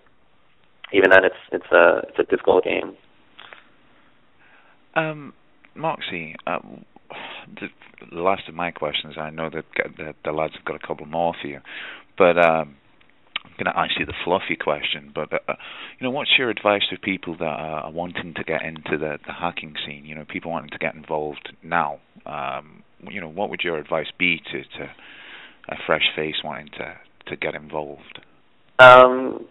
even 0.93 1.09
then, 1.09 1.25
it's 1.25 1.35
it's 1.51 1.71
a 1.71 2.01
it's 2.09 2.19
a 2.19 2.23
difficult 2.23 2.63
game. 2.63 2.95
Um, 4.95 5.33
Moxie, 5.75 6.35
uh, 6.45 6.59
the, 7.59 7.67
last 8.11 8.47
of 8.49 8.55
my 8.55 8.71
questions. 8.71 9.15
I 9.17 9.29
know 9.29 9.49
that 9.49 9.65
the, 9.97 10.13
the 10.25 10.31
lads 10.31 10.53
have 10.55 10.65
got 10.65 10.75
a 10.75 10.85
couple 10.85 11.05
more 11.05 11.33
for 11.41 11.47
you, 11.47 11.59
but 12.17 12.37
um, 12.37 12.75
I'm 13.43 13.51
going 13.57 13.73
to 13.73 13.79
ask 13.79 13.99
you 13.99 14.05
the 14.05 14.13
fluffy 14.23 14.55
question. 14.55 15.11
But 15.13 15.33
uh, 15.33 15.53
you 15.99 16.05
know, 16.05 16.11
what's 16.11 16.31
your 16.37 16.49
advice 16.49 16.83
to 16.89 16.97
people 16.97 17.35
that 17.37 17.45
are 17.45 17.91
wanting 17.91 18.33
to 18.35 18.43
get 18.43 18.61
into 18.63 18.97
the, 18.97 19.17
the 19.25 19.33
hacking 19.33 19.75
scene? 19.85 20.05
You 20.05 20.15
know, 20.15 20.25
people 20.25 20.51
wanting 20.51 20.71
to 20.71 20.77
get 20.77 20.95
involved 20.95 21.53
now. 21.63 21.99
Um, 22.25 22.83
you 23.09 23.19
know, 23.19 23.29
what 23.29 23.49
would 23.49 23.61
your 23.63 23.77
advice 23.77 24.07
be 24.17 24.41
to, 24.51 24.63
to 24.63 24.91
a 25.69 25.75
fresh 25.85 26.05
face 26.15 26.35
wanting 26.43 26.69
to 26.77 26.97
to 27.27 27.35
get 27.35 27.55
involved? 27.55 28.19
Um, 28.79 29.45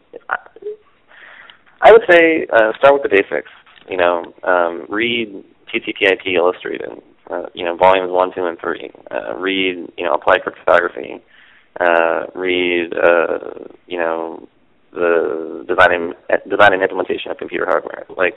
I 1.81 1.92
would 1.92 2.03
say 2.11 2.46
uh, 2.53 2.72
start 2.79 2.94
with 2.94 3.03
the 3.03 3.09
basics. 3.09 3.50
You 3.88 3.96
know, 3.96 4.35
um, 4.44 4.87
read 4.88 5.44
TCP/IP 5.72 6.35
Illustrated. 6.37 7.03
Uh, 7.31 7.46
you 7.55 7.64
know, 7.64 7.76
volumes 7.76 8.11
one, 8.11 8.33
two, 8.35 8.44
and 8.44 8.59
three. 8.59 8.90
Uh, 9.11 9.37
read, 9.37 9.87
you 9.96 10.05
know, 10.05 10.14
applied 10.14 10.42
cryptography. 10.42 11.22
Uh, 11.78 12.26
read, 12.35 12.92
uh, 12.92 13.64
you 13.87 13.96
know, 13.96 14.46
the 14.92 15.64
design 15.68 16.14
and 16.28 16.50
design 16.50 16.72
and 16.72 16.83
implementation 16.83 17.30
of 17.30 17.38
computer 17.38 17.64
hardware. 17.66 18.05
Like, 18.16 18.36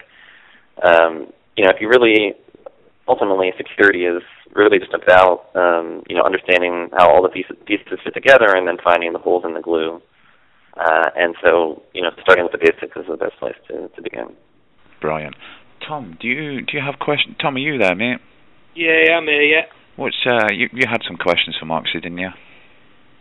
um, 0.84 1.34
you 1.58 1.66
know, 1.66 1.72
if 1.72 1.82
you 1.82 1.90
really 1.90 2.36
ultimately 3.08 3.52
security 3.58 4.06
is 4.06 4.22
really 4.56 4.80
just 4.80 4.94
about 4.94 5.50
um, 5.56 6.04
you 6.08 6.16
know 6.16 6.24
understanding 6.24 6.90
how 6.98 7.10
all 7.10 7.22
the 7.22 7.30
pieces, 7.30 7.58
pieces 7.66 8.00
fit 8.04 8.14
together 8.14 8.56
and 8.56 8.68
then 8.68 8.78
finding 8.84 9.14
the 9.14 9.20
holes 9.20 9.44
in 9.46 9.54
the 9.54 9.62
glue. 9.62 10.02
Uh, 10.76 11.10
and 11.16 11.36
so, 11.44 11.84
you 11.94 12.02
know, 12.02 12.10
starting 12.24 12.44
with 12.44 12.52
the 12.52 12.58
basics 12.58 12.98
is 12.98 13.06
the 13.08 13.16
best 13.16 13.38
place 13.38 13.54
to, 13.68 13.90
to 13.90 14.02
begin. 14.02 14.34
Brilliant. 15.02 15.36
Tom, 15.88 16.18
do 16.20 16.28
you 16.28 16.62
do 16.62 16.78
you 16.78 16.82
have 16.84 17.00
questions? 17.00 17.36
Tom, 17.42 17.56
are 17.56 17.60
you 17.60 17.78
there, 17.78 17.96
mate? 17.96 18.18
Yeah, 18.76 19.06
yeah, 19.06 19.14
I'm 19.18 19.26
here. 19.26 19.44
Yeah. 19.44 19.66
What's 19.96 20.16
uh, 20.26 20.48
you 20.52 20.70
you 20.72 20.88
had 20.90 21.02
some 21.08 21.18
questions 21.18 21.56
for 21.60 21.66
Moxie, 21.66 22.00
didn't 22.00 22.18
you? 22.18 22.30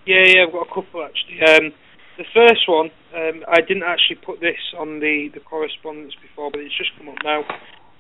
Yeah, 0.07 0.25
yeah, 0.27 0.45
I've 0.47 0.53
got 0.53 0.67
a 0.67 0.75
couple 0.75 1.05
actually. 1.05 1.39
Um, 1.43 1.73
the 2.19 2.25
first 2.35 2.69
one, 2.69 2.91
um, 3.15 3.45
I 3.49 3.61
didn't 3.61 3.85
actually 3.85 4.17
put 4.25 4.41
this 4.41 4.61
on 4.79 5.01
the 5.01 5.31
the 5.33 5.41
correspondence 5.41 6.15
before, 6.21 6.51
but 6.51 6.61
it's 6.61 6.77
just 6.77 6.91
come 6.99 7.09
up 7.09 7.23
now. 7.25 7.45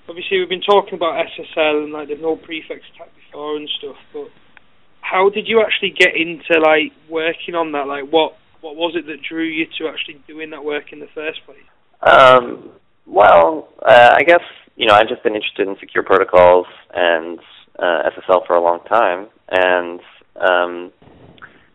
Obviously, 0.09 0.38
we've 0.38 0.48
been 0.48 0.66
talking 0.66 0.94
about 0.94 1.26
SSL 1.38 1.84
and 1.84 1.92
like 1.92 2.09
the 2.09 2.16
null 2.16 2.36
prefix 2.36 2.82
attack 2.94 3.11
before 3.14 3.57
and 3.57 3.68
stuff, 3.78 3.96
but 4.12 4.28
how 5.00 5.28
did 5.28 5.46
you 5.46 5.62
actually 5.62 5.90
get 5.90 6.16
into 6.16 6.59
like 6.61 6.92
working 7.09 7.55
on 7.55 7.72
that? 7.72 7.86
Like, 7.86 8.11
what 8.11 8.36
what 8.61 8.76
was 8.76 8.94
it 8.96 9.07
that 9.07 9.22
drew 9.22 9.44
you 9.44 9.66
to 9.78 9.88
actually 9.88 10.20
doing 10.26 10.50
that 10.50 10.64
work 10.64 10.92
in 10.92 11.00
the 11.00 11.09
first 11.14 11.40
place? 11.46 11.66
Um, 12.03 12.70
well, 13.07 13.68
uh, 13.84 14.11
I 14.14 14.22
guess 14.24 14.42
you 14.76 14.86
know 14.86 14.94
I've 14.94 15.09
just 15.09 15.22
been 15.22 15.34
interested 15.34 15.68
in 15.68 15.76
secure 15.78 16.03
protocols 16.03 16.66
and 16.92 17.38
uh, 17.78 18.11
SSL 18.11 18.46
for 18.46 18.57
a 18.57 18.62
long 18.62 18.80
time, 18.88 19.28
and 19.50 20.00
um, 20.40 20.92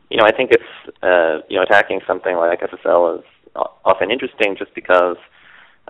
you 0.09 0.17
know, 0.17 0.23
I 0.25 0.35
think 0.35 0.51
it's 0.51 0.97
uh, 1.03 1.45
you 1.49 1.57
know 1.57 1.63
attacking 1.63 2.01
something 2.07 2.35
like 2.35 2.61
SSL 2.61 3.19
is 3.19 3.25
often 3.85 4.11
interesting 4.11 4.55
just 4.57 4.73
because 4.75 5.17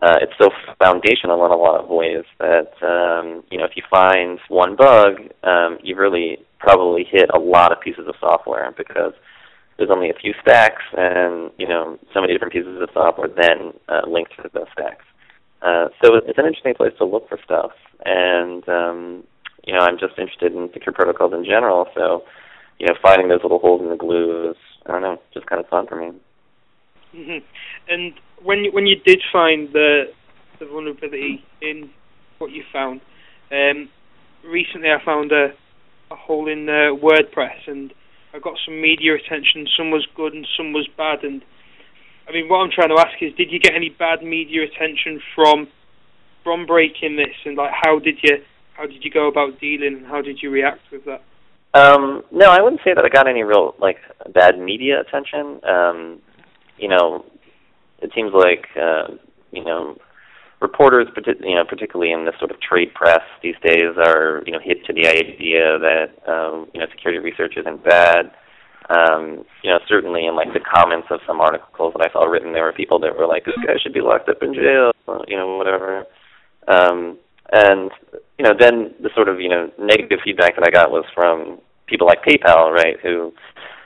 uh, 0.02 0.18
it's 0.22 0.34
so 0.40 0.50
foundational 0.80 1.46
in 1.46 1.52
a 1.52 1.58
lot 1.58 1.82
of 1.82 1.90
ways 1.90 2.24
that 2.40 2.72
um, 2.82 3.44
you 3.52 3.58
know 3.58 3.66
if 3.66 3.76
you 3.76 3.84
find 3.90 4.40
one 4.48 4.76
bug, 4.76 5.16
um, 5.44 5.78
you 5.84 5.96
really 5.96 6.38
probably 6.60 7.04
hit 7.04 7.30
a 7.34 7.40
lot 7.40 7.72
of 7.72 7.82
pieces 7.82 8.06
of 8.08 8.16
software 8.20 8.74
because 8.78 9.14
there's 9.78 9.92
only 9.92 10.10
a 10.10 10.14
few 10.14 10.34
stacks 10.42 10.84
and 10.98 11.52
you 11.58 11.68
know 11.68 11.98
so 12.14 12.22
many 12.22 12.34
different 12.34 12.54
pieces 12.54 12.82
of 12.82 12.90
software 12.94 13.28
then 13.28 13.74
uh, 13.90 14.02
linked 14.08 14.32
to 14.36 14.50
those 14.54 14.68
stacks. 14.74 15.06
Uh, 15.62 15.90
so 16.04 16.16
it's 16.16 16.38
an 16.38 16.46
interesting 16.46 16.76
place 16.76 16.94
to 16.98 17.06
look 17.06 17.28
for 17.28 17.40
stuff, 17.44 17.72
and 18.06 18.68
um, 18.70 19.24
you 19.66 19.74
know 19.74 19.80
I'm 19.80 19.98
just 19.98 20.18
interested 20.18 20.54
in 20.54 20.70
secure 20.74 20.94
protocols 20.94 21.34
in 21.34 21.44
general. 21.44 21.88
So 21.96 22.24
you 22.80 22.88
know 22.88 22.96
finding 23.02 23.28
those 23.28 23.44
little 23.44 23.60
holes 23.60 23.82
in 23.82 23.90
the 23.90 23.96
glue 23.96 24.52
is 24.52 24.58
I 24.86 24.94
don't 24.94 25.02
know 25.02 25.22
just 25.34 25.46
kind 25.46 25.60
of 25.60 25.70
fun 25.70 25.88
for 25.88 25.96
me. 25.96 26.18
Mm-hmm. 27.16 27.46
And 27.90 28.14
when 28.44 28.66
you, 28.66 28.72
when 28.72 28.86
you 28.86 28.96
did 29.06 29.22
find 29.32 29.72
the 29.74 30.06
the 30.60 30.66
vulnerability 30.66 31.44
in 31.62 31.90
what 32.40 32.52
you 32.52 32.64
found, 32.72 33.02
um, 33.52 33.90
recently 34.44 34.90
I 34.90 35.04
found 35.04 35.32
a 35.32 35.54
a 36.12 36.16
hole 36.16 36.48
in 36.48 36.70
uh, 36.70 36.96
WordPress 36.96 37.68
and 37.68 37.94
I 38.34 38.40
got 38.40 38.54
some 38.66 38.82
media 38.82 39.16
attention. 39.16 39.68
Some 39.78 39.92
was 39.92 40.08
good 40.16 40.34
and 40.34 40.48
some 40.56 40.74
was 40.74 40.88
bad. 40.98 41.24
And 41.24 41.42
I 42.28 42.32
mean, 42.32 42.48
what 42.48 42.58
I'm 42.58 42.72
trying 42.72 42.90
to 42.90 43.00
ask 43.00 43.22
is, 43.22 43.34
did 43.36 43.52
you 43.52 43.60
get 43.60 43.74
any 43.74 43.90
bad 43.90 44.24
media 44.24 44.64
attention 44.64 45.22
from 45.36 45.68
from 46.44 46.66
breaking 46.66 47.18
this? 47.18 47.36
And 47.46 47.58
like, 47.58 47.72
how 47.74 48.00
did 48.00 48.20
you 48.24 48.44
how 48.74 48.86
did 48.86 49.04
you 49.04 49.12
go 49.12 49.28
about 49.28 49.60
dealing? 49.60 49.98
And 49.98 50.06
how 50.06 50.22
did 50.22 50.40
you 50.42 50.50
react 50.50 50.82
with 50.92 51.06
that? 51.06 51.24
Um, 51.74 52.24
no, 52.32 52.50
I 52.50 52.62
wouldn't 52.62 52.82
say 52.84 52.94
that 52.96 53.06
I 53.06 53.10
got 53.10 53.28
any 53.28 53.44
real 53.44 53.76
like 53.80 53.98
bad 54.34 54.58
media 54.58 55.02
attention. 55.02 55.60
Um, 55.64 56.22
you 56.78 56.88
know, 56.88 57.26
it 58.00 58.12
seems 58.16 58.32
like 58.34 58.68
uh, 58.76 59.14
you 59.52 59.64
know 59.64 59.98
reporters, 60.62 61.08
you 61.42 61.56
know, 61.56 61.66
particularly 61.68 62.12
in 62.12 62.26
the 62.26 62.34
sort 62.40 62.52
of 62.52 62.60
trade 62.62 62.94
press 62.94 63.22
these 63.44 63.56
days, 63.64 63.94
are 63.98 64.42
you 64.46 64.52
know 64.52 64.60
hit 64.64 64.86
to 64.86 64.94
the 64.94 65.08
idea 65.08 65.78
that 65.80 66.08
um, 66.28 66.68
you 66.74 66.80
know 66.80 66.88
security 66.92 67.20
research 67.20 67.56
isn't 67.58 67.84
bad. 67.84 68.32
Um, 68.90 69.44
you 69.64 69.70
know, 69.70 69.80
certainly 69.88 70.26
in 70.26 70.36
like 70.36 70.54
the 70.54 70.62
comments 70.64 71.08
of 71.12 71.20
some 71.28 71.42
articles 71.42 71.94
that 71.98 72.08
I 72.08 72.12
saw 72.14 72.24
written, 72.24 72.54
there 72.54 72.64
were 72.64 72.72
people 72.72 73.00
that 73.00 73.18
were 73.18 73.28
like, 73.28 73.44
"This 73.46 73.56
guy 73.66 73.74
should 73.82 73.94
be 73.94 74.02
locked 74.02 74.30
up 74.30 74.42
in 74.42 74.54
jail," 74.54 74.92
you 75.28 75.38
know, 75.38 75.58
whatever. 75.58 76.06
Um, 76.68 77.18
and 77.52 77.92
you 78.38 78.44
know, 78.46 78.54
then 78.58 78.94
the 79.02 79.10
sort 79.16 79.30
of 79.30 79.40
you 79.40 79.50
know 79.50 79.72
negative 79.80 80.20
feedback 80.24 80.56
that 80.56 80.68
I 80.68 80.72
got 80.72 80.92
was 80.92 81.06
from 81.14 81.60
people 81.88 82.08
like 82.08 82.24
PayPal, 82.24 82.72
right, 82.72 82.98
who 83.02 83.34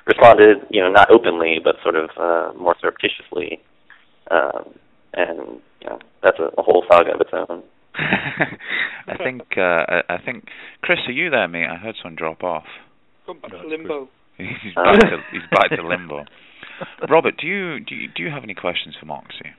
responded, 0.05 0.57
you 0.69 0.81
know, 0.81 0.89
not 0.89 1.09
openly, 1.11 1.59
but 1.63 1.75
sort 1.83 1.95
of 1.95 2.09
uh, 2.17 2.57
more 2.57 2.75
surreptitiously. 2.79 3.61
Um, 4.29 4.73
and 5.13 5.61
you 5.81 5.89
know, 5.89 5.99
that's 6.23 6.39
a, 6.39 6.49
a 6.57 6.63
whole 6.63 6.83
saga 6.89 7.13
of 7.13 7.21
its 7.21 7.31
own. 7.33 7.63
I 7.95 9.17
think 9.17 9.41
uh, 9.57 9.61
I, 9.61 10.01
I 10.09 10.17
think 10.23 10.45
Chris, 10.81 10.99
are 11.07 11.11
you 11.11 11.29
there, 11.29 11.47
mate? 11.47 11.67
I 11.67 11.75
heard 11.75 11.95
someone 12.01 12.15
drop 12.15 12.43
off. 12.43 12.65
Come 13.25 13.39
back 13.39 13.51
to 13.51 13.67
limbo. 13.67 14.09
he's 14.37 14.75
back 14.75 14.99
to 14.99 15.17
he's 15.31 15.41
back 15.51 15.69
to 15.69 15.85
limbo. 15.85 16.25
Robert, 17.09 17.35
do 17.39 17.47
you 17.47 17.79
do 17.79 17.95
you, 17.95 18.07
do 18.15 18.23
you 18.23 18.29
have 18.29 18.43
any 18.43 18.53
questions 18.53 18.95
for 18.99 19.05
Moxie? 19.05 19.51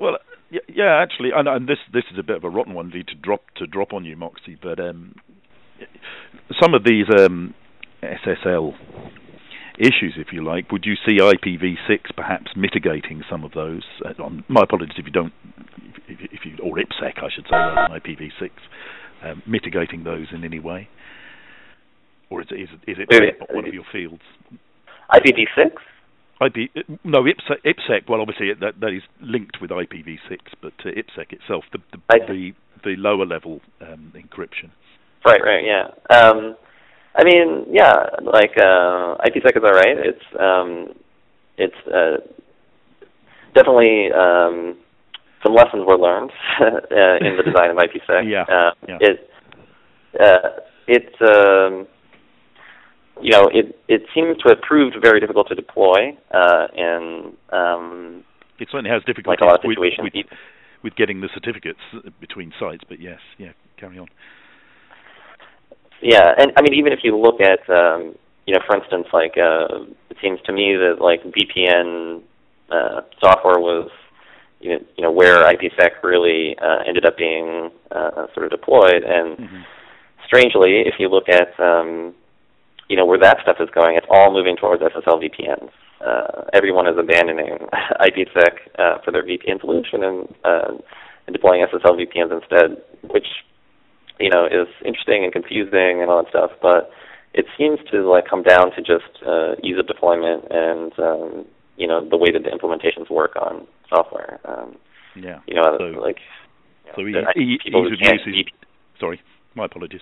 Well, 0.00 0.18
yeah, 0.68 1.00
actually, 1.02 1.30
and, 1.34 1.48
and 1.48 1.68
this 1.68 1.78
this 1.92 2.04
is 2.12 2.18
a 2.18 2.22
bit 2.22 2.36
of 2.36 2.44
a 2.44 2.50
rotten 2.50 2.74
one 2.74 2.90
to 2.90 3.02
drop 3.14 3.42
to 3.56 3.66
drop 3.66 3.92
on 3.92 4.04
you, 4.04 4.16
Moxie. 4.16 4.58
But 4.60 4.78
um, 4.80 5.14
some 6.60 6.74
of 6.74 6.84
these 6.84 7.06
um, 7.18 7.54
SSL 8.02 8.74
issues, 9.78 10.14
if 10.16 10.28
you 10.32 10.44
like. 10.44 10.70
Would 10.70 10.84
you 10.84 10.94
see 11.06 11.18
IPv6 11.18 12.14
perhaps 12.16 12.52
mitigating 12.56 13.22
some 13.30 13.44
of 13.44 13.52
those? 13.52 13.82
Uh, 14.04 14.12
my 14.48 14.62
apologies 14.62 14.96
if 14.98 15.06
you 15.06 15.12
don't, 15.12 15.32
if, 16.08 16.18
if 16.32 16.40
you 16.44 16.56
or 16.62 16.76
IPsec, 16.76 17.22
I 17.22 17.28
should 17.34 17.44
say, 17.44 17.56
rather 17.56 17.88
than 17.88 18.00
IPv6, 18.00 18.50
um, 19.24 19.42
mitigating 19.46 20.04
those 20.04 20.26
in 20.32 20.44
any 20.44 20.58
way, 20.58 20.88
or 22.30 22.42
is 22.42 22.48
it 22.50 22.60
is, 22.60 22.68
is 22.86 22.96
it 22.98 23.36
one 23.50 23.66
of 23.66 23.74
your 23.74 23.84
fields? 23.90 24.22
IPv6. 25.10 25.72
IP, 26.46 26.70
no, 27.04 27.22
IPsec, 27.22 27.62
IPsec. 27.64 28.08
Well, 28.08 28.20
obviously 28.20 28.52
that 28.60 28.80
that 28.80 28.92
is 28.92 29.02
linked 29.20 29.60
with 29.60 29.70
IPv6, 29.70 30.38
but 30.60 30.72
uh, 30.84 30.88
IPsec 30.88 31.32
itself, 31.32 31.64
the 31.72 31.78
the, 31.92 32.18
the, 32.28 32.52
the 32.84 32.96
lower 32.96 33.26
level 33.26 33.60
um, 33.80 34.12
encryption. 34.14 34.70
Right, 35.24 35.40
right, 35.44 35.64
yeah. 35.64 36.16
Um, 36.16 36.56
I 37.14 37.24
mean, 37.24 37.66
yeah, 37.70 37.92
like 38.22 38.52
uh, 38.56 39.16
IPsec 39.26 39.56
is 39.56 39.62
alright. 39.62 39.96
It's 39.98 40.24
um, 40.40 40.94
it's 41.58 41.76
uh, 41.86 42.16
definitely 43.54 44.08
um, 44.12 44.76
some 45.42 45.54
lessons 45.54 45.84
were 45.86 45.98
learned 45.98 46.30
uh, 46.60 47.18
in 47.20 47.36
the 47.36 47.42
design 47.44 47.70
of 47.70 47.76
IPsec. 47.76 48.30
yeah, 48.30 48.42
uh, 48.42 48.70
yeah. 48.88 48.98
It 49.00 49.30
uh, 50.18 50.48
it 50.88 51.14
um, 51.22 51.86
you 53.20 53.30
know 53.30 53.48
it 53.52 53.78
it 53.88 54.02
seems 54.14 54.36
to 54.38 54.48
have 54.48 54.60
proved 54.62 54.96
very 55.02 55.20
difficult 55.20 55.48
to 55.48 55.54
deploy 55.54 56.16
uh, 56.32 56.66
and 56.76 57.34
um, 57.52 58.24
it 58.62 58.68
certainly 58.70 58.90
has 58.90 59.02
difficulties 59.04 59.42
like 59.42 59.62
with, 59.64 59.78
with, 59.78 60.26
with 60.82 60.94
getting 60.96 61.20
the 61.20 61.28
certificates 61.34 61.80
between 62.20 62.52
sites. 62.58 62.84
But 62.88 63.00
yes, 63.00 63.18
yeah, 63.38 63.52
carry 63.76 63.98
on. 63.98 64.06
Yeah, 66.00 66.32
and 66.36 66.52
I 66.56 66.62
mean, 66.62 66.74
even 66.74 66.92
if 66.92 67.00
you 67.02 67.16
look 67.16 67.40
at, 67.40 67.68
um, 67.70 68.14
you 68.46 68.54
know, 68.54 68.60
for 68.66 68.76
instance, 68.76 69.06
like 69.12 69.34
uh, 69.36 69.86
it 70.10 70.16
seems 70.22 70.40
to 70.46 70.52
me 70.52 70.76
that 70.76 71.00
like 71.00 71.22
VPN 71.22 72.22
uh, 72.70 73.02
software 73.20 73.58
was, 73.58 73.90
you 74.60 74.70
know, 74.70 74.78
you 74.96 75.02
know 75.04 75.12
where 75.12 75.44
IPsec 75.44 76.02
really 76.02 76.56
uh, 76.62 76.82
ended 76.86 77.04
up 77.04 77.16
being 77.16 77.70
uh, 77.90 78.26
sort 78.34 78.46
of 78.46 78.50
deployed, 78.50 79.02
and 79.04 79.38
mm-hmm. 79.38 79.62
strangely, 80.26 80.82
if 80.86 80.94
you 80.98 81.08
look 81.08 81.28
at, 81.28 81.58
um, 81.60 82.14
you 82.88 82.96
know, 82.96 83.06
where 83.06 83.18
that 83.18 83.38
stuff 83.42 83.56
is 83.60 83.68
going, 83.74 83.96
it's 83.96 84.06
all 84.10 84.32
moving 84.32 84.56
towards 84.56 84.82
SSL 84.82 85.22
VPNs. 85.22 85.70
Uh, 86.04 86.44
everyone 86.52 86.86
is 86.86 86.94
abandoning 86.98 87.58
IPsec 88.00 88.58
uh, 88.78 88.98
for 89.04 89.12
their 89.12 89.22
VPN 89.22 89.60
solution 89.60 90.02
and, 90.02 90.34
uh, 90.44 90.74
and 91.26 91.32
deploying 91.32 91.64
SSL 91.64 91.96
VPNs 91.98 92.42
instead, 92.42 92.82
which 93.10 93.26
you 94.18 94.30
know 94.30 94.46
is 94.46 94.68
interesting 94.84 95.24
and 95.24 95.32
confusing 95.32 96.02
and 96.02 96.10
all 96.10 96.22
that 96.22 96.30
stuff, 96.30 96.50
but 96.60 96.90
it 97.34 97.46
seems 97.56 97.78
to 97.90 98.08
like 98.08 98.28
come 98.28 98.42
down 98.42 98.70
to 98.72 98.82
just 98.82 99.24
uh, 99.26 99.54
ease 99.62 99.78
of 99.78 99.86
deployment 99.86 100.44
and 100.50 100.92
um, 100.98 101.46
you 101.76 101.86
know 101.86 102.06
the 102.08 102.16
way 102.16 102.30
that 102.30 102.42
the 102.42 102.50
implementations 102.50 103.10
work 103.10 103.36
on 103.36 103.66
software. 103.88 104.38
Um, 104.44 104.76
yeah. 105.16 105.40
You 105.46 105.54
know, 105.54 105.76
so, 105.78 105.84
like 106.00 106.18
you 106.96 107.12
know, 107.12 107.20
e- 107.36 107.58
ease 107.64 107.74
of 107.74 107.92
use 108.00 108.20
is, 108.26 108.46
sorry, 108.98 109.20
my 109.54 109.66
apologies. 109.66 110.00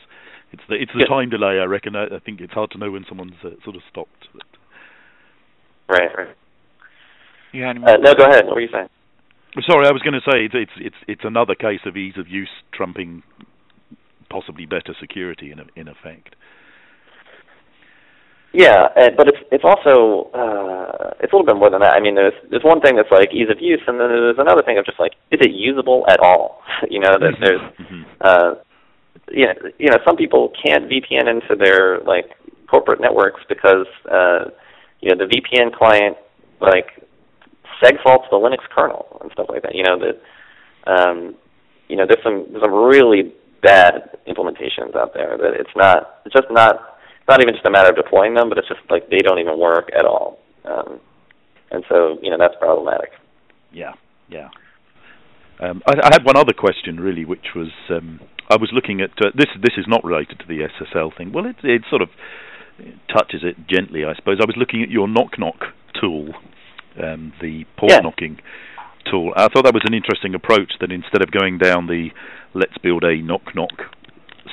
It's 0.52 0.62
the 0.68 0.74
it's 0.74 0.92
the 0.92 1.00
yeah. 1.00 1.06
time 1.06 1.30
delay. 1.30 1.60
I 1.60 1.64
reckon. 1.64 1.94
I, 1.94 2.06
I, 2.06 2.18
think 2.18 2.40
it's 2.40 2.52
hard 2.52 2.70
to 2.72 2.78
know 2.78 2.90
when 2.90 3.04
someone's 3.08 3.38
uh, 3.44 3.50
sort 3.64 3.76
of 3.76 3.82
stopped. 3.90 4.28
Right. 5.88 6.10
Right. 6.16 6.36
Yeah. 7.52 7.70
Uh, 7.70 7.96
no, 7.98 8.14
go 8.14 8.24
ahead. 8.24 8.46
What 8.46 8.56
were 8.56 8.60
you 8.60 8.68
saying? 8.72 8.88
Sorry, 9.66 9.86
I 9.86 9.92
was 9.92 10.02
going 10.02 10.14
to 10.14 10.30
say 10.30 10.44
it's 10.44 10.54
it's 10.54 10.72
it's 10.76 10.96
it's 11.08 11.24
another 11.24 11.54
case 11.54 11.80
of 11.86 11.96
ease 11.96 12.14
of 12.16 12.28
use 12.28 12.50
trumping 12.72 13.22
possibly 14.28 14.66
better 14.66 14.94
security 15.00 15.52
in 15.52 15.58
in 15.76 15.88
effect. 15.88 16.36
Yeah, 18.52 18.88
uh, 18.96 19.10
but 19.16 19.28
it's 19.28 19.38
it's 19.52 19.64
also 19.64 20.30
uh, 20.34 21.14
it's 21.20 21.32
a 21.32 21.36
little 21.36 21.46
bit 21.46 21.56
more 21.56 21.70
than 21.70 21.80
that. 21.80 21.94
I 21.94 22.00
mean, 22.00 22.16
there's 22.16 22.34
there's 22.50 22.64
one 22.64 22.80
thing 22.80 22.96
that's 22.96 23.10
like 23.10 23.32
ease 23.32 23.50
of 23.50 23.58
use, 23.60 23.82
and 23.86 24.00
then 24.00 24.08
there's 24.08 24.38
another 24.38 24.62
thing 24.62 24.78
of 24.78 24.84
just 24.84 24.98
like 24.98 25.12
is 25.30 25.38
it 25.40 25.52
usable 25.52 26.04
at 26.08 26.18
all? 26.18 26.62
you 26.90 26.98
know, 26.98 27.14
that 27.18 27.34
there's 27.38 27.60
mm-hmm. 27.78 28.02
uh, 28.20 28.54
you 29.30 29.46
know, 29.46 29.54
you 29.78 29.90
know 29.90 29.98
some 30.06 30.16
people 30.16 30.52
can't 30.64 30.90
VPN 30.90 31.28
into 31.28 31.56
their 31.56 32.00
like 32.00 32.30
corporate 32.68 33.00
networks 33.00 33.40
because 33.48 33.86
uh, 34.10 34.50
you 35.00 35.10
know 35.10 35.26
the 35.26 35.30
VPN 35.30 35.72
client 35.74 36.16
like 36.60 36.86
segfaults 37.82 38.28
the 38.30 38.36
Linux 38.36 38.62
kernel 38.74 39.18
and 39.22 39.30
stuff 39.32 39.46
like 39.48 39.62
that. 39.62 39.74
You 39.74 39.84
know 39.84 39.98
that 39.98 40.90
um, 40.90 41.34
you 41.88 41.96
know 41.96 42.04
there's 42.06 42.22
some 42.22 42.46
there's 42.50 42.62
some 42.62 42.74
really 42.74 43.34
bad 43.62 44.16
implementations 44.26 44.96
out 44.96 45.12
there 45.14 45.36
that 45.36 45.52
it's 45.58 45.74
not 45.76 46.20
it's 46.24 46.34
just 46.34 46.48
not 46.50 46.98
it's 47.18 47.28
not 47.28 47.42
even 47.42 47.54
just 47.54 47.66
a 47.66 47.70
matter 47.70 47.90
of 47.90 47.96
deploying 47.96 48.34
them, 48.34 48.48
but 48.48 48.58
it's 48.58 48.68
just 48.68 48.80
like 48.90 49.08
they 49.10 49.18
don't 49.18 49.38
even 49.38 49.58
work 49.58 49.90
at 49.96 50.04
all. 50.04 50.38
Um, 50.64 51.00
and 51.70 51.84
so 51.88 52.18
you 52.22 52.30
know 52.30 52.38
that's 52.38 52.54
problematic. 52.60 53.10
Yeah, 53.72 53.92
yeah. 54.28 54.48
Um, 55.60 55.82
I, 55.86 55.92
I, 56.02 56.08
had 56.12 56.24
one 56.24 56.36
other 56.36 56.54
question 56.54 56.98
really, 56.98 57.24
which 57.26 57.54
was 57.54 57.68
um, 57.90 58.18
I 58.50 58.56
was 58.56 58.70
looking 58.72 59.00
at 59.00 59.10
uh, 59.22 59.30
this. 59.34 59.46
This 59.62 59.78
is 59.78 59.86
not 59.86 60.02
related 60.04 60.40
to 60.40 60.46
the 60.46 60.66
SSL 60.66 61.16
thing. 61.16 61.32
Well, 61.32 61.46
it 61.46 61.56
it 61.62 61.82
sort 61.88 62.02
of 62.02 62.08
touches 63.08 63.42
it 63.44 63.56
gently, 63.68 64.04
I 64.04 64.14
suppose. 64.16 64.38
I 64.42 64.46
was 64.46 64.56
looking 64.56 64.82
at 64.82 64.90
your 64.90 65.06
knock 65.06 65.38
knock 65.38 65.72
tool, 66.00 66.34
um, 67.02 67.32
the 67.40 67.64
port 67.78 67.92
yeah. 67.92 68.00
knocking 68.00 68.40
tool. 69.08 69.32
I 69.36 69.48
thought 69.48 69.64
that 69.64 69.74
was 69.74 69.84
an 69.86 69.94
interesting 69.94 70.34
approach. 70.34 70.72
That 70.80 70.90
instead 70.90 71.22
of 71.22 71.30
going 71.30 71.58
down 71.58 71.86
the 71.86 72.08
let's 72.52 72.76
build 72.78 73.04
a 73.04 73.22
knock 73.22 73.54
knock 73.54 73.94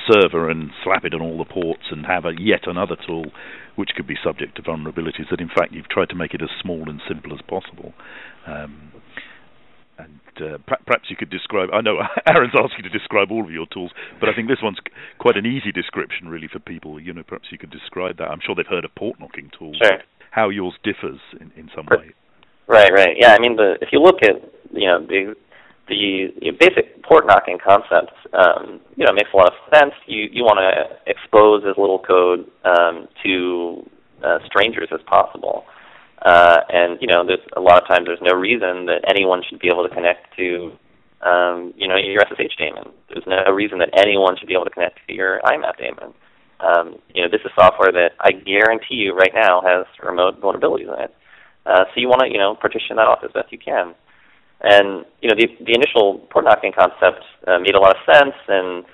server 0.06 0.48
and 0.48 0.70
slap 0.84 1.04
it 1.04 1.12
on 1.12 1.20
all 1.20 1.36
the 1.36 1.44
ports 1.44 1.90
and 1.90 2.06
have 2.06 2.24
a 2.24 2.32
yet 2.38 2.66
another 2.66 2.96
tool 3.06 3.26
which 3.74 3.90
could 3.96 4.06
be 4.06 4.16
subject 4.22 4.56
to 4.56 4.62
vulnerabilities 4.62 5.28
that 5.30 5.40
in 5.40 5.48
fact 5.48 5.72
you've 5.72 5.88
tried 5.88 6.08
to 6.08 6.14
make 6.14 6.34
it 6.34 6.42
as 6.42 6.48
small 6.62 6.88
and 6.88 7.00
simple 7.06 7.32
as 7.32 7.40
possible. 7.48 7.92
Um, 8.46 8.92
and 9.98 10.20
uh, 10.40 10.58
perhaps 10.86 11.10
you 11.10 11.16
could 11.16 11.30
describe. 11.30 11.70
I 11.72 11.80
know 11.80 11.98
Aaron's 12.28 12.54
asked 12.54 12.74
you 12.78 12.84
to 12.88 12.90
describe 12.90 13.30
all 13.30 13.44
of 13.44 13.50
your 13.50 13.66
tools, 13.72 13.90
but 14.20 14.28
I 14.28 14.34
think 14.34 14.48
this 14.48 14.62
one's 14.62 14.78
quite 15.18 15.36
an 15.36 15.46
easy 15.46 15.72
description, 15.72 16.28
really, 16.28 16.48
for 16.50 16.60
people. 16.60 17.00
You 17.00 17.12
know, 17.12 17.22
perhaps 17.22 17.48
you 17.50 17.58
could 17.58 17.70
describe 17.70 18.18
that. 18.18 18.30
I'm 18.30 18.40
sure 18.44 18.54
they've 18.54 18.66
heard 18.66 18.84
of 18.84 18.94
port 18.94 19.18
knocking 19.20 19.50
tools. 19.58 19.76
Sure. 19.82 19.98
How 20.30 20.50
yours 20.50 20.74
differs 20.84 21.18
in, 21.40 21.50
in 21.56 21.70
some 21.74 21.86
way. 21.90 22.14
Right, 22.68 22.92
right. 22.92 23.16
Yeah, 23.18 23.34
I 23.34 23.40
mean, 23.40 23.56
the 23.56 23.76
if 23.80 23.88
you 23.92 24.00
look 24.00 24.22
at 24.22 24.36
you 24.70 24.86
know 24.86 25.00
the 25.00 25.34
the 25.88 25.94
you 25.96 26.52
know, 26.52 26.58
basic 26.60 27.02
port 27.02 27.26
knocking 27.26 27.58
concept, 27.58 28.12
um, 28.34 28.80
you 28.94 29.06
know, 29.06 29.12
makes 29.12 29.30
a 29.32 29.36
lot 29.36 29.48
of 29.48 29.56
sense. 29.74 29.94
You 30.06 30.28
you 30.30 30.44
want 30.44 30.60
to 30.60 31.10
expose 31.10 31.64
as 31.68 31.76
little 31.78 31.98
code 31.98 32.46
um, 32.64 33.08
to 33.24 33.88
uh, 34.22 34.38
strangers 34.46 34.88
as 34.92 35.00
possible. 35.06 35.64
Uh, 36.22 36.60
and 36.68 36.98
you 37.00 37.06
know, 37.06 37.24
there's 37.24 37.44
a 37.56 37.60
lot 37.60 37.80
of 37.80 37.88
times 37.88 38.06
there's 38.06 38.22
no 38.22 38.36
reason 38.36 38.86
that 38.86 39.04
anyone 39.08 39.42
should 39.48 39.58
be 39.60 39.68
able 39.68 39.86
to 39.86 39.94
connect 39.94 40.34
to, 40.36 40.72
um, 41.22 41.72
you 41.76 41.86
know, 41.86 41.96
your 41.96 42.22
SSH 42.26 42.56
daemon. 42.58 42.90
There's 43.08 43.26
no 43.26 43.52
reason 43.52 43.78
that 43.78 43.90
anyone 43.96 44.36
should 44.38 44.48
be 44.48 44.54
able 44.54 44.64
to 44.64 44.70
connect 44.70 44.98
to 45.06 45.14
your 45.14 45.40
IMAP 45.44 45.78
daemon. 45.78 46.14
Um, 46.60 46.98
you 47.14 47.22
know, 47.22 47.28
this 47.30 47.40
is 47.44 47.52
software 47.54 47.92
that 47.92 48.18
I 48.18 48.32
guarantee 48.32 48.98
you 48.98 49.14
right 49.14 49.30
now 49.32 49.62
has 49.62 49.86
remote 50.02 50.40
vulnerabilities 50.40 50.90
in 50.92 51.04
it. 51.04 51.14
Uh, 51.64 51.84
so 51.86 52.00
you 52.00 52.08
want 52.08 52.22
to, 52.22 52.28
you 52.28 52.38
know, 52.38 52.56
partition 52.56 52.96
that 52.96 53.06
off 53.06 53.22
as 53.22 53.30
best 53.30 53.52
you 53.52 53.58
can. 53.58 53.94
And 54.60 55.04
you 55.22 55.30
know, 55.30 55.36
the 55.38 55.46
the 55.62 55.74
initial 55.74 56.26
port 56.30 56.44
knocking 56.44 56.72
concept 56.72 57.22
uh, 57.46 57.58
made 57.60 57.76
a 57.76 57.80
lot 57.80 57.94
of 57.94 58.02
sense, 58.12 58.34
and 58.48 58.84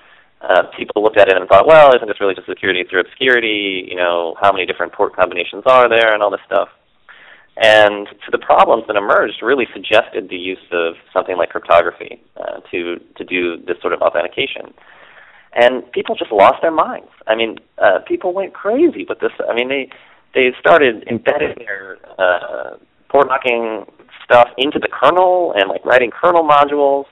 uh, 0.41 0.69
people 0.77 1.01
looked 1.01 1.17
at 1.17 1.27
it 1.27 1.37
and 1.37 1.49
thought, 1.49 1.65
well, 1.65 1.89
isn't 1.95 2.07
this 2.07 2.21
really 2.21 2.35
just 2.35 2.45
security 2.45 2.83
through 2.87 3.01
obscurity? 3.01 3.87
You 3.89 3.95
know, 3.95 4.35
how 4.39 4.51
many 4.51 4.67
different 4.67 4.93
port 4.93 5.15
combinations 5.15 5.63
are 5.65 5.89
there, 5.89 6.13
and 6.13 6.21
all 6.21 6.29
this 6.29 6.45
stuff. 6.45 6.69
And 7.57 8.07
so 8.25 8.31
the 8.31 8.37
problems 8.37 8.83
that 8.87 8.97
emerged 8.97 9.41
really 9.41 9.65
suggested 9.73 10.29
the 10.29 10.35
use 10.35 10.65
of 10.71 10.95
something 11.13 11.37
like 11.37 11.49
cryptography 11.49 12.21
uh, 12.35 12.59
to 12.71 12.99
to 13.15 13.23
do 13.23 13.57
this 13.57 13.77
sort 13.81 13.93
of 13.93 14.01
authentication. 14.01 14.73
And 15.53 15.89
people 15.93 16.15
just 16.15 16.33
lost 16.33 16.61
their 16.61 16.71
minds. 16.71 17.07
I 17.27 17.35
mean, 17.35 17.57
uh, 17.77 17.99
people 18.05 18.33
went 18.33 18.53
crazy 18.53 19.05
with 19.07 19.19
this. 19.19 19.31
I 19.49 19.55
mean, 19.55 19.69
they 19.69 19.89
they 20.33 20.51
started 20.59 21.05
embedding 21.09 21.55
their 21.57 21.97
uh, 22.19 22.75
port 23.07 23.27
knocking 23.29 23.85
stuff 24.25 24.49
into 24.57 24.79
the 24.79 24.89
kernel 24.91 25.53
and 25.55 25.69
like 25.69 25.85
writing 25.85 26.11
kernel 26.11 26.43
modules. 26.43 27.05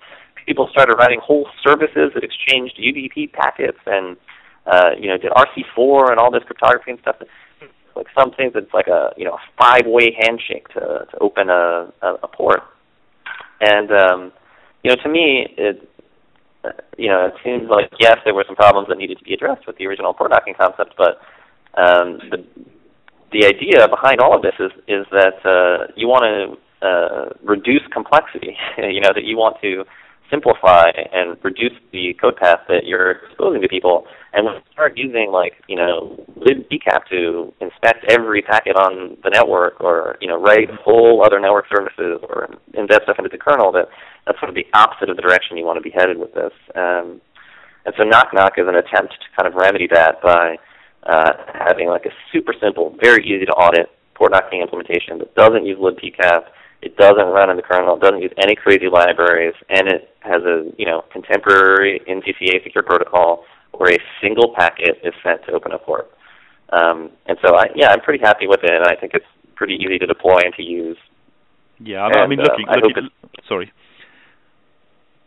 People 0.46 0.68
started 0.72 0.96
writing 1.00 1.22
whole 1.24 1.48
services 1.66 2.12
that 2.14 2.24
exchanged 2.24 2.78
UDP 2.78 3.32
packets 3.32 3.80
and 3.86 4.18
uh, 4.66 4.90
you 5.00 5.08
know 5.08 5.18
did 5.18 5.32
RC4 5.32 6.12
and 6.12 6.20
all 6.20 6.32
this 6.32 6.44
cryptography 6.44 6.92
and 6.92 7.00
stuff 7.00 7.16
like 7.96 8.08
some 8.18 8.32
things 8.32 8.54
it's 8.56 8.74
like 8.74 8.88
a 8.88 9.14
you 9.18 9.26
know 9.26 9.38
five 9.58 9.86
way 9.86 10.16
handshake 10.20 10.68
to 10.70 10.80
to 11.12 11.18
open 11.22 11.50
a 11.50 11.92
a, 12.02 12.14
a 12.24 12.28
port. 12.28 12.62
And 13.62 13.92
um 13.92 14.32
you 14.84 14.90
know 14.90 15.02
to 15.02 15.10
me 15.10 15.48
it 15.58 15.90
you 16.98 17.10
know 17.10 17.26
it 17.26 17.34
seems 17.44 17.70
like 17.70 17.90
yes 18.00 18.18
there 18.24 18.34
were 18.34 18.46
some 18.48 18.56
problems 18.56 18.88
that 18.88 18.98
needed 18.98 19.18
to 19.18 19.24
be 19.24 19.34
addressed 19.34 19.68
with 19.68 19.78
the 19.78 19.86
original 19.86 20.14
port 20.14 20.32
knocking 20.32 20.54
concept 20.54 20.94
but 20.98 21.20
um 21.80 22.20
the 22.32 22.44
the 23.32 23.46
idea 23.46 23.88
behind 23.90 24.20
all 24.20 24.36
of 24.36 24.42
this 24.42 24.54
is 24.60 24.72
is 24.88 25.06
that 25.12 25.44
uh 25.46 25.92
you 25.96 26.08
want 26.08 26.24
to 26.24 26.88
uh 26.88 27.30
reduce 27.44 27.82
complexity 27.92 28.56
you 28.78 29.02
know 29.02 29.12
that 29.14 29.24
you 29.24 29.38
want 29.38 29.58
to 29.62 29.84
simplify 30.34 30.90
and 31.14 31.38
reduce 31.44 31.78
the 31.92 32.14
code 32.20 32.36
path 32.38 32.60
that 32.68 32.86
you're 32.86 33.12
exposing 33.12 33.62
to 33.62 33.68
people. 33.68 34.06
And 34.34 34.46
when 34.46 34.56
you 34.56 34.62
start 34.72 34.98
using 34.98 35.30
like, 35.32 35.54
you 35.68 35.76
know, 35.76 36.26
libpcap 36.38 37.06
to 37.12 37.54
inspect 37.62 38.06
every 38.10 38.42
packet 38.42 38.76
on 38.76 39.18
the 39.24 39.30
network 39.30 39.80
or, 39.80 40.18
you 40.22 40.28
know, 40.28 40.42
write 40.42 40.70
whole 40.84 41.24
other 41.24 41.40
network 41.40 41.66
services 41.70 42.20
or 42.24 42.50
embed 42.74 43.04
stuff 43.04 43.18
into 43.20 43.30
the 43.30 43.38
kernel, 43.38 43.72
that 43.74 43.86
that's 44.26 44.40
sort 44.40 44.50
of 44.50 44.56
the 44.56 44.66
opposite 44.74 45.10
of 45.10 45.16
the 45.16 45.22
direction 45.22 45.56
you 45.56 45.66
want 45.66 45.78
to 45.78 45.86
be 45.88 45.94
headed 45.94 46.18
with 46.18 46.34
this. 46.34 46.54
Um, 46.76 47.22
and 47.86 47.94
so 47.98 48.04
Knock 48.04 48.34
Knock 48.34 48.54
is 48.58 48.66
an 48.68 48.76
attempt 48.76 49.14
to 49.14 49.28
kind 49.38 49.48
of 49.48 49.54
remedy 49.54 49.88
that 49.94 50.22
by 50.24 50.56
uh, 51.04 51.34
having 51.54 51.90
like 51.90 52.06
a 52.06 52.14
super 52.32 52.54
simple, 52.60 52.96
very 53.00 53.24
easy 53.24 53.46
to 53.46 53.52
audit 53.52 53.88
port 54.16 54.32
knocking 54.32 54.62
implementation 54.62 55.20
that 55.20 55.36
doesn't 55.36 55.66
use 55.66 55.78
libpcap 55.78 56.46
it 56.84 56.98
doesn't 56.98 57.32
run 57.32 57.50
in 57.50 57.56
the 57.56 57.64
kernel. 57.64 57.96
It 57.96 58.02
doesn't 58.02 58.22
use 58.22 58.34
any 58.38 58.56
crazy 58.56 58.88
libraries, 58.92 59.56
and 59.70 59.88
it 59.88 60.10
has 60.20 60.44
a 60.44 60.70
you 60.78 60.86
know 60.86 61.04
contemporary 61.12 62.02
IND-CCA 62.08 62.64
secure 62.64 62.84
protocol 62.84 63.46
where 63.72 63.94
a 63.94 64.00
single 64.22 64.54
packet 64.56 65.00
is 65.04 65.14
sent 65.24 65.46
to 65.46 65.54
open 65.54 65.72
a 65.72 65.80
port. 65.80 66.12
Um, 66.72 67.12
and 67.26 67.38
so, 67.42 67.56
I, 67.56 67.68
yeah, 67.76 67.90
I'm 67.90 68.02
pretty 68.02 68.24
happy 68.24 68.48
with 68.48 68.60
it, 68.64 68.72
and 68.72 68.86
I 68.86 68.96
think 69.00 69.14
it's 69.14 69.26
pretty 69.56 69.76
easy 69.76 69.98
to 70.00 70.06
deploy 70.06 70.40
and 70.44 70.54
to 70.56 70.64
use. 70.64 70.98
Yeah, 71.80 72.02
I, 72.04 72.20
I 72.20 72.28
mean, 72.28 72.40
looking, 72.40 72.68
um, 72.68 72.82
looking 72.82 73.10
sorry. 73.48 73.72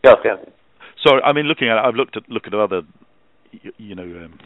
Yeah, 0.05 0.15
yeah. 0.25 0.37
Sorry, 1.05 1.23
I 1.23 1.33
mean, 1.33 1.47
looking 1.47 1.69
at, 1.69 1.79
I've 1.79 1.95
looked 1.95 2.17
at 2.17 2.29
looked 2.29 2.47
at 2.47 2.55
other, 2.55 2.83
you, 3.51 3.73
you 3.79 3.95
know, 3.95 4.03
um, 4.03 4.39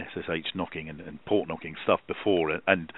SSH 0.00 0.54
knocking 0.54 0.88
and, 0.88 1.00
and 1.00 1.24
port 1.24 1.48
knocking 1.48 1.76
stuff 1.84 2.00
before, 2.06 2.60
and 2.66 2.92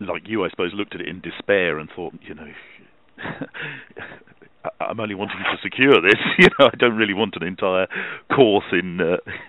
like 0.00 0.22
you, 0.26 0.44
I 0.44 0.50
suppose, 0.50 0.72
looked 0.74 0.94
at 0.94 1.00
it 1.00 1.08
in 1.08 1.20
despair 1.20 1.78
and 1.78 1.88
thought, 1.94 2.14
you 2.22 2.34
know, 2.34 2.48
I'm 4.80 5.00
only 5.00 5.14
wanting 5.14 5.38
to 5.38 5.56
secure 5.62 6.00
this. 6.00 6.20
You 6.38 6.48
know, 6.58 6.68
I 6.72 6.76
don't 6.76 6.96
really 6.96 7.14
want 7.14 7.34
an 7.40 7.46
entire 7.46 7.86
course 8.34 8.66
in 8.72 9.00
uh, 9.00 9.16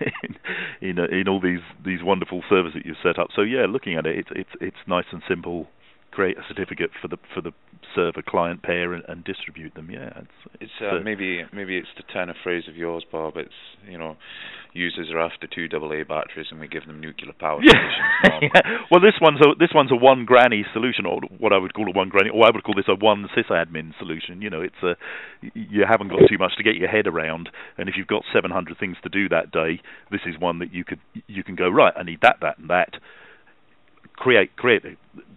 in 0.80 0.88
in, 0.90 0.98
uh, 0.98 1.06
in 1.10 1.28
all 1.28 1.40
these 1.40 1.60
these 1.84 2.02
wonderful 2.02 2.42
servers 2.48 2.72
that 2.74 2.86
you've 2.86 2.96
set 3.02 3.18
up. 3.18 3.28
So 3.34 3.42
yeah, 3.42 3.66
looking 3.68 3.96
at 3.96 4.06
it, 4.06 4.16
it's 4.18 4.30
it's 4.34 4.50
it's 4.60 4.76
nice 4.86 5.04
and 5.12 5.22
simple. 5.28 5.66
Create 6.10 6.38
a 6.38 6.42
certificate 6.48 6.90
for 7.00 7.08
the 7.08 7.18
for 7.34 7.40
the 7.40 7.52
server 7.94 8.22
client 8.26 8.62
pair 8.62 8.92
and, 8.92 9.04
and 9.08 9.24
distribute 9.24 9.74
them. 9.74 9.90
Yeah, 9.90 10.10
it's, 10.16 10.60
it's 10.60 10.72
uh, 10.80 11.00
maybe 11.04 11.44
maybe 11.52 11.76
it's 11.76 11.88
the 11.96 12.02
turn 12.02 12.28
a 12.28 12.34
phrase 12.42 12.64
of 12.68 12.76
yours, 12.76 13.04
Bob. 13.10 13.36
It's 13.36 13.54
you 13.88 13.98
know 13.98 14.16
users 14.72 15.10
are 15.10 15.20
after 15.20 15.46
two 15.46 15.66
AA 15.74 16.04
batteries 16.06 16.46
and 16.50 16.60
we 16.60 16.68
give 16.68 16.86
them 16.86 17.00
nuclear 17.00 17.32
power 17.40 17.58
yeah. 17.62 17.72
yeah. 18.42 18.60
Well, 18.90 19.00
this 19.00 19.14
one's 19.20 19.40
a 19.40 19.54
this 19.58 19.70
one's 19.74 19.90
a 19.90 19.96
one 19.96 20.24
granny 20.24 20.64
solution, 20.72 21.06
or 21.06 21.20
what 21.38 21.52
I 21.52 21.58
would 21.58 21.74
call 21.74 21.88
a 21.88 21.92
one 21.92 22.08
granny, 22.08 22.30
or 22.30 22.44
I 22.44 22.50
would 22.52 22.64
call 22.64 22.74
this 22.74 22.88
a 22.88 22.94
one 22.94 23.28
sysadmin 23.36 23.92
solution. 23.98 24.42
You 24.42 24.50
know, 24.50 24.60
it's 24.60 24.82
a 24.82 24.94
you 25.54 25.84
haven't 25.88 26.08
got 26.08 26.20
too 26.28 26.38
much 26.38 26.56
to 26.56 26.62
get 26.62 26.76
your 26.76 26.88
head 26.88 27.06
around, 27.06 27.48
and 27.76 27.88
if 27.88 27.94
you've 27.96 28.06
got 28.06 28.22
700 28.32 28.78
things 28.78 28.96
to 29.02 29.08
do 29.08 29.28
that 29.28 29.50
day, 29.50 29.80
this 30.10 30.20
is 30.26 30.38
one 30.38 30.58
that 30.60 30.72
you 30.72 30.84
could 30.84 31.00
you 31.26 31.42
can 31.42 31.54
go 31.54 31.68
right. 31.68 31.92
I 31.96 32.02
need 32.02 32.20
that, 32.22 32.36
that, 32.42 32.58
and 32.58 32.70
that 32.70 32.94
create 34.18 34.56
create 34.56 34.82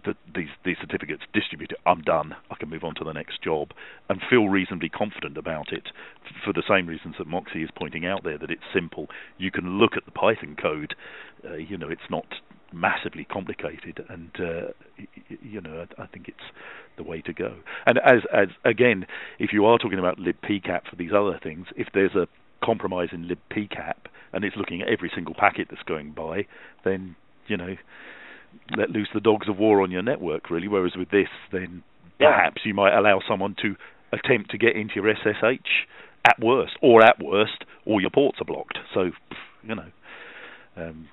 the, 0.04 0.14
these 0.34 0.48
these 0.64 0.76
certificates, 0.80 1.22
distribute 1.32 1.72
it. 1.72 1.78
I'm 1.86 2.02
done. 2.02 2.34
I 2.50 2.56
can 2.56 2.68
move 2.68 2.84
on 2.84 2.94
to 2.96 3.04
the 3.04 3.12
next 3.12 3.42
job 3.42 3.70
and 4.08 4.20
feel 4.28 4.48
reasonably 4.48 4.88
confident 4.88 5.36
about 5.36 5.72
it. 5.72 5.88
For 6.44 6.52
the 6.52 6.62
same 6.68 6.86
reasons 6.86 7.16
that 7.18 7.26
Moxie 7.26 7.62
is 7.62 7.70
pointing 7.76 8.04
out 8.06 8.24
there, 8.24 8.38
that 8.38 8.50
it's 8.50 8.62
simple. 8.74 9.08
You 9.38 9.50
can 9.50 9.78
look 9.78 9.96
at 9.96 10.04
the 10.04 10.10
Python 10.10 10.56
code. 10.60 10.94
Uh, 11.44 11.54
you 11.54 11.76
know, 11.76 11.88
it's 11.88 12.10
not 12.10 12.26
massively 12.72 13.24
complicated, 13.24 14.04
and 14.08 14.30
uh, 14.38 14.72
you 15.40 15.60
know, 15.60 15.86
I, 15.98 16.02
I 16.02 16.06
think 16.06 16.28
it's 16.28 16.50
the 16.96 17.02
way 17.02 17.20
to 17.22 17.32
go. 17.32 17.56
And 17.86 17.98
as 17.98 18.22
as 18.32 18.48
again, 18.64 19.06
if 19.38 19.52
you 19.52 19.64
are 19.66 19.78
talking 19.78 19.98
about 19.98 20.18
libpcap 20.18 20.88
for 20.90 20.96
these 20.96 21.12
other 21.12 21.38
things, 21.42 21.66
if 21.76 21.88
there's 21.94 22.14
a 22.14 22.26
compromise 22.64 23.08
in 23.12 23.28
libpcap 23.28 23.94
and 24.32 24.44
it's 24.44 24.56
looking 24.56 24.80
at 24.82 24.88
every 24.88 25.10
single 25.14 25.34
packet 25.34 25.68
that's 25.70 25.82
going 25.82 26.12
by, 26.12 26.46
then 26.84 27.16
you 27.46 27.56
know 27.56 27.76
let 28.76 28.90
loose 28.90 29.08
the 29.14 29.20
dogs 29.20 29.48
of 29.48 29.58
war 29.58 29.82
on 29.82 29.90
your 29.90 30.02
network, 30.02 30.50
really. 30.50 30.68
Whereas 30.68 30.92
with 30.96 31.10
this, 31.10 31.28
then 31.50 31.82
yeah. 32.20 32.34
perhaps 32.34 32.62
you 32.64 32.74
might 32.74 32.96
allow 32.96 33.20
someone 33.28 33.56
to 33.62 33.74
attempt 34.12 34.50
to 34.50 34.58
get 34.58 34.76
into 34.76 34.94
your 34.96 35.12
SSH 35.14 35.86
at 36.24 36.36
worst, 36.40 36.74
or 36.80 37.02
at 37.02 37.22
worst, 37.22 37.64
all 37.86 38.00
your 38.00 38.10
ports 38.10 38.38
are 38.40 38.44
blocked. 38.44 38.78
So, 38.94 39.10
you 39.62 39.74
know, 39.74 39.90
um, 40.76 41.08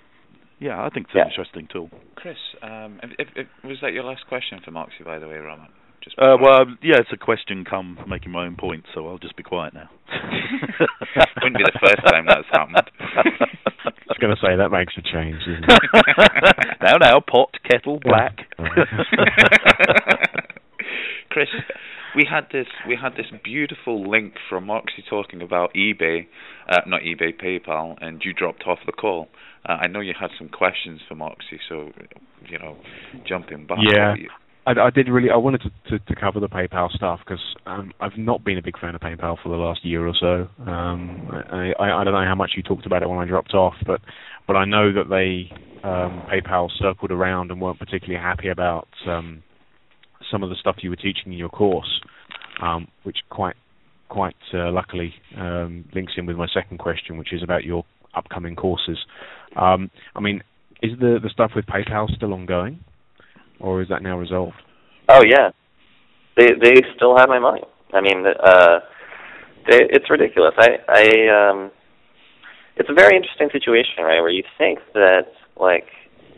yeah, 0.60 0.84
I 0.84 0.90
think 0.90 1.08
it's 1.08 1.16
yeah. 1.16 1.24
an 1.24 1.30
interesting 1.30 1.68
tool. 1.72 1.90
Chris, 2.16 2.38
um, 2.62 3.00
if, 3.18 3.28
if, 3.36 3.48
was 3.64 3.78
that 3.82 3.94
your 3.94 4.04
last 4.04 4.28
question 4.28 4.60
for 4.64 4.72
Moxie, 4.72 5.04
by 5.04 5.18
the 5.20 5.28
way, 5.28 5.38
Roman? 5.38 5.68
Just 6.04 6.18
uh, 6.18 6.38
well, 6.42 6.66
yeah, 6.82 7.00
it's 7.00 7.12
a 7.12 7.18
question. 7.18 7.66
Come 7.66 7.98
from 8.00 8.10
making 8.10 8.32
my 8.32 8.46
own 8.46 8.56
point, 8.56 8.86
so 8.94 9.08
I'll 9.08 9.18
just 9.18 9.36
be 9.36 9.44
quiet 9.44 9.74
now. 9.74 9.90
Wouldn't 11.44 11.58
be 11.58 11.64
the 11.64 11.80
first 11.84 12.06
time 12.06 12.26
that's 12.26 12.48
happened. 12.52 12.90
I 14.10 14.14
was 14.14 14.18
going 14.20 14.36
to 14.36 14.42
say 14.42 14.56
that 14.58 14.70
makes 14.72 14.98
a 14.98 15.02
change, 15.04 15.38
isn't 15.44 15.66
it? 15.70 15.82
now, 16.82 16.98
now, 17.00 17.20
pot, 17.20 17.54
kettle, 17.70 18.00
black. 18.04 18.40
Chris, 21.30 21.48
we 22.16 22.26
had 22.28 22.48
this 22.52 22.66
we 22.88 22.98
had 23.00 23.14
this 23.14 23.28
beautiful 23.44 24.10
link 24.10 24.34
from 24.50 24.66
Moxie 24.66 25.04
talking 25.08 25.44
about 25.44 25.76
eBay, 25.76 26.26
uh, 26.68 26.82
not 26.88 27.02
eBay, 27.02 27.40
PayPal, 27.40 27.98
and 28.02 28.24
you 28.26 28.34
dropped 28.34 28.64
off 28.66 28.80
the 28.88 28.92
call. 28.92 29.28
Uh, 29.64 29.74
I 29.74 29.86
know 29.88 30.00
you 30.00 30.14
had 30.20 30.32
some 30.40 30.50
questions 30.50 31.02
for 31.08 31.14
Moxie, 31.14 31.60
so 31.70 31.92
you 32.48 32.58
know, 32.58 32.78
jumping 33.28 33.68
back. 33.68 33.78
Yeah. 33.94 34.16
I, 34.70 34.88
I, 34.88 34.90
did 34.92 35.10
really. 35.10 35.32
I 35.32 35.38
wanted 35.38 35.62
to, 35.62 35.70
to, 35.90 36.06
to 36.06 36.16
cover 36.20 36.40
the 36.40 36.48
PayPal 36.48 36.92
stuff 36.92 37.20
because 37.26 37.42
um, 37.66 37.92
I've 38.00 38.18
not 38.18 38.44
been 38.44 38.60
a 38.60 38.62
big 38.62 38.78
fan 38.80 38.94
of 38.94 39.02
PayPal 39.02 39.38
for 39.42 39.50
the 39.50 39.56
last 39.56 39.84
year 39.84 40.08
or 40.08 40.14
so. 40.20 40.48
Um, 40.70 41.28
I, 41.32 41.74
I, 41.80 42.02
I, 42.02 42.04
don't 42.04 42.14
know 42.14 42.26
how 42.26 42.36
much 42.36 42.52
you 42.56 42.62
talked 42.62 42.86
about 42.86 43.02
it 43.02 43.10
when 43.10 43.18
I 43.18 43.26
dropped 43.26 43.56
off, 43.56 43.74
but 43.86 44.00
but 44.46 44.56
I 44.56 44.66
know 44.66 44.94
that 44.94 45.10
they 45.10 45.52
um, 45.84 46.22
PayPal 46.32 46.70
circled 46.80 47.12
around 47.12 47.50
and 47.50 47.60
weren't 47.60 47.80
particularly 47.80 48.22
happy 48.22 48.50
about 48.50 48.88
um, 49.08 49.42
some 50.32 50.44
of 50.44 50.50
the 50.50 50.56
stuff 50.56 50.76
you 50.82 50.92
were 50.92 50.96
teaching 50.96 51.34
in 51.34 51.34
your 51.34 51.50
course, 51.50 52.02
um, 52.62 52.88
which 53.04 53.18
quite 53.32 53.56
quite 54.08 54.36
uh, 54.54 54.72
luckily 54.72 55.16
um, 55.36 55.86
links 55.96 56.14
in 56.16 56.28
with 56.28 56.38
my 56.38 56.48
second 56.54 56.78
question, 56.78 57.18
which 57.18 57.34
is 57.34 57.42
about 57.42 57.64
your 57.64 57.86
upcoming 58.16 58.56
courses. 58.56 59.00
I 59.56 60.20
mean, 60.22 60.44
is 60.84 60.92
the 61.00 61.18
the 61.22 61.30
stuff 61.32 61.52
with 61.56 61.66
PayPal 61.66 62.14
still 62.16 62.34
ongoing, 62.34 62.84
or 63.60 63.82
is 63.82 63.90
that 63.90 64.02
now 64.02 64.18
resolved? 64.18 64.56
Oh 65.08 65.24
yeah, 65.24 65.50
they 66.38 66.48
they 66.62 66.82
still 66.96 67.18
have 67.18 67.30
my 67.30 67.40
money. 67.40 67.64
I 67.94 68.02
mean, 68.02 68.26
uh, 68.26 68.80
they, 69.70 69.80
it's 69.90 70.10
ridiculous. 70.10 70.54
I 70.58 70.78
I 70.88 71.04
um, 71.50 71.72
it's 72.78 72.90
a 72.90 72.94
very 72.94 73.16
interesting 73.16 73.50
situation, 73.52 74.04
right? 74.04 74.22
Where 74.22 74.30
you 74.30 74.44
think 74.58 74.80
that 74.94 75.28
like 75.60 75.88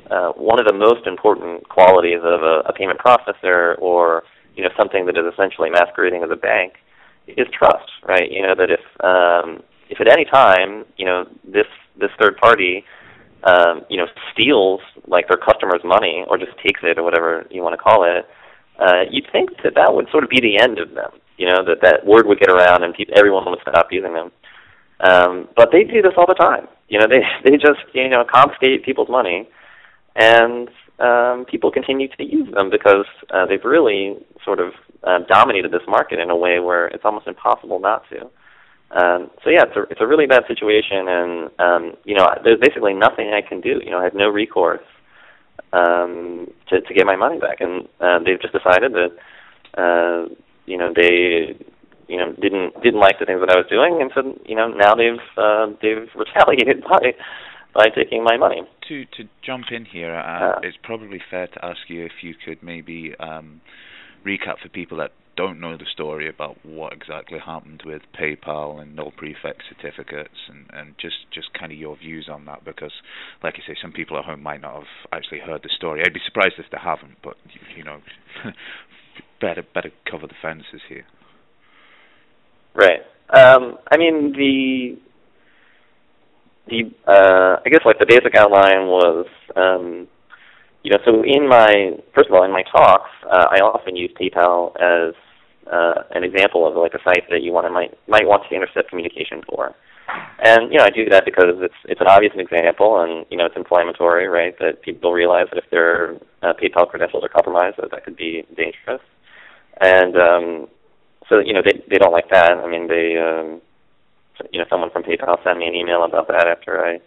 uh, 0.10 0.32
one 0.34 0.60
of 0.60 0.66
the 0.66 0.74
most 0.74 1.08
important 1.08 1.68
qualities 1.70 2.20
of 2.24 2.42
a, 2.42 2.62
a 2.68 2.74
payment 2.74 3.00
processor 3.00 3.80
or 3.80 4.24
you 4.56 4.64
know 4.64 4.70
something 4.78 5.06
that 5.06 5.18
is 5.18 5.24
essentially 5.32 5.70
masquerading 5.70 6.24
as 6.24 6.30
a 6.32 6.36
bank 6.36 6.74
is 7.28 7.48
trust, 7.58 7.90
right? 8.08 8.30
You 8.30 8.42
know 8.42 8.56
that 8.56 8.70
if 8.72 8.82
um, 9.04 9.64
if 9.90 10.02
at 10.02 10.08
any 10.12 10.26
time 10.26 10.86
you 10.98 11.06
know 11.06 11.26
this 11.46 11.68
this 12.00 12.10
third 12.20 12.38
party 12.38 12.84
um, 13.44 13.86
you 13.90 13.98
know 13.98 14.08
steals 14.32 14.82
like 15.08 15.28
their 15.28 15.38
customer's 15.38 15.82
money 15.84 16.24
or 16.28 16.38
just 16.38 16.58
takes 16.58 16.82
it 16.84 16.98
or 16.98 17.04
whatever 17.04 17.46
you 17.50 17.62
want 17.62 17.74
to 17.74 17.82
call 17.82 18.04
it, 18.04 18.26
uh, 18.80 19.04
you'd 19.10 19.30
think 19.32 19.50
that 19.64 19.76
that 19.76 19.94
would 19.94 20.08
sort 20.12 20.24
of 20.24 20.30
be 20.30 20.40
the 20.40 20.60
end 20.60 20.80
of 20.80 20.94
them. 20.94 21.12
You 21.38 21.48
know 21.48 21.66
that 21.66 21.82
that 21.82 22.06
word 22.06 22.28
would 22.28 22.40
get 22.40 22.50
around 22.50 22.84
and 22.84 22.94
pe- 22.94 23.12
everyone 23.16 23.46
would 23.50 23.62
stop 23.62 23.88
using 23.92 24.14
them. 24.14 24.32
Um, 25.00 25.50
but 25.56 25.70
they 25.72 25.84
do 25.84 26.02
this 26.02 26.14
all 26.18 26.28
the 26.28 26.36
time. 26.36 26.68
You 26.90 27.00
know 27.00 27.08
they 27.10 27.22
they 27.44 27.58
just 27.58 27.82
you 27.94 28.10
know 28.10 28.24
confiscate 28.32 28.86
people's 28.86 29.10
money 29.10 29.50
and 30.16 30.70
um, 31.00 31.46
people 31.50 31.72
continue 31.72 32.08
to 32.08 32.24
use 32.24 32.54
them 32.54 32.70
because 32.70 33.06
uh, 33.34 33.46
they've 33.46 33.64
really 33.64 34.18
sort 34.46 34.60
of 34.60 34.74
uh, 35.04 35.20
dominated 35.28 35.72
this 35.72 35.82
market 35.88 36.20
in 36.20 36.30
a 36.30 36.36
way 36.36 36.60
where 36.60 36.88
it's 36.88 37.06
almost 37.06 37.28
impossible 37.28 37.80
not 37.80 38.04
to. 38.10 38.30
Um, 38.92 39.32
so 39.44 39.50
yeah, 39.50 39.64
it's 39.64 39.76
a 39.78 39.84
it's 39.90 40.02
a 40.02 40.08
really 40.08 40.28
bad 40.28 40.44
situation, 40.48 41.08
and 41.08 41.50
um, 41.60 41.94
you 42.04 42.16
know 42.16 42.28
there's 42.44 42.60
basically 42.60 42.94
nothing 42.94 43.32
I 43.32 43.42
can 43.42 43.62
do. 43.62 43.80
You 43.84 43.92
know, 43.92 44.00
I 44.00 44.04
have 44.04 44.16
no 44.16 44.28
recourse 44.28 44.84
um, 45.72 46.48
to 46.70 46.82
to 46.82 46.94
get 46.94 47.06
my 47.06 47.16
money 47.16 47.40
back, 47.40 47.62
and 47.62 47.88
uh, 48.02 48.20
they've 48.20 48.42
just 48.42 48.54
decided 48.54 48.92
that 48.94 49.12
uh, 49.80 50.34
you 50.66 50.78
know 50.78 50.92
they 50.94 51.56
you 52.08 52.18
know 52.18 52.34
didn't 52.42 52.82
didn't 52.84 53.00
like 53.00 53.20
the 53.20 53.26
things 53.26 53.40
that 53.40 53.50
I 53.50 53.58
was 53.58 53.68
doing, 53.70 54.02
and 54.02 54.12
so 54.14 54.38
you 54.46 54.56
know 54.56 54.68
now 54.68 54.94
they've 54.96 55.24
uh, 55.38 55.68
they've 55.82 56.10
retaliated 56.16 56.84
by 56.84 57.16
by 57.74 57.88
taking 57.96 58.24
my 58.24 58.36
money. 58.36 58.64
To 58.90 59.06
to 59.06 59.30
jump 59.42 59.66
in 59.72 59.86
here, 59.86 60.16
uh, 60.16 60.60
it's 60.64 60.78
probably 60.84 61.22
fair 61.30 61.48
to 61.48 61.66
ask 61.66 61.80
you 61.88 62.04
if 62.06 62.22
you 62.22 62.36
could 62.44 62.62
maybe 62.62 63.16
um, 63.22 63.62
recap 64.26 64.60
for 64.62 64.68
people 64.68 64.98
that 64.98 65.12
don't 65.36 65.60
know 65.60 65.78
the 65.78 65.86
story 65.92 66.28
about 66.28 66.58
what 66.66 66.94
exactly 66.94 67.40
happened 67.40 67.84
with 67.86 68.02
PayPal 68.20 68.82
and 68.82 68.96
null 68.96 69.12
prefix 69.16 69.66
certificates, 69.70 70.50
and 70.50 70.66
and 70.74 70.96
just 71.00 71.16
just 71.34 71.54
kind 71.58 71.72
of 71.72 71.78
your 71.78 71.98
views 71.98 72.28
on 72.32 72.46
that, 72.46 72.66
because 72.66 72.92
like 73.44 73.56
I 73.56 73.68
say, 73.68 73.78
some 73.82 73.92
people 73.92 74.18
at 74.18 74.26
home 74.26 74.44
might 74.44 74.62
not 74.62 74.76
have 74.76 74.92
actually 75.12 75.40
heard 75.40 75.64
the 75.64 75.70
story. 75.76 76.02
I'd 76.06 76.14
be 76.14 76.20
surprised 76.26 76.56
if 76.58 76.66
they 76.72 76.78
haven't, 76.82 77.18
but 77.24 77.36
you 77.76 77.84
know, 77.84 78.02
better 79.42 79.64
better 79.74 79.92
cover 80.10 80.28
the 80.28 80.36
fences 80.42 80.82
here. 80.88 81.06
Right. 82.74 83.02
Um, 83.30 83.78
I 83.92 83.98
mean 83.98 84.34
the 84.34 84.98
the 86.68 86.92
uh, 87.08 87.62
I 87.66 87.70
guess 87.70 87.82
like 87.86 88.00
the 88.00 88.06
basic 88.08 88.36
outline 88.36 88.88
was 88.88 89.26
um, 89.56 90.08
you 90.84 90.92
know 90.92 91.00
so 91.06 91.24
in 91.24 91.48
my 91.48 91.92
first 92.16 92.30
of 92.30 92.36
all 92.36 92.44
in 92.44 92.52
my 92.52 92.64
talks 92.64 93.10
uh, 93.26 93.48
I 93.50 93.60
often 93.60 93.96
use 93.96 94.12
PayPal 94.20 94.76
as 94.80 95.14
uh, 95.72 96.04
an 96.12 96.24
example 96.24 96.68
of 96.68 96.76
like 96.76 96.94
a 96.94 97.04
site 97.04 97.30
that 97.30 97.44
you 97.44 97.52
want 97.52 97.68
to 97.68 97.72
might 97.72 97.98
might 98.08 98.28
want 98.28 98.44
to 98.50 98.56
intercept 98.56 98.90
communication 98.90 99.42
for. 99.48 99.76
And 100.44 100.72
you 100.72 100.78
know 100.78 100.84
I 100.84 100.90
do 100.90 101.08
that 101.10 101.26
because 101.26 101.56
it's 101.60 101.80
it's 101.86 102.02
an 102.02 102.08
obvious 102.08 102.34
example 102.36 103.02
and 103.02 103.26
you 103.30 103.38
know 103.38 103.46
it's 103.46 103.56
inflammatory 103.56 104.28
right 104.28 104.58
that 104.60 104.82
people 104.82 105.14
realize 105.14 105.48
that 105.52 105.64
if 105.64 105.70
their 105.70 106.16
uh, 106.42 106.54
PayPal 106.54 106.90
credentials 106.90 107.24
are 107.24 107.30
compromised 107.30 107.78
that 107.78 107.92
that 107.92 108.04
could 108.04 108.18
be 108.18 108.44
dangerous. 108.56 109.02
And 109.80 110.16
um, 110.18 110.68
so 111.30 111.40
you 111.40 111.54
know 111.54 111.62
they 111.64 111.84
they 111.90 111.98
don't 111.98 112.12
like 112.12 112.30
that. 112.32 112.52
I 112.52 112.68
mean 112.68 112.88
they 112.88 113.18
um, 113.18 113.62
you 114.52 114.60
know, 114.60 114.66
someone 114.70 114.90
from 114.90 115.04
PayPal 115.04 115.44
sent 115.44 115.60
me 115.60 115.68
an 115.68 115.76
email 115.76 116.04
about 116.04 116.28
that 116.28 116.48
after 116.48 116.84
I, 116.84 117.00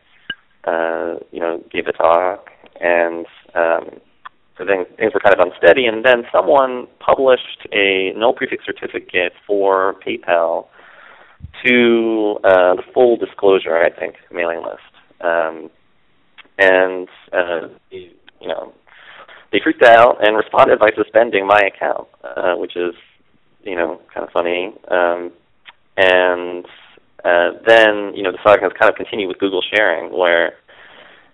uh, 0.71 1.19
you 1.33 1.41
know, 1.41 1.63
gave 1.73 1.87
the 1.87 1.93
talk, 1.93 2.51
and 2.81 3.27
um, 3.55 4.01
so 4.57 4.65
then 4.65 4.87
things 4.97 5.13
were 5.13 5.21
kind 5.21 5.35
of 5.39 5.47
unsteady. 5.47 5.87
And 5.87 6.05
then 6.05 6.25
someone 6.33 6.87
published 7.01 7.67
a 7.73 8.13
null 8.17 8.35
prefix 8.35 8.65
certificate 8.65 9.33
for 9.47 9.97
PayPal 10.07 10.67
to 11.65 12.39
uh, 12.45 12.75
the 12.75 12.83
full 12.93 13.17
disclosure, 13.17 13.77
I 13.77 13.91
think, 13.91 14.17
mailing 14.33 14.63
list, 14.63 14.81
um, 15.21 15.71
and 16.59 17.09
uh, 17.33 17.69
you 17.91 18.49
know, 18.49 18.73
they 19.53 19.61
freaked 19.63 19.83
out 19.83 20.17
and 20.27 20.37
responded 20.37 20.79
by 20.79 20.91
suspending 20.97 21.47
my 21.47 21.61
account, 21.61 22.09
uh, 22.25 22.55
which 22.55 22.77
is, 22.77 22.95
you 23.63 23.77
know, 23.77 24.01
kind 24.13 24.27
of 24.27 24.33
funny. 24.33 24.73
Um, 24.91 25.33
and 25.97 26.65
uh, 27.25 27.51
then, 27.67 28.13
you 28.15 28.23
know, 28.23 28.33
the 28.33 28.39
saga 28.43 28.63
has 28.63 28.73
kind 28.79 28.91
of 28.91 28.97
continued 28.97 29.29
with 29.29 29.39
Google 29.39 29.63
sharing, 29.63 30.17
where 30.17 30.55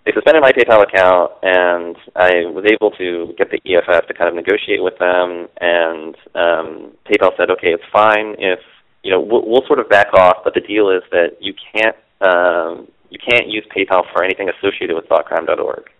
they 0.05 0.13
suspended 0.13 0.43
my 0.43 0.53
PayPal 0.53 0.83
account, 0.83 1.33
and 1.43 1.97
I 2.17 2.49
was 2.49 2.65
able 2.71 2.91
to 2.93 3.35
get 3.37 3.51
the 3.51 3.61
EFF 3.67 4.07
to 4.09 4.15
kind 4.15 4.29
of 4.29 4.35
negotiate 4.35 4.83
with 4.83 4.99
them, 4.99 5.49
and 5.61 6.17
um, 6.35 6.93
PayPal 7.05 7.37
said, 7.37 7.51
okay, 7.51 7.69
it's 7.69 7.85
fine 7.93 8.35
if 8.39 8.61
you 9.03 9.11
know 9.11 9.21
we'll, 9.21 9.43
we'll 9.47 9.67
sort 9.67 9.79
of 9.79 9.89
back 9.89 10.13
off, 10.15 10.39
but 10.45 10.55
the 10.55 10.61
deal 10.61 10.91
is 10.91 11.03
that 11.11 11.37
you 11.41 11.53
can't 11.75 11.97
um, 12.21 12.89
you 13.11 13.19
can't 13.19 13.49
use 13.49 13.65
PayPal 13.77 14.05
for 14.13 14.25
anything 14.25 14.49
associated 14.49 14.95
with 14.95 15.07
thoughtcrime.org 15.09 15.91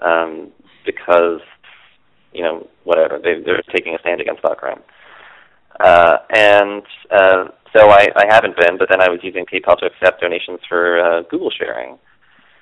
um, 0.00 0.52
because 0.84 1.40
you 2.32 2.42
know 2.42 2.68
whatever 2.84 3.18
they, 3.18 3.42
they're 3.44 3.62
taking 3.74 3.94
a 3.94 3.98
stand 4.00 4.20
against 4.20 4.42
thoughtcrime. 4.42 4.80
Uh, 5.78 6.18
and 6.30 6.82
uh, 7.10 7.44
so 7.74 7.88
I, 7.88 8.08
I 8.16 8.24
haven't 8.28 8.56
been, 8.56 8.76
but 8.76 8.88
then 8.90 9.00
I 9.00 9.08
was 9.08 9.20
using 9.22 9.46
PayPal 9.46 9.78
to 9.78 9.86
accept 9.86 10.20
donations 10.20 10.60
for 10.68 11.00
uh, 11.00 11.22
Google 11.30 11.50
sharing, 11.50 11.98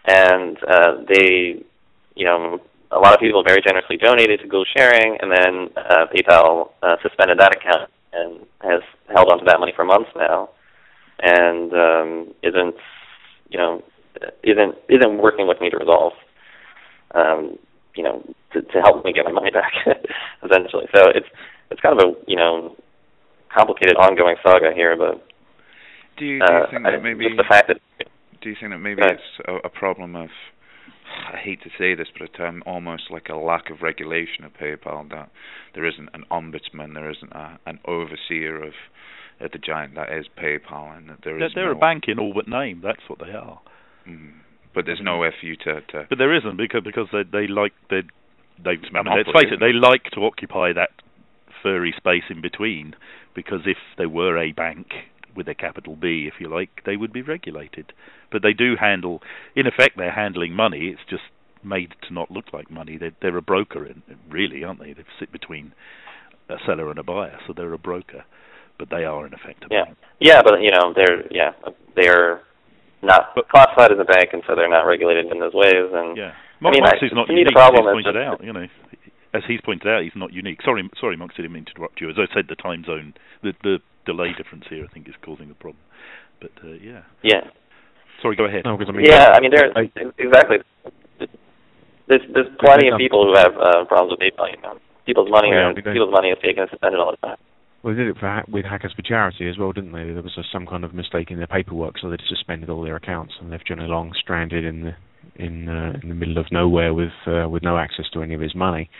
and 0.08 0.56
uh, 0.64 0.92
they, 1.06 1.62
you 2.16 2.24
know, 2.24 2.58
a 2.90 2.98
lot 2.98 3.12
of 3.12 3.20
people 3.20 3.44
very 3.44 3.60
generously 3.60 3.98
donated 3.98 4.40
to 4.40 4.46
Google 4.46 4.64
sharing, 4.76 5.18
and 5.20 5.30
then 5.30 5.68
uh, 5.76 6.06
PayPal 6.08 6.70
uh, 6.82 6.96
suspended 7.02 7.38
that 7.38 7.54
account 7.54 7.90
and 8.14 8.46
has 8.62 8.80
held 9.14 9.30
onto 9.30 9.44
that 9.44 9.60
money 9.60 9.72
for 9.76 9.84
months 9.84 10.08
now, 10.16 10.48
and 11.20 11.72
um, 11.74 12.34
isn't, 12.42 12.74
you 13.50 13.58
know, 13.58 13.82
isn't 14.42 14.74
isn't 14.88 15.18
working 15.18 15.46
with 15.46 15.60
me 15.60 15.68
to 15.68 15.76
resolve, 15.76 16.14
um, 17.14 17.58
you 17.94 18.02
know, 18.02 18.24
to, 18.54 18.62
to 18.62 18.80
help 18.80 19.04
me 19.04 19.12
get 19.12 19.26
my 19.26 19.32
money 19.32 19.50
back, 19.50 19.72
essentially. 20.42 20.86
So 20.94 21.02
it's 21.14 21.28
it's 21.70 21.80
kind 21.82 22.00
of 22.00 22.08
a 22.08 22.30
you 22.30 22.36
know 22.36 22.74
complicated 23.54 23.96
ongoing 23.96 24.36
saga 24.42 24.72
here, 24.74 24.96
but 24.96 25.22
do 26.16 26.24
you, 26.24 26.38
do 26.38 26.52
you 26.52 26.58
uh, 26.58 26.70
think 26.70 26.82
that 26.84 27.02
maybe 27.02 27.26
just 27.26 27.36
the 27.36 27.44
fact 27.44 27.68
that 27.68 27.78
do 28.40 28.50
you 28.50 28.56
think 28.58 28.72
that 28.72 28.78
maybe 28.78 29.02
it's 29.02 29.46
a, 29.46 29.66
a 29.66 29.68
problem 29.68 30.16
of 30.16 30.28
I 31.32 31.38
hate 31.38 31.62
to 31.62 31.70
say 31.78 31.94
this, 31.94 32.08
but 32.12 32.22
a 32.22 32.28
term 32.28 32.62
almost 32.66 33.04
like 33.10 33.28
a 33.28 33.36
lack 33.36 33.70
of 33.70 33.82
regulation 33.82 34.44
of 34.44 34.52
PayPal 34.54 35.08
that 35.10 35.30
there 35.74 35.86
isn't 35.86 36.08
an 36.12 36.24
ombudsman, 36.30 36.94
there 36.94 37.10
isn't 37.10 37.32
a, 37.32 37.58
an 37.66 37.78
overseer 37.86 38.62
of 38.62 38.72
uh, 39.40 39.48
the 39.52 39.58
giant 39.58 39.94
that 39.94 40.12
is 40.12 40.26
PayPal, 40.36 40.96
and 40.96 41.08
that 41.08 41.18
there 41.24 41.38
they're, 41.38 41.50
they're 41.54 41.72
no, 41.72 41.78
a 41.78 41.80
bank 41.80 42.04
in 42.08 42.18
all 42.18 42.32
but 42.34 42.48
name. 42.48 42.80
That's 42.82 43.02
what 43.08 43.18
they 43.18 43.32
are. 43.32 43.60
Mm, 44.08 44.32
but 44.74 44.86
there's 44.86 45.00
nowhere 45.02 45.34
for 45.38 45.46
you 45.46 45.56
to, 45.56 45.80
to. 45.80 46.06
But 46.08 46.18
there 46.18 46.34
isn't 46.34 46.56
because 46.56 46.82
because 46.84 47.08
they 47.12 47.22
they 47.24 47.46
like 47.46 47.72
they 47.90 48.02
they. 48.62 48.76
I 48.94 49.02
mean, 49.02 49.16
let's 49.16 49.30
face 49.32 49.52
it, 49.52 49.60
they 49.60 49.72
like 49.72 50.04
to 50.14 50.24
occupy 50.24 50.72
that 50.72 50.90
furry 51.62 51.94
space 51.96 52.24
in 52.30 52.40
between 52.40 52.94
because 53.34 53.60
if 53.66 53.78
they 53.96 54.06
were 54.06 54.38
a 54.38 54.52
bank 54.52 54.86
with 55.38 55.48
a 55.48 55.54
capital 55.54 55.96
B, 55.96 56.28
if 56.30 56.40
you 56.40 56.50
like, 56.50 56.82
they 56.84 56.96
would 56.96 57.12
be 57.12 57.22
regulated. 57.22 57.94
But 58.30 58.42
they 58.42 58.52
do 58.52 58.74
handle, 58.78 59.22
in 59.56 59.66
effect, 59.66 59.96
they're 59.96 60.12
handling 60.12 60.52
money. 60.52 60.88
It's 60.92 61.08
just 61.08 61.22
made 61.64 61.94
to 62.06 62.12
not 62.12 62.30
look 62.30 62.52
like 62.52 62.70
money. 62.70 62.98
They're, 62.98 63.16
they're 63.22 63.38
a 63.38 63.42
broker, 63.42 63.86
in, 63.86 64.02
really, 64.28 64.64
aren't 64.64 64.80
they? 64.80 64.92
They 64.92 65.04
sit 65.18 65.32
between 65.32 65.72
a 66.50 66.56
seller 66.66 66.90
and 66.90 66.98
a 66.98 67.02
buyer, 67.02 67.38
so 67.46 67.54
they're 67.56 67.72
a 67.72 67.78
broker. 67.78 68.24
But 68.78 68.90
they 68.90 69.04
are 69.04 69.26
in 69.26 69.32
effect 69.32 69.64
a 69.64 69.68
yeah. 69.70 69.84
bank. 69.84 69.98
Yeah, 70.20 70.42
but 70.42 70.60
you 70.60 70.70
know 70.70 70.94
they're 70.94 71.26
yeah 71.32 71.50
they're 71.96 72.42
not 73.02 73.34
but, 73.34 73.48
classified 73.48 73.90
as 73.90 73.98
a 73.98 74.04
bank, 74.04 74.30
and 74.32 74.42
so 74.46 74.54
they're 74.54 74.70
not 74.70 74.86
regulated 74.86 75.26
in 75.32 75.40
those 75.40 75.52
ways. 75.52 75.90
And 75.90 76.16
yeah, 76.16 76.30
I 76.62 76.70
mean, 76.70 76.82
not 76.82 77.28
unique. 77.28 77.46
the 77.46 77.52
problem 77.58 77.86
He's 77.90 78.06
is 78.06 78.06
pointed 78.06 78.22
out, 78.22 78.44
you 78.44 78.52
know, 78.52 78.66
as 79.34 79.42
he's 79.46 79.60
pointed 79.60 79.88
out, 79.88 80.02
he's 80.02 80.16
not 80.16 80.32
unique. 80.32 80.60
Sorry, 80.64 80.88
sorry, 81.00 81.16
Monks, 81.16 81.34
I 81.38 81.42
didn't 81.42 81.54
mean 81.54 81.64
to 81.66 81.72
interrupt 81.72 82.00
you. 82.00 82.08
As 82.08 82.16
I 82.18 82.32
said, 82.32 82.46
the 82.48 82.56
time 82.56 82.84
zone, 82.84 83.14
the 83.42 83.52
the 83.62 83.78
delay 84.08 84.32
difference 84.32 84.64
here, 84.72 84.88
I 84.88 84.92
think, 84.92 85.08
is 85.08 85.14
causing 85.20 85.48
the 85.52 85.60
problem. 85.60 85.84
But 86.40 86.52
uh, 86.64 86.80
yeah. 86.80 87.04
Yeah. 87.22 87.52
Sorry, 88.22 88.34
go 88.34 88.46
ahead. 88.48 88.64
No, 88.64 88.74
I 88.74 88.92
mean, 88.92 89.04
Yeah, 89.04 89.36
I 89.36 89.40
mean, 89.40 89.52
there 89.52 89.68
exactly. 90.16 90.58
There's 92.08 92.24
there's 92.32 92.48
plenty 92.58 92.88
of 92.88 92.96
people 92.96 93.28
who 93.28 93.36
have 93.36 93.52
uh, 93.52 93.84
problems 93.84 94.16
with 94.16 94.20
PayPal. 94.24 94.48
You 94.50 94.62
know, 94.62 94.80
people's 95.04 95.30
money, 95.30 95.50
Yeah, 95.52 95.68
are, 95.68 95.74
we 95.74 95.82
people's 95.82 96.10
money 96.10 96.28
is 96.28 96.38
taken 96.42 96.64
and 96.64 96.70
suspended 96.70 96.98
all 96.98 97.12
the 97.12 97.20
time. 97.26 97.36
Well, 97.82 97.94
they 97.94 98.02
did 98.02 98.08
it 98.08 98.18
for 98.18 98.26
ha- 98.26 98.48
with 98.48 98.64
Hackers 98.64 98.92
for 98.96 99.02
Charity 99.02 99.48
as 99.48 99.56
well, 99.58 99.72
didn't 99.72 99.92
they? 99.92 100.10
There 100.10 100.22
was 100.22 100.36
a, 100.36 100.42
some 100.50 100.66
kind 100.66 100.84
of 100.84 100.94
mistake 100.94 101.30
in 101.30 101.36
their 101.36 101.46
paperwork, 101.46 101.94
so 102.00 102.10
they 102.10 102.16
just 102.16 102.30
suspended 102.30 102.70
all 102.70 102.82
their 102.82 102.96
accounts 102.96 103.34
and 103.40 103.50
left 103.50 103.68
Johnny 103.68 103.86
Long 103.86 104.12
stranded 104.18 104.64
in 104.64 104.82
the 104.82 104.94
in 105.36 105.68
uh, 105.68 105.92
in 106.02 106.08
the 106.08 106.14
middle 106.14 106.38
of 106.38 106.46
nowhere 106.50 106.92
with 106.94 107.12
uh, 107.26 107.48
with 107.48 107.62
no 107.62 107.76
access 107.76 108.06
to 108.14 108.22
any 108.22 108.34
of 108.34 108.40
his 108.40 108.54
money. 108.54 108.90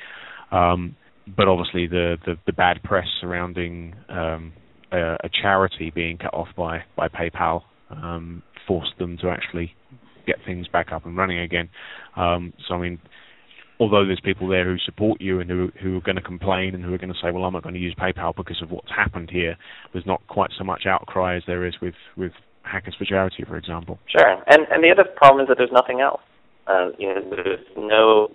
Um, 0.53 0.95
but 1.37 1.49
obviously, 1.49 1.87
the, 1.87 2.17
the 2.25 2.35
the 2.47 2.53
bad 2.53 2.83
press 2.83 3.07
surrounding 3.21 3.95
um, 4.09 4.53
a, 4.93 5.29
charity 5.43 5.93
being 5.95 6.19
cut 6.19 6.35
off 6.35 6.49
by 6.57 6.81
by 6.97 7.09
PayPal 7.09 7.63
um, 7.91 8.43
forced 8.67 8.97
them 8.99 9.17
to 9.19 9.29
actually 9.29 9.75
get 10.27 10.37
things 10.45 10.69
back 10.69 10.93
up 10.93 11.07
and 11.07 11.17
running 11.17 11.39
again. 11.39 11.69
Um, 12.17 12.53
so 12.67 12.75
I 12.75 12.79
mean, 12.79 12.99
although 13.81 14.05
there's 14.07 14.21
people 14.25 14.49
there 14.49 14.65
who 14.65 14.77
support 14.85 15.21
you 15.21 15.41
and 15.41 15.51
who 15.51 15.71
who 15.83 15.97
are 15.99 16.01
going 16.01 16.17
to 16.17 16.23
complain 16.23 16.75
and 16.75 16.85
who 16.85 16.93
are 16.93 16.99
going 16.99 17.13
to 17.13 17.19
say, 17.23 17.31
well, 17.31 17.45
I'm 17.45 17.53
not 17.53 17.63
going 17.63 17.75
to 17.75 17.81
use 17.81 17.95
PayPal 17.99 18.35
because 18.37 18.61
of 18.63 18.71
what's 18.71 18.91
happened 18.91 19.31
here. 19.31 19.57
There's 19.93 20.07
not 20.07 20.27
quite 20.29 20.51
so 20.59 20.65
much 20.65 20.85
outcry 20.87 21.37
as 21.37 21.43
there 21.47 21.67
is 21.67 21.75
with 21.81 21.95
with 22.17 22.33
Hackers 22.63 22.95
for 22.99 23.05
Charity, 23.05 23.45
for 23.47 23.57
example. 23.57 23.99
Sure, 24.09 24.43
and 24.47 24.67
and 24.71 24.85
the 24.85 24.91
other 24.91 25.09
problem 25.17 25.43
is 25.43 25.49
that 25.49 25.57
there's 25.59 25.73
nothing 25.73 26.01
else. 26.01 26.21
Uh, 26.67 26.91
you 26.99 27.09
know, 27.09 27.21
there's 27.31 27.65
no. 27.77 28.29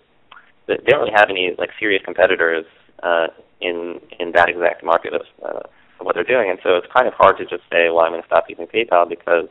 They 0.68 0.76
don't 0.88 1.02
really 1.02 1.14
have 1.16 1.30
any 1.30 1.52
like 1.58 1.70
serious 1.80 2.02
competitors 2.06 2.66
uh, 3.04 3.28
in 3.62 4.00
in 4.20 4.32
that 4.34 4.50
exact 4.50 4.84
market 4.84 5.14
of, 5.14 5.22
uh, 5.44 5.60
what 6.04 6.16
they're 6.16 6.24
doing, 6.24 6.50
and 6.50 6.60
so 6.64 6.76
it's 6.76 6.88
kind 6.94 7.08
of 7.08 7.14
hard 7.14 7.38
to 7.38 7.44
just 7.46 7.64
say, 7.72 7.90
well, 7.90 8.06
I'm 8.06 8.12
going 8.12 8.22
to 8.22 8.28
stop 8.28 8.46
using 8.50 8.68
PayPal 8.68 9.08
because 9.08 9.50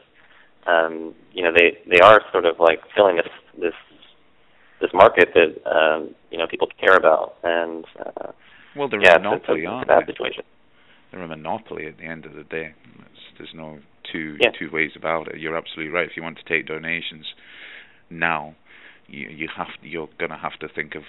um, 0.66 1.14
you 1.32 1.42
know 1.42 1.52
they 1.52 1.78
they 1.90 2.00
are 2.00 2.20
sort 2.32 2.46
of 2.46 2.58
like 2.60 2.80
filling 2.94 3.16
this 3.16 3.32
this 3.60 3.74
this 4.80 4.90
market 4.92 5.30
that 5.34 5.70
um, 5.70 6.14
you 6.30 6.38
know 6.38 6.46
people 6.46 6.68
care 6.80 6.96
about, 6.96 7.34
and 7.42 7.84
uh, 7.98 8.32
Well, 8.76 8.88
they're 8.88 9.00
yeah, 9.02 9.16
a 9.16 9.18
monopoly, 9.18 9.60
it's, 9.62 9.68
aren't 9.68 9.82
it's 9.82 9.90
a 9.90 9.94
bad 9.94 10.06
they? 10.06 10.12
situation. 10.12 10.44
They're 11.10 11.22
a 11.22 11.28
monopoly 11.28 11.86
at 11.86 11.98
the 11.98 12.04
end 12.04 12.24
of 12.24 12.32
the 12.34 12.44
day. 12.44 12.74
It's, 13.00 13.20
there's 13.38 13.54
no 13.54 13.78
two 14.10 14.36
Yeah. 14.40 14.50
two 14.58 14.70
ways 14.72 14.92
about 14.96 15.28
it. 15.28 15.38
You're 15.38 15.56
absolutely 15.56 15.92
right. 15.92 16.08
If 16.08 16.16
you 16.16 16.22
want 16.22 16.38
to 16.38 16.44
take 16.44 16.66
donations 16.66 17.26
now, 18.10 18.54
you 19.06 19.28
you 19.28 19.48
have 19.56 19.68
you're 19.82 20.08
going 20.18 20.30
to 20.30 20.36
have 20.36 20.58
to 20.60 20.68
think 20.68 20.94
of 20.94 21.02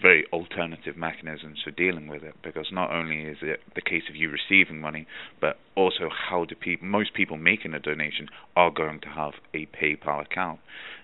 very 0.00 0.24
alternative 0.32 0.96
mechanisms 0.96 1.58
for 1.62 1.70
dealing 1.70 2.08
with 2.08 2.22
it 2.22 2.34
because 2.42 2.68
not 2.72 2.90
only 2.90 3.22
is 3.22 3.38
it 3.42 3.60
the 3.74 3.82
case 3.82 4.04
of 4.08 4.16
you 4.16 4.30
receiving 4.30 4.80
money, 4.80 5.06
but 5.40 5.58
also 5.76 6.08
how 6.10 6.44
do 6.44 6.54
people 6.54 6.86
most 6.86 7.12
people 7.14 7.36
making 7.36 7.74
a 7.74 7.78
donation 7.78 8.28
are 8.56 8.70
going 8.70 9.00
to 9.00 9.08
have 9.08 9.32
a 9.54 9.66
PayPal 9.66 10.22
account. 10.22 10.60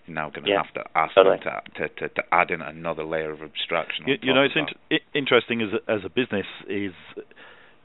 You're 0.07 0.15
now 0.15 0.31
going 0.31 0.45
to 0.45 0.51
Yeah, 0.51 0.63
have 0.63 0.75
to 0.75 0.85
ask 0.95 1.15
totally. 1.15 1.39
them 1.45 1.61
to, 1.77 1.89
to 1.89 2.09
to 2.09 2.09
to 2.15 2.23
add 2.33 2.51
in 2.51 2.63
another 2.63 3.05
layer 3.05 3.33
of 3.33 3.43
abstraction. 3.43 4.07
You, 4.07 4.17
you 4.23 4.33
know, 4.35 4.43
it's 4.45 4.55
that. 4.55 5.01
interesting 5.15 5.61
as 5.63 5.69
a, 5.73 5.91
as 5.91 6.01
a 6.05 6.09
business 6.09 6.47
is 6.69 6.93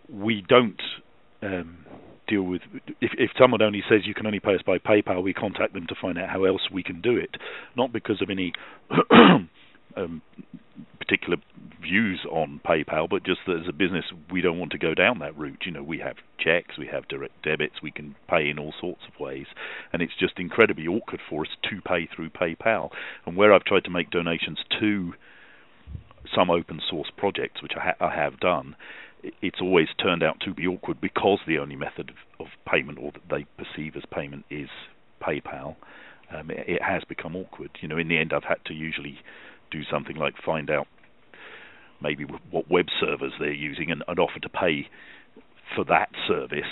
we 0.10 0.44
don't 0.48 0.82
um, 1.42 1.86
deal 2.32 2.44
with 2.44 2.62
if 3.02 3.12
if 3.18 3.32
someone 3.38 3.62
only 3.62 3.84
says 3.90 4.02
you 4.06 4.14
can 4.14 4.26
only 4.26 4.40
pay 4.40 4.56
us 4.56 4.62
by 4.66 4.78
PayPal, 4.78 5.22
we 5.22 5.34
contact 5.34 5.74
them 5.74 5.86
to 5.88 5.96
find 6.02 6.18
out 6.18 6.30
how 6.30 6.46
else 6.46 6.62
we 6.72 6.84
can 6.84 7.02
do 7.02 7.18
it, 7.18 7.36
not 7.76 7.92
because 7.92 8.22
of 8.22 8.30
any 8.30 8.54
um, 9.98 10.22
particular 10.98 11.38
views 11.82 12.26
on 12.32 12.62
PayPal, 12.66 13.10
but 13.10 13.24
just 13.24 13.42
that 13.48 13.58
as 13.58 13.68
a 13.68 13.74
business 13.74 14.06
we 14.32 14.42
don't 14.42 14.60
want 14.60 14.72
to 14.72 14.78
go 14.78 14.94
down 14.94 15.20
that 15.20 15.38
route. 15.38 15.64
You 15.66 15.72
know, 15.72 15.84
we 15.84 16.00
have 16.00 16.16
checks, 16.40 16.78
we 16.78 16.88
have 16.88 17.08
direct 17.08 17.44
debits, 17.44 17.82
we 17.84 17.92
can 17.92 18.16
pay 18.30 18.50
in 18.50 18.58
all 18.58 18.74
sorts 18.80 19.02
of 19.14 19.20
ways, 19.20 19.48
and 19.92 20.02
it's 20.02 20.14
just 20.20 20.34
incredibly 20.38 20.88
awkward 20.88 21.22
for 21.30 21.42
us 21.42 21.52
to 21.70 21.82
pay 21.82 22.08
through 22.08 22.30
PayPal. 22.30 22.90
And 23.26 23.36
where 23.36 23.54
I've 23.54 23.66
tried 23.66 23.84
to 23.86 23.92
make 23.92 24.10
donations 24.10 24.60
to 24.80 25.14
some 26.34 26.50
open 26.50 26.80
source 26.90 27.12
projects, 27.18 27.62
which 27.62 27.74
I, 27.76 27.84
ha- 27.84 28.08
I 28.08 28.16
have 28.16 28.40
done, 28.40 28.76
it's 29.42 29.60
always 29.62 29.88
turned 30.02 30.24
out 30.24 30.40
to 30.42 30.54
be 30.54 30.68
awkward 30.68 31.00
because 31.02 31.40
the 31.48 31.58
only 31.60 31.76
method 31.76 32.10
of, 32.10 32.46
of 32.46 32.48
payment 32.72 32.98
or 33.00 33.12
that 33.12 33.22
they 33.30 33.46
perceive 33.64 33.96
as 33.96 34.04
payment 34.12 34.46
is 34.50 34.70
PayPal. 35.22 35.76
Um, 36.36 36.50
it, 36.50 36.66
it 36.68 36.82
has 36.82 37.04
become 37.08 37.36
awkward. 37.36 37.72
You 37.82 37.88
know, 37.88 37.98
in 37.98 38.08
the 38.08 38.18
end, 38.18 38.34
I've 38.34 38.44
had 38.44 38.64
to 38.66 38.74
usually 38.74 39.20
do 39.70 39.82
something 39.90 40.16
like 40.16 40.36
find 40.44 40.70
out 40.70 40.88
maybe 42.02 42.26
what 42.50 42.70
web 42.70 42.88
servers 43.00 43.34
they're 43.40 43.54
using 43.54 43.92
and, 43.92 44.04
and 44.08 44.20
offer 44.20 44.40
to 44.40 44.50
pay 44.50 44.90
for 45.76 45.86
that 45.86 46.10
service 46.28 46.66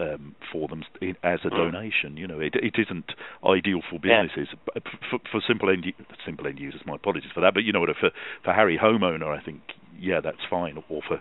um, 0.00 0.34
for 0.52 0.68
them 0.68 0.82
as 1.22 1.40
a 1.44 1.50
Mm. 1.50 1.56
donation. 1.56 2.16
You 2.16 2.26
know, 2.26 2.40
it, 2.40 2.54
it 2.56 2.74
isn't 2.78 3.12
ideal 3.44 3.80
for 3.88 3.98
businesses 3.98 4.48
but 4.66 4.82
for, 5.10 5.18
for 5.30 5.40
simple 5.46 5.70
end 5.70 5.86
simple 6.26 6.46
end 6.46 6.58
users. 6.58 6.82
My 6.84 6.96
apologies 6.96 7.30
for 7.32 7.40
that, 7.40 7.54
but 7.54 7.64
you 7.64 7.72
know 7.72 7.80
what? 7.80 7.90
For 7.98 8.10
for 8.42 8.52
Harry 8.52 8.78
homeowner, 8.78 9.26
I 9.26 9.40
think 9.42 9.60
yeah, 9.98 10.20
that's 10.20 10.44
fine, 10.50 10.82
or 10.88 11.02
for 11.06 11.20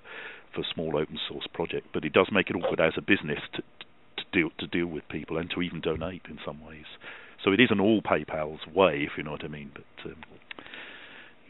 for 0.54 0.64
small 0.74 0.98
open 0.98 1.20
source 1.28 1.48
project. 1.54 1.88
But 1.94 2.06
it 2.06 2.14
does 2.14 2.28
make 2.32 2.50
it 2.50 2.56
awkward 2.56 2.80
as 2.80 2.94
a 2.98 3.02
business 3.02 3.40
to 3.56 3.64
to 4.18 4.24
deal 4.32 4.50
to 4.60 4.68
deal 4.68 4.88
with 4.88 5.08
people 5.10 5.38
and 5.38 5.50
to 5.52 5.62
even 5.62 5.82
donate 5.82 6.24
in 6.30 6.40
some 6.46 6.64
ways. 6.66 6.86
So 7.44 7.52
it 7.52 7.60
isn't 7.60 7.80
all 7.80 8.02
PayPal's 8.02 8.66
way, 8.74 9.04
if 9.04 9.18
you 9.18 9.24
know 9.24 9.32
what 9.32 9.44
I 9.44 9.48
mean. 9.48 9.72
But 9.74 10.12
um, 10.12 10.24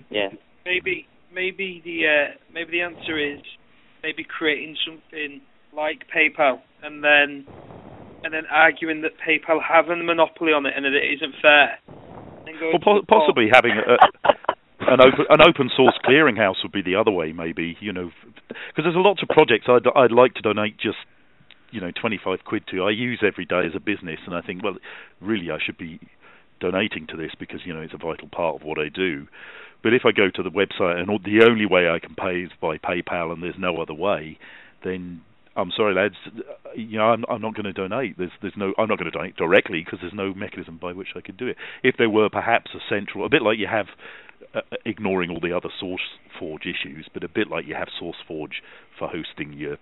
Yeah. 0.09 0.29
maybe 0.65 1.07
maybe 1.33 1.81
the 1.83 2.07
uh, 2.07 2.37
maybe 2.53 2.71
the 2.71 2.81
answer 2.81 3.17
is 3.17 3.41
maybe 4.01 4.23
creating 4.23 4.75
something 4.85 5.41
like 5.75 6.03
PayPal 6.13 6.61
and 6.83 7.03
then 7.03 7.45
and 8.23 8.33
then 8.33 8.43
arguing 8.49 9.01
that 9.01 9.11
PayPal 9.19 9.61
have 9.61 9.89
a 9.89 9.95
monopoly 9.95 10.53
on 10.53 10.65
it 10.65 10.73
and 10.75 10.85
that 10.85 10.93
it 10.93 11.13
isn't 11.15 11.35
fair. 11.41 11.79
Well, 12.61 12.79
po- 12.81 13.05
possibly 13.07 13.47
having 13.51 13.71
a, 13.71 13.97
an 14.93 15.01
open 15.01 15.25
an 15.29 15.41
open 15.41 15.69
source 15.75 15.97
clearinghouse 16.05 16.61
would 16.63 16.71
be 16.71 16.81
the 16.81 16.95
other 16.95 17.11
way, 17.11 17.33
maybe. 17.33 17.77
You 17.79 17.93
know, 17.93 18.11
because 18.47 18.83
there's 18.83 18.95
a 18.95 18.99
lot 18.99 19.21
of 19.21 19.29
projects 19.29 19.65
I'd 19.67 19.87
I'd 19.95 20.11
like 20.11 20.35
to 20.35 20.41
donate 20.41 20.77
just 20.77 20.97
you 21.71 21.81
know 21.81 21.91
25 21.99 22.39
quid 22.45 22.63
to. 22.71 22.83
I 22.83 22.91
use 22.91 23.23
every 23.25 23.45
day 23.45 23.61
as 23.65 23.75
a 23.75 23.79
business, 23.79 24.19
and 24.25 24.35
I 24.35 24.41
think, 24.41 24.63
well, 24.63 24.75
really, 25.21 25.51
I 25.51 25.57
should 25.63 25.77
be 25.77 25.99
donating 26.59 27.07
to 27.07 27.17
this 27.17 27.31
because 27.39 27.61
you 27.65 27.73
know 27.73 27.81
it's 27.81 27.93
a 27.93 27.97
vital 27.97 28.29
part 28.31 28.61
of 28.61 28.63
what 28.63 28.79
I 28.79 28.89
do. 28.89 29.27
But 29.81 29.93
if 29.93 30.03
I 30.05 30.11
go 30.11 30.29
to 30.33 30.43
the 30.43 30.49
website 30.49 30.97
and 30.97 31.09
the 31.25 31.45
only 31.45 31.65
way 31.65 31.89
I 31.89 31.99
can 31.99 32.15
pay 32.15 32.43
is 32.43 32.51
by 32.61 32.77
PayPal 32.77 33.33
and 33.33 33.43
there's 33.43 33.59
no 33.59 33.81
other 33.81 33.93
way, 33.93 34.39
then 34.83 35.21
I'm 35.55 35.71
sorry, 35.75 35.93
lads. 35.93 36.15
You 36.75 36.97
know, 36.97 37.05
I'm, 37.05 37.25
I'm 37.29 37.41
not 37.41 37.53
going 37.53 37.65
to 37.65 37.73
donate. 37.73 38.17
There's, 38.17 38.31
there's 38.41 38.55
no. 38.55 38.73
I'm 38.77 38.87
not 38.87 38.97
going 38.97 39.11
to 39.11 39.17
donate 39.17 39.35
directly 39.35 39.83
because 39.83 39.99
there's 40.01 40.13
no 40.13 40.33
mechanism 40.33 40.77
by 40.81 40.93
which 40.93 41.09
I 41.15 41.21
could 41.21 41.37
do 41.37 41.47
it. 41.47 41.57
If 41.83 41.95
there 41.97 42.09
were 42.09 42.29
perhaps 42.29 42.71
a 42.73 42.79
central, 42.89 43.25
a 43.25 43.29
bit 43.29 43.41
like 43.41 43.59
you 43.59 43.67
have, 43.67 43.87
uh, 44.53 44.61
ignoring 44.85 45.29
all 45.29 45.39
the 45.39 45.55
other 45.55 45.69
SourceForge 45.81 46.61
issues, 46.61 47.07
but 47.13 47.23
a 47.23 47.29
bit 47.29 47.49
like 47.49 47.65
you 47.67 47.75
have 47.75 47.87
SourceForge 48.01 48.61
for 48.97 49.07
hosting 49.07 49.53
your 49.53 49.77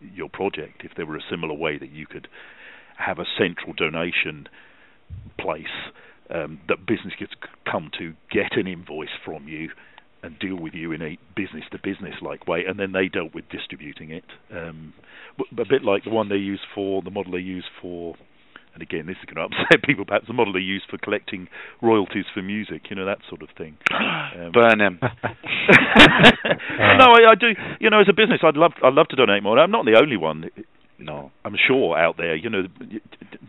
your 0.00 0.28
project. 0.28 0.82
If 0.84 0.92
there 0.96 1.06
were 1.06 1.16
a 1.16 1.30
similar 1.30 1.54
way 1.54 1.78
that 1.78 1.90
you 1.90 2.06
could 2.06 2.28
have 2.98 3.18
a 3.18 3.24
central 3.38 3.72
donation 3.72 4.48
place 5.38 5.64
um, 6.30 6.60
that 6.68 6.86
business 6.86 7.14
could 7.18 7.28
come 7.70 7.90
to 7.98 8.14
get 8.30 8.56
an 8.56 8.66
invoice 8.66 9.16
from 9.24 9.48
you 9.48 9.70
and 10.22 10.38
deal 10.38 10.56
with 10.56 10.74
you 10.74 10.92
in 10.92 11.02
a 11.02 11.18
business 11.36 11.64
to 11.70 11.78
business 11.78 12.14
like 12.20 12.46
way, 12.46 12.64
and 12.66 12.78
then 12.78 12.92
they 12.92 13.08
dealt 13.08 13.34
with 13.34 13.48
distributing 13.48 14.10
it. 14.10 14.24
Um, 14.50 14.92
a 15.52 15.64
bit 15.64 15.84
like 15.84 16.04
the 16.04 16.10
one 16.10 16.28
they 16.28 16.36
use 16.36 16.60
for 16.74 17.02
the 17.02 17.10
model 17.10 17.32
they 17.32 17.38
use 17.38 17.66
for, 17.80 18.16
and 18.76 18.82
again 18.82 19.06
this 19.06 19.16
is 19.18 19.24
going 19.32 19.48
to 19.50 19.56
upset 19.56 19.82
people. 19.82 20.04
Perhaps 20.04 20.28
the 20.28 20.34
model 20.34 20.52
they 20.52 20.60
use 20.60 20.84
for 20.88 20.98
collecting 20.98 21.48
royalties 21.82 22.26
for 22.32 22.42
music, 22.42 22.82
you 22.90 22.96
know 22.96 23.06
that 23.06 23.18
sort 23.28 23.42
of 23.42 23.48
thing. 23.56 23.76
Um, 24.36 24.52
Burn 24.52 24.80
him. 24.80 24.98
no, 25.02 25.08
I, 27.08 27.30
I 27.30 27.34
do. 27.38 27.54
You 27.80 27.88
know, 27.88 28.00
as 28.00 28.08
a 28.08 28.12
business, 28.12 28.40
I'd 28.42 28.56
love 28.56 28.72
I'd 28.82 28.92
love 28.92 29.08
to 29.08 29.16
donate 29.16 29.42
more. 29.42 29.58
I'm 29.58 29.70
not 29.70 29.86
the 29.86 29.98
only 29.98 30.16
one. 30.18 30.50
No. 30.98 31.30
I'm 31.44 31.56
sure 31.56 31.96
out 31.96 32.16
there, 32.16 32.34
you 32.34 32.50
know, 32.50 32.64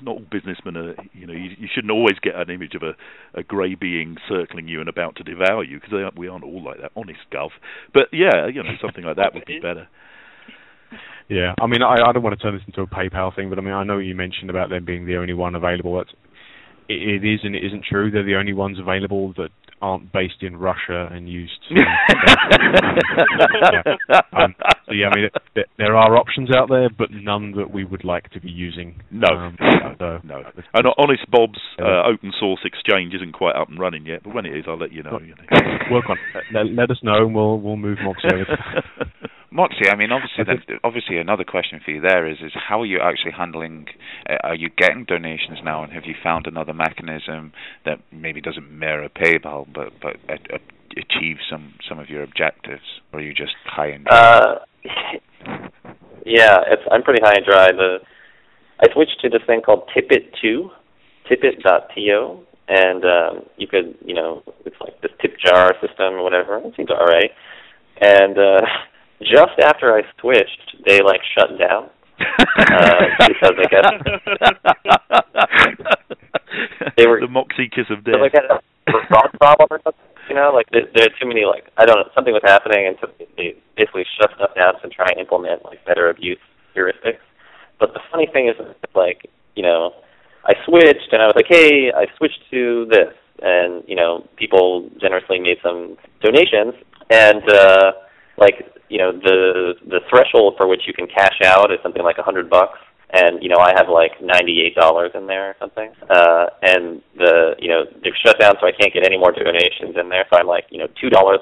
not 0.01 0.15
all 0.15 0.25
businessmen 0.31 0.77
are, 0.77 0.95
you 1.13 1.25
know, 1.25 1.33
you, 1.33 1.49
you 1.57 1.67
shouldn't 1.73 1.91
always 1.91 2.17
get 2.21 2.35
an 2.35 2.49
image 2.49 2.75
of 2.75 2.83
a, 2.83 2.95
a 3.37 3.43
grey 3.43 3.75
being 3.75 4.17
circling 4.27 4.67
you 4.67 4.79
and 4.79 4.89
about 4.89 5.15
to 5.17 5.23
devour 5.23 5.63
you, 5.63 5.79
because 5.79 6.11
we 6.15 6.27
aren't 6.27 6.43
all 6.43 6.63
like 6.63 6.81
that, 6.81 6.91
honest 6.95 7.19
gov. 7.31 7.49
But 7.93 8.07
yeah, 8.11 8.47
you 8.47 8.63
know, 8.63 8.75
something 8.81 9.03
like 9.03 9.17
that 9.17 9.33
would 9.33 9.45
be 9.45 9.59
better. 9.61 9.87
Yeah, 11.29 11.53
I 11.61 11.67
mean, 11.67 11.81
I, 11.81 11.95
I 12.07 12.13
don't 12.13 12.23
want 12.23 12.37
to 12.37 12.43
turn 12.43 12.55
this 12.55 12.63
into 12.67 12.81
a 12.81 12.87
PayPal 12.87 13.35
thing, 13.35 13.49
but 13.49 13.59
I 13.59 13.61
mean, 13.61 13.73
I 13.73 13.83
know 13.83 13.97
you 13.97 14.15
mentioned 14.15 14.49
about 14.49 14.69
them 14.69 14.85
being 14.85 15.05
the 15.05 15.17
only 15.17 15.33
one 15.33 15.55
available. 15.55 15.97
That's, 15.97 16.11
it, 16.87 17.23
it 17.23 17.27
is 17.27 17.41
and 17.43 17.55
it 17.55 17.65
isn't 17.65 17.83
true. 17.83 18.09
They're 18.11 18.23
the 18.23 18.35
only 18.35 18.53
ones 18.53 18.79
available 18.79 19.33
that 19.37 19.49
aren't 19.81 20.11
based 20.11 20.41
in 20.41 20.57
Russia 20.57 21.07
and 21.11 21.29
used. 21.29 21.53
To, 21.69 21.75
yeah. 23.71 23.83
um, 24.33 24.55
so 24.85 24.93
yeah, 24.93 25.09
I 25.09 25.15
mean, 25.15 25.25
it, 25.55 25.67
there 25.77 25.95
are 25.95 26.17
options 26.17 26.49
out 26.55 26.69
there, 26.69 26.89
but 26.89 27.09
none 27.11 27.51
that 27.57 27.71
we 27.71 27.85
would 27.85 28.03
like 28.03 28.31
to 28.31 28.39
be 28.39 28.49
using. 28.49 29.01
No, 29.11 29.27
um, 29.27 29.57
no, 29.99 30.19
no. 30.23 30.43
And 30.73 30.87
Honest 30.97 31.29
Bob's 31.29 31.59
uh, 31.79 32.07
open 32.07 32.33
source 32.39 32.61
exchange 32.65 33.13
isn't 33.13 33.33
quite 33.33 33.55
up 33.55 33.69
and 33.69 33.79
running 33.79 34.05
yet, 34.05 34.23
but 34.23 34.33
when 34.33 34.45
it 34.45 34.55
is, 34.57 34.65
I'll 34.67 34.79
let 34.79 34.91
you 34.91 35.03
know. 35.03 35.19
Work 35.91 36.09
on 36.09 36.17
it. 36.17 36.43
Let, 36.53 36.65
let, 36.73 36.91
us 36.91 36.97
know, 37.03 37.25
and 37.25 37.35
we'll 37.35 37.59
we'll 37.59 37.77
move 37.77 37.99
Moxie 38.03 38.27
over. 38.33 38.57
Moxie, 39.49 39.89
I 39.89 39.95
mean, 39.95 40.11
obviously, 40.11 40.43
then, 40.43 40.79
obviously, 40.83 41.17
another 41.17 41.43
question 41.43 41.79
for 41.83 41.91
you 41.91 42.01
there 42.01 42.27
is: 42.27 42.37
is 42.41 42.51
how 42.53 42.81
are 42.81 42.85
you 42.85 42.99
actually 43.01 43.31
handling? 43.31 43.87
Uh, 44.29 44.35
are 44.43 44.55
you 44.55 44.69
getting 44.77 45.05
donations 45.05 45.59
now, 45.63 45.83
and 45.83 45.93
have 45.93 46.03
you 46.05 46.15
found 46.21 46.47
another 46.47 46.73
mechanism 46.73 47.53
that 47.85 47.99
maybe 48.11 48.41
doesn't 48.41 48.69
mirror 48.71 49.07
PayPal, 49.09 49.65
but 49.73 49.93
but 50.01 50.17
uh, 50.29 50.57
achieve 50.97 51.37
some 51.49 51.75
some 51.87 51.99
of 51.99 52.09
your 52.09 52.23
objectives, 52.23 53.01
or 53.13 53.19
are 53.19 53.23
you 53.23 53.33
just 53.33 53.55
high 53.65 53.87
and 53.87 54.05
dry? 54.05 54.17
Uh, 54.17 54.59
yeah, 56.25 56.59
it's 56.67 56.83
I'm 56.91 57.03
pretty 57.03 57.21
high 57.23 57.35
and 57.35 57.45
dry. 57.45 57.71
The 57.71 57.99
I 58.79 58.93
switched 58.93 59.19
to 59.21 59.29
this 59.29 59.41
thing 59.47 59.61
called 59.61 59.89
Tippit2, 59.95 60.69
Tippit.to, 61.29 62.39
and 62.67 63.05
um, 63.05 63.45
you 63.57 63.67
could, 63.67 63.95
you 64.05 64.13
know, 64.13 64.43
it's 64.65 64.75
like 64.79 65.01
this 65.01 65.11
tip 65.21 65.35
jar 65.43 65.73
system 65.81 66.13
or 66.13 66.23
whatever. 66.23 66.57
It 66.57 66.73
seems 66.75 66.89
alright. 66.89 67.31
And 68.01 68.37
uh, 68.37 68.61
just 69.21 69.57
after 69.63 69.93
I 69.93 70.01
switched, 70.19 70.83
they 70.85 71.01
like 71.01 71.21
shut 71.35 71.57
down 71.57 71.89
uh, 72.19 73.05
because 73.27 73.55
I 73.57 73.67
guess 73.69 73.85
they 76.97 77.07
were 77.07 77.19
the 77.19 77.27
Moxie 77.27 77.69
kiss 77.69 77.85
of 77.89 78.03
death. 78.03 78.15
Like 78.21 78.33
a 78.33 78.61
fraud 79.07 79.31
problem 79.39 79.67
or 79.71 79.79
something. 79.83 80.01
You 80.29 80.35
know, 80.35 80.51
like 80.53 80.67
there, 80.71 80.83
there 80.93 81.05
are 81.05 81.15
too 81.19 81.27
many 81.27 81.45
like 81.45 81.71
I 81.77 81.85
don't 81.85 81.95
know 81.95 82.09
something 82.13 82.33
was 82.33 82.43
happening, 82.43 82.87
and 82.87 82.97
so 82.99 83.07
they 83.37 83.55
basically 83.75 84.05
shut 84.19 84.31
stuff 84.35 84.55
down 84.55 84.73
to 84.81 84.89
try 84.89 85.07
and 85.09 85.19
implement 85.19 85.63
like 85.63 85.85
better 85.85 86.09
abuse 86.09 86.39
heuristics. 86.75 87.23
But 87.79 87.93
the 87.93 88.01
funny 88.11 88.27
thing 88.31 88.49
is, 88.49 88.55
like 88.95 89.29
you 89.55 89.63
know, 89.63 89.91
I 90.45 90.53
switched 90.65 91.11
and 91.11 91.21
I 91.21 91.27
was 91.27 91.35
like, 91.35 91.47
hey, 91.47 91.91
I 91.95 92.05
switched 92.17 92.41
to 92.51 92.87
this, 92.89 93.13
and 93.41 93.83
you 93.87 93.95
know, 93.95 94.27
people 94.35 94.89
generously 94.99 95.39
made 95.39 95.57
some 95.63 95.97
donations, 96.21 96.75
and 97.09 97.43
uh, 97.49 97.91
like 98.37 98.65
you 98.89 98.97
know, 98.97 99.11
the 99.11 99.73
the 99.85 99.99
threshold 100.09 100.55
for 100.57 100.67
which 100.67 100.81
you 100.87 100.93
can 100.93 101.07
cash 101.07 101.39
out 101.43 101.71
is 101.71 101.79
something 101.83 102.03
like 102.03 102.17
a 102.17 102.23
hundred 102.23 102.49
bucks 102.49 102.79
and 103.11 103.41
you 103.41 103.49
know 103.49 103.59
I 103.59 103.71
have 103.75 103.87
like 103.87 104.19
ninety 104.21 104.61
eight 104.65 104.75
dollars 104.75 105.11
in 105.15 105.27
there 105.27 105.51
or 105.51 105.55
something. 105.59 105.91
Uh 106.09 106.45
and 106.61 107.01
the 107.17 107.55
you 107.59 107.69
know 107.69 107.83
they've 108.03 108.17
shut 108.25 108.39
down 108.39 108.55
so 108.59 108.67
I 108.67 108.71
can't 108.71 108.93
get 108.93 109.05
any 109.05 109.17
more 109.17 109.31
donations 109.31 109.95
in 109.99 110.09
there. 110.09 110.25
So 110.29 110.37
I'm 110.37 110.47
like, 110.47 110.65
you 110.69 110.79
know, 110.79 110.87
two 110.99 111.09
dollars 111.09 111.39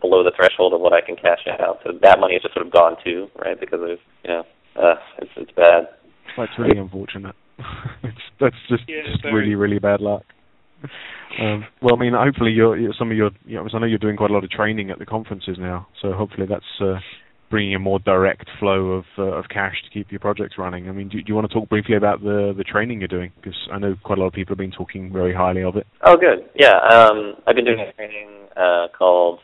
below 0.00 0.24
the 0.24 0.32
threshold 0.34 0.74
of 0.74 0.80
what 0.80 0.92
I 0.92 1.00
can 1.00 1.16
cash 1.16 1.46
out. 1.60 1.80
So 1.84 1.92
that 2.02 2.18
money 2.18 2.34
is 2.34 2.42
just 2.42 2.54
sort 2.54 2.66
of 2.66 2.72
gone 2.72 2.96
too, 3.04 3.28
right? 3.38 3.58
Because 3.58 3.80
of 3.82 3.98
you 4.24 4.30
know, 4.30 4.42
uh 4.76 4.94
it's 5.18 5.30
it's 5.36 5.52
bad. 5.52 5.88
That's 6.36 6.52
really 6.58 6.78
unfortunate. 6.78 7.36
it's 8.02 8.24
that's 8.40 8.56
just, 8.68 8.84
yeah, 8.88 9.02
just 9.06 9.24
really, 9.24 9.54
really 9.54 9.78
bad 9.78 10.00
luck. 10.00 10.24
Um, 11.38 11.64
well, 11.80 11.94
I 11.94 11.98
mean, 11.98 12.12
hopefully, 12.14 12.50
you're, 12.50 12.76
some 12.98 13.10
of 13.10 13.16
your, 13.16 13.30
you 13.44 13.56
know, 13.56 13.66
I 13.72 13.78
know 13.78 13.86
you're 13.86 13.98
doing 13.98 14.16
quite 14.16 14.30
a 14.30 14.34
lot 14.34 14.44
of 14.44 14.50
training 14.50 14.90
at 14.90 14.98
the 14.98 15.06
conferences 15.06 15.56
now, 15.58 15.86
so 16.02 16.12
hopefully 16.12 16.46
that's 16.48 16.64
uh, 16.80 16.98
bringing 17.50 17.74
a 17.74 17.78
more 17.78 17.98
direct 17.98 18.48
flow 18.58 18.92
of 18.92 19.04
uh, 19.18 19.22
of 19.22 19.44
cash 19.48 19.74
to 19.84 19.90
keep 19.90 20.10
your 20.10 20.20
projects 20.20 20.56
running. 20.56 20.88
I 20.88 20.92
mean, 20.92 21.08
do, 21.08 21.18
do, 21.18 21.24
you 21.26 21.34
want 21.34 21.48
to 21.48 21.54
talk 21.54 21.68
briefly 21.68 21.96
about 21.96 22.22
the 22.22 22.54
the 22.56 22.64
training 22.64 23.00
you're 23.00 23.08
doing? 23.08 23.32
Because 23.36 23.56
I 23.72 23.78
know 23.78 23.96
quite 24.02 24.18
a 24.18 24.20
lot 24.20 24.28
of 24.28 24.32
people 24.32 24.52
have 24.52 24.58
been 24.58 24.70
talking 24.70 25.12
very 25.12 25.34
highly 25.34 25.62
of 25.62 25.76
it. 25.76 25.86
Oh, 26.04 26.16
good. 26.16 26.48
Yeah, 26.54 26.78
um, 26.90 27.34
I've 27.46 27.56
been 27.56 27.64
doing 27.64 27.80
a 27.80 27.92
training 27.92 28.28
uh, 28.56 28.86
called 28.96 29.40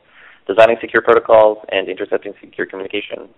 Designing 0.46 0.76
Secure 0.80 1.02
Protocols 1.02 1.58
and 1.70 1.88
Intercepting 1.88 2.32
Secure 2.40 2.66
Communication, 2.66 3.28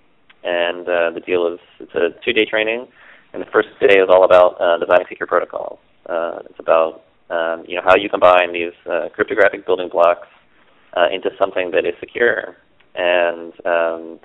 and 0.44 0.88
uh, 0.88 1.10
the 1.10 1.22
deal 1.24 1.46
is 1.52 1.58
it's 1.80 1.94
a 1.94 2.08
two-day 2.24 2.44
training, 2.44 2.86
and 3.32 3.42
the 3.42 3.50
first 3.52 3.68
day 3.80 3.98
is 3.98 4.08
all 4.08 4.24
about 4.24 4.60
uh, 4.60 4.78
designing 4.78 5.06
secure 5.08 5.26
protocols. 5.26 5.78
Uh, 6.06 6.40
it's 6.48 6.58
about 6.58 7.02
um, 7.30 7.64
you 7.66 7.76
know 7.76 7.82
how 7.84 7.96
you 7.96 8.08
combine 8.08 8.52
these 8.52 8.76
uh, 8.90 9.08
cryptographic 9.14 9.66
building 9.66 9.88
blocks 9.90 10.28
into 11.12 11.30
something 11.38 11.70
that 11.70 11.86
is 11.86 11.94
secure, 12.00 12.56
and 12.96 13.52
um, 13.64 14.18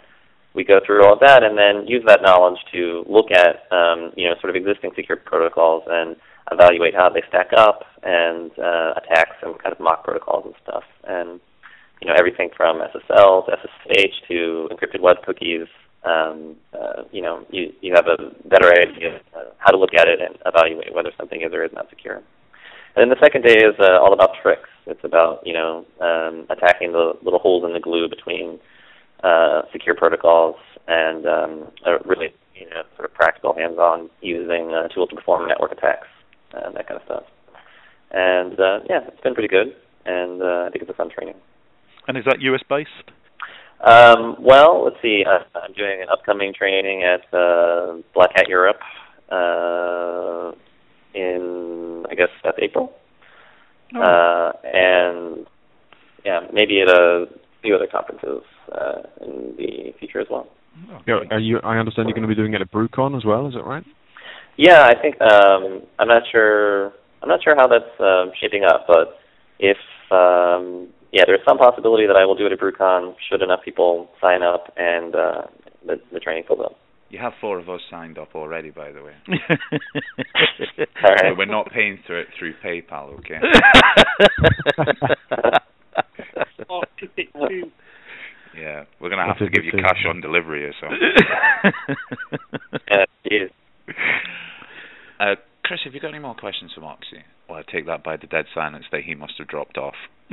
we 0.54 0.64
go 0.64 0.80
through 0.86 1.06
all 1.06 1.14
of 1.14 1.20
that 1.20 1.44
and 1.44 1.58
then 1.58 1.88
use 1.88 2.04
that 2.08 2.22
knowledge 2.22 2.60
to 2.72 3.04
look 3.08 3.32
at 3.32 3.66
um, 3.72 4.12
you 4.16 4.30
know 4.30 4.36
sort 4.42 4.50
of 4.50 4.56
existing 4.56 4.92
secure 4.96 5.18
protocols 5.18 5.84
and 5.88 6.16
evaluate 6.52 6.94
how 6.94 7.10
they 7.10 7.24
stack 7.28 7.50
up 7.56 7.84
and 8.04 8.52
uh, 8.60 8.94
attack 8.98 9.30
some 9.42 9.56
kind 9.56 9.74
of 9.74 9.80
mock 9.80 10.04
protocols 10.04 10.46
and 10.46 10.56
stuff. 10.64 10.84
And 11.06 11.40
you 12.02 12.08
know 12.08 12.16
everything 12.18 12.50
from 12.56 12.82
SSLs, 12.82 13.48
SSH 13.48 14.28
to 14.28 14.70
encrypted 14.72 15.02
web 15.02 15.18
cookies. 15.26 15.68
Um, 16.04 16.58
uh, 16.74 17.04
you 17.12 17.22
know 17.22 17.46
you 17.50 17.72
you 17.82 17.94
have 17.96 18.08
a 18.08 18.18
better 18.48 18.70
idea 18.72 19.18
of 19.34 19.54
how 19.58 19.72
to 19.72 19.78
look 19.78 19.94
at 19.94 20.08
it 20.08 20.20
and 20.22 20.38
evaluate 20.46 20.94
whether 20.94 21.12
something 21.18 21.42
is 21.42 21.54
or 21.54 21.64
is 21.64 21.72
not 21.74 21.90
secure. 21.90 22.22
And 22.96 23.02
then 23.02 23.10
the 23.10 23.24
second 23.24 23.44
day 23.44 23.58
is 23.58 23.76
uh, 23.80 24.00
all 24.00 24.14
about 24.14 24.32
tricks. 24.42 24.70
It's 24.86 25.04
about 25.04 25.46
you 25.46 25.54
know 25.54 25.86
um, 26.02 26.46
attacking 26.50 26.92
the 26.92 27.14
little 27.24 27.40
holes 27.40 27.64
in 27.66 27.74
the 27.74 27.80
glue 27.80 28.08
between 28.10 28.60
uh, 29.24 29.64
secure 29.72 29.96
protocols 29.96 30.56
and 30.88 31.26
um, 31.26 31.72
really 32.06 32.34
you 32.56 32.70
know 32.70 32.84
sort 32.96 33.10
of 33.10 33.14
practical 33.14 33.56
hands-on 33.56 34.10
using 34.22 34.74
uh, 34.74 34.88
tools 34.90 35.10
to 35.10 35.16
perform 35.16 35.48
network 35.48 35.72
attacks 35.72 36.08
and 36.54 36.76
that 36.76 36.88
kind 36.88 37.00
of 37.00 37.06
stuff. 37.06 37.24
And 38.12 38.60
uh, 38.60 38.80
yeah, 38.90 39.08
it's 39.08 39.22
been 39.22 39.34
pretty 39.34 39.50
good, 39.50 39.76
and 40.06 40.42
uh, 40.42 40.66
I 40.68 40.70
think 40.70 40.84
it's 40.84 40.92
a 40.92 40.94
fun 40.94 41.10
training. 41.10 41.36
And 42.08 42.18
is 42.18 42.26
that 42.26 42.42
US 42.42 42.62
based? 42.70 43.12
Um, 43.84 44.38
well, 44.40 44.84
let's 44.86 45.02
see. 45.02 45.26
Uh, 45.28 45.44
I'm 45.58 45.74
doing 45.74 46.02
an 46.02 46.08
upcoming 46.10 46.54
training 46.54 47.04
at 47.04 47.22
uh, 47.34 47.98
Black 48.14 48.32
Hat 48.36 48.48
Europe 48.48 48.80
uh, 49.30 50.52
in, 51.14 52.06
I 52.10 52.16
guess, 52.16 52.30
that's 52.44 52.58
April. 52.62 52.94
Oh. 53.96 54.02
Uh, 54.02 54.52
and 54.64 55.46
yeah, 56.26 56.42
maybe 56.52 56.82
at 56.82 56.90
a 56.90 57.26
few 57.62 57.76
other 57.76 57.88
conferences 57.88 58.44
uh, 58.72 59.04
in 59.22 59.56
the 59.58 59.94
future 60.00 60.20
as 60.20 60.28
well. 60.30 60.48
Yeah, 61.06 61.20
are 61.30 61.40
you? 61.40 61.60
I 61.64 61.78
understand 61.78 62.08
you're 62.08 62.16
going 62.16 62.28
to 62.28 62.36
be 62.36 62.36
doing 62.36 62.54
it 62.54 62.62
at 62.62 62.72
BruCON 62.72 63.16
as 63.16 63.24
well. 63.24 63.48
Is 63.48 63.54
that 63.54 63.64
right? 63.64 63.84
Yeah, 64.58 64.84
I 64.84 65.00
think 65.00 65.22
um, 65.22 65.84
I'm 66.00 66.08
not 66.08 66.24
sure. 66.32 66.88
I'm 67.22 67.30
not 67.30 67.44
sure 67.44 67.56
how 67.56 67.68
that's 67.68 68.00
um, 68.00 68.32
shaping 68.42 68.64
up, 68.64 68.86
but 68.88 69.20
if 69.60 69.78
um, 70.12 70.90
yeah, 71.14 71.24
there's 71.28 71.42
some 71.48 71.60
possibility 71.60 72.08
that 72.08 72.16
I 72.16 72.26
will 72.26 72.36
do 72.36 72.48
it 72.48 72.52
at 72.52 72.60
BruCON 72.60 73.14
should 73.30 73.44
enough 73.44 73.60
people 73.64 74.10
sign 74.20 74.42
up 74.42 74.74
and 74.76 75.16
uh, 75.16 75.42
the, 75.86 76.02
the 76.12 76.20
training 76.20 76.44
fills 76.48 76.62
up. 76.66 76.76
You 77.14 77.20
have 77.20 77.34
four 77.40 77.60
of 77.60 77.70
us 77.70 77.80
signed 77.92 78.18
up 78.18 78.30
already, 78.34 78.72
by 78.72 78.92
the 78.92 79.04
way. 79.04 79.14
All 81.04 81.12
right. 81.12 81.38
we're 81.38 81.46
not 81.46 81.70
paying 81.72 82.00
through 82.08 82.22
it 82.22 82.28
through 82.40 82.56
PayPal, 82.66 83.20
okay? 83.20 83.38
yeah, 88.58 88.86
we're 89.00 89.12
gonna 89.12 89.28
have 89.28 89.38
to 89.38 89.48
give 89.48 89.64
you 89.64 89.74
cash 89.74 90.04
on 90.10 90.22
delivery 90.22 90.66
or 90.66 90.74
something. 90.82 90.98
yeah, 93.30 93.46
uh, 95.20 95.36
Chris, 95.64 95.82
have 95.84 95.94
you 95.94 96.00
got 96.00 96.10
any 96.10 96.18
more 96.18 96.34
questions 96.34 96.72
for 96.74 96.82
Moxie? 96.82 97.24
Well, 97.48 97.60
I 97.60 97.64
take 97.70 97.86
that 97.88 98.04
by 98.04 98.18
the 98.18 98.28
dead 98.28 98.46
silence 98.54 98.86
that 98.92 99.02
he 99.04 99.16
must 99.16 99.34
have 99.38 99.48
dropped 99.48 99.78
off. 99.78 99.96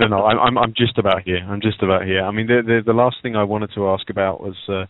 no, 0.00 0.06
no, 0.08 0.24
I'm, 0.24 0.38
I'm, 0.38 0.58
I'm 0.58 0.74
just 0.76 0.98
about 0.98 1.22
here. 1.22 1.38
I'm 1.38 1.60
just 1.60 1.82
about 1.82 2.04
here. 2.04 2.22
I 2.22 2.30
mean, 2.30 2.46
the 2.46 2.62
the, 2.64 2.80
the 2.86 2.92
last 2.92 3.16
thing 3.22 3.36
I 3.36 3.44
wanted 3.44 3.70
to 3.74 3.88
ask 3.88 4.08
about 4.10 4.40
was 4.40 4.56
uh, 4.68 4.86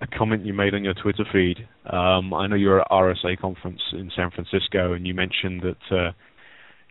a 0.00 0.06
comment 0.16 0.44
you 0.44 0.52
made 0.52 0.74
on 0.74 0.84
your 0.84 0.94
Twitter 0.94 1.24
feed. 1.32 1.66
Um, 1.86 2.34
I 2.34 2.46
know 2.46 2.56
you're 2.56 2.80
at 2.80 2.90
RSA 2.90 3.38
conference 3.40 3.80
in 3.92 4.10
San 4.14 4.30
Francisco, 4.30 4.92
and 4.92 5.06
you 5.06 5.14
mentioned 5.14 5.62
that. 5.62 5.96
Uh, 5.96 6.12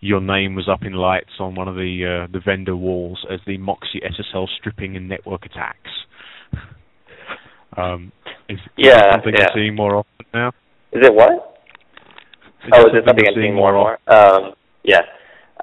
your 0.04 0.20
name 0.20 0.54
was 0.54 0.68
up 0.68 0.84
in 0.84 0.92
lights 0.92 1.32
on 1.40 1.56
one 1.56 1.70
of 1.70 1.76
the 1.76 2.26
uh, 2.26 2.28
the 2.34 2.42
vendor 2.44 2.76
walls 2.76 3.26
as 3.32 3.40
the 3.48 3.58
Moxie 3.58 4.02
SSL 4.02 4.48
stripping 4.60 4.98
and 4.98 5.08
network 5.08 5.46
attacks. 5.46 5.90
um, 7.78 8.12
is, 8.50 8.60
yeah, 8.78 8.98
is 8.98 9.14
something 9.14 9.34
yeah. 9.34 9.46
you're 9.56 9.64
seeing 9.64 9.76
more 9.76 9.96
often 9.96 10.26
now? 10.34 10.50
Is 10.92 11.08
it 11.08 11.14
what? 11.14 11.53
Oh, 12.72 12.88
is 12.88 12.96
it 12.96 13.04
something 13.06 13.26
I'm 13.28 13.36
seeing 13.36 13.56
more 13.56 13.76
and 13.76 13.78
more? 13.78 13.96
Um, 14.08 14.54
yeah. 14.84 15.04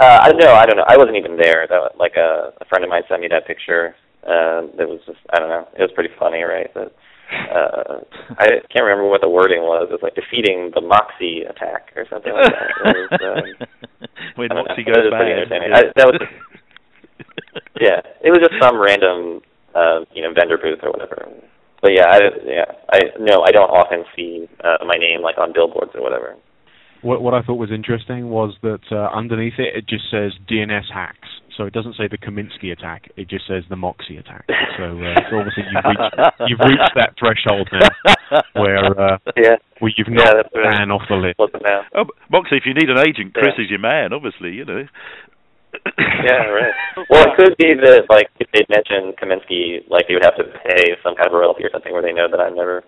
Uh, 0.01 0.19
I 0.21 0.29
don't 0.29 0.41
know. 0.41 0.53
I 0.53 0.67
don't 0.67 0.77
know. 0.77 0.89
I 0.89 0.97
wasn't 0.97 1.17
even 1.17 1.37
there. 1.37 1.67
That, 1.69 1.97
like 1.99 2.17
a, 2.17 2.53
a 2.61 2.65
friend 2.67 2.85
of 2.85 2.91
mine 2.91 3.03
sent 3.09 3.21
me 3.21 3.29
that 3.29 3.47
picture. 3.47 3.95
Uh, 4.23 4.69
that 4.77 4.85
was 4.89 5.01
just 5.07 5.19
I 5.33 5.39
don't 5.39 5.49
know. 5.49 5.69
It 5.79 5.81
was 5.81 5.93
pretty 5.95 6.13
funny, 6.19 6.43
right? 6.43 6.69
That 6.75 6.93
uh, 7.31 8.05
I 8.39 8.61
can't 8.69 8.85
remember 8.85 9.09
what 9.09 9.21
the 9.21 9.29
wording 9.29 9.63
was. 9.63 9.89
It 9.89 9.97
was 9.97 10.03
like 10.03 10.15
defeating 10.15 10.73
the 10.75 10.81
Moxie 10.81 11.43
attack 11.49 11.93
or 11.97 12.05
something 12.11 12.33
like 12.33 12.53
that. 12.53 12.69
It 12.85 13.07
was, 13.07 13.13
um, 13.23 13.69
when 14.37 14.49
Moxie 14.53 14.85
goes 14.85 15.09
bad. 15.11 15.49
I, 15.49 15.83
that 15.97 16.07
was, 16.11 16.21
yeah, 17.81 18.03
it 18.21 18.31
was 18.31 18.41
just 18.43 18.61
some 18.61 18.77
random, 18.77 19.41
uh, 19.75 20.05
you 20.13 20.23
know, 20.23 20.35
vendor 20.35 20.59
booth 20.59 20.81
or 20.83 20.91
whatever. 20.91 21.29
But 21.81 21.93
yeah, 21.97 22.07
I, 22.09 22.19
yeah, 22.45 22.69
I 22.93 22.99
no, 23.19 23.41
I 23.47 23.53
don't 23.53 23.71
often 23.71 24.05
see 24.17 24.49
uh, 24.61 24.85
my 24.85 24.97
name 24.97 25.23
like 25.23 25.39
on 25.39 25.53
billboards 25.53 25.93
or 25.95 26.03
whatever. 26.03 26.37
What 27.03 27.23
what 27.23 27.35
I 27.35 27.43
thought 27.43 27.55
was 27.57 27.71
interesting 27.73 28.29
was 28.31 28.55
that 28.63 28.81
uh, 28.93 29.09
underneath 29.17 29.55
it 29.59 29.75
it 29.77 29.89
just 29.89 30.05
says 30.11 30.33
DNS 30.51 30.93
hacks. 30.93 31.29
so 31.57 31.65
it 31.65 31.73
doesn't 31.73 31.97
say 31.97 32.09
the 32.09 32.19
Kaminsky 32.19 32.73
attack. 32.73 33.09
It 33.17 33.29
just 33.29 33.47
says 33.49 33.65
the 33.69 33.77
Moxie 33.77 34.17
attack. 34.17 34.45
So, 34.77 34.85
uh, 35.01 35.15
so 35.29 35.41
obviously 35.41 35.65
you've 35.69 35.85
reached, 35.85 36.15
you've 36.49 36.65
reached 36.65 36.93
that 36.97 37.13
threshold 37.19 37.69
now 37.73 38.41
where 38.55 38.93
uh, 39.01 39.19
yeah, 39.37 39.57
where 39.81 39.93
you've 39.97 40.09
knocked 40.09 40.29
yeah, 40.29 40.43
that's 40.45 40.55
right. 40.55 40.91
Off 40.91 41.03
the 41.09 41.17
list. 41.17 41.39
What's 41.39 41.55
it 41.55 41.63
now? 41.65 41.83
Oh, 41.97 42.05
Moxie, 42.31 42.57
if 42.57 42.65
you 42.67 42.75
need 42.75 42.89
an 42.89 42.99
agent, 43.01 43.33
Chris 43.35 43.57
Yeah. 43.57 43.65
is 43.65 43.71
your 43.71 43.81
man. 43.81 44.13
Obviously, 44.13 44.53
you 44.53 44.65
know. 44.65 44.85
Yeah, 46.21 46.53
right. 46.53 46.75
Well, 47.09 47.25
it 47.25 47.33
could 47.39 47.57
be 47.57 47.73
that 47.81 48.05
like 48.11 48.29
if 48.41 48.49
they 48.53 48.65
mentioned 48.69 49.17
Kaminsky, 49.17 49.89
like 49.89 50.05
they 50.09 50.15
would 50.15 50.25
have 50.25 50.37
to 50.37 50.45
pay 50.69 50.93
some 51.03 51.17
kind 51.17 51.29
of 51.29 51.33
royalty 51.33 51.65
or 51.65 51.71
something 51.73 51.93
where 51.93 52.03
they 52.03 52.13
know 52.13 52.29
that 52.31 52.41
I'm 52.41 52.55
never, 52.55 52.85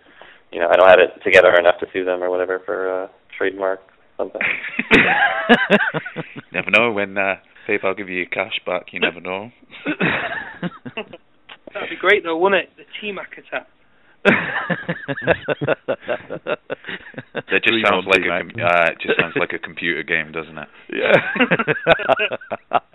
you 0.52 0.60
know, 0.60 0.68
I 0.68 0.76
don't 0.76 0.88
have 0.90 1.00
it 1.00 1.16
together 1.24 1.48
enough 1.56 1.78
to 1.80 1.86
sue 1.92 2.04
them 2.04 2.22
or 2.22 2.28
whatever 2.30 2.60
for 2.66 3.04
uh, 3.04 3.06
trademark 3.36 3.80
something. 4.22 4.40
never 6.52 6.70
know 6.70 6.92
when 6.92 7.16
uh, 7.18 7.36
PayPal 7.68 7.96
give 7.96 8.08
you 8.08 8.26
cash 8.26 8.60
back. 8.66 8.92
You 8.92 9.00
never 9.00 9.20
know. 9.20 9.50
That'd 11.74 11.90
be 11.90 11.96
great 12.00 12.22
though, 12.24 12.36
wouldn't 12.38 12.62
it? 12.64 12.70
The 12.76 12.84
T-Mac 13.00 13.32
attack. 13.38 13.66
That 17.34 17.62
just 17.62 17.68
Dream 17.68 17.84
sounds 17.88 18.06
like 18.06 18.20
a 18.20 18.22
T-Mac. 18.22 18.54
com- 18.54 18.62
uh, 18.62 18.90
it 18.92 18.98
just 19.00 19.18
sounds 19.20 19.34
like 19.38 19.52
a 19.52 19.58
computer 19.58 20.02
game, 20.02 20.32
doesn't 20.32 20.58
it? 20.58 20.68
yeah. 20.92 21.12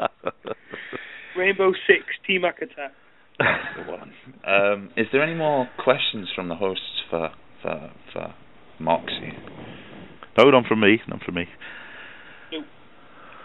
Rainbow 1.37 1.71
Six 1.85 2.03
T-Mac 2.25 2.61
attack. 2.61 2.91
That's 3.39 3.77
the 3.77 3.83
one. 3.91 4.13
Um, 4.45 4.89
is 4.97 5.07
there 5.11 5.21
any 5.21 5.35
more 5.35 5.69
questions 5.83 6.29
from 6.35 6.49
the 6.49 6.55
hosts 6.55 7.03
for 7.09 7.29
for 7.61 7.91
for 8.13 8.33
Moxie? 8.79 9.33
No, 10.37 10.49
none 10.49 10.63
from 10.67 10.79
me. 10.81 10.99
None 11.07 11.19
from 11.25 11.35
me. 11.35 11.45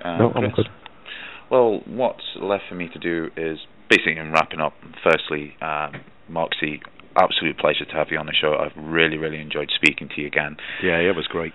Uh, 0.05 0.19
No, 0.19 0.33
I'm 0.35 0.51
good. 0.51 0.67
Well, 1.51 1.81
what's 1.87 2.25
left 2.41 2.65
for 2.69 2.75
me 2.75 2.89
to 2.93 2.99
do 2.99 3.31
is 3.37 3.59
basically 3.89 4.17
in 4.17 4.33
wrapping 4.33 4.61
up. 4.61 4.73
Firstly, 5.05 5.55
um, 5.61 5.93
Moxie, 6.29 6.81
absolute 7.17 7.57
pleasure 7.59 7.85
to 7.85 7.93
have 7.93 8.09
you 8.11 8.19
on 8.19 8.27
the 8.27 8.33
show. 8.33 8.57
I've 8.59 8.73
really, 8.77 9.17
really 9.19 9.41
enjoyed 9.41 9.71
speaking 9.75 10.09
to 10.15 10.21
you 10.21 10.27
again. 10.27 10.57
Yeah, 10.83 10.97
it 10.97 11.15
was 11.15 11.27
great. 11.27 11.53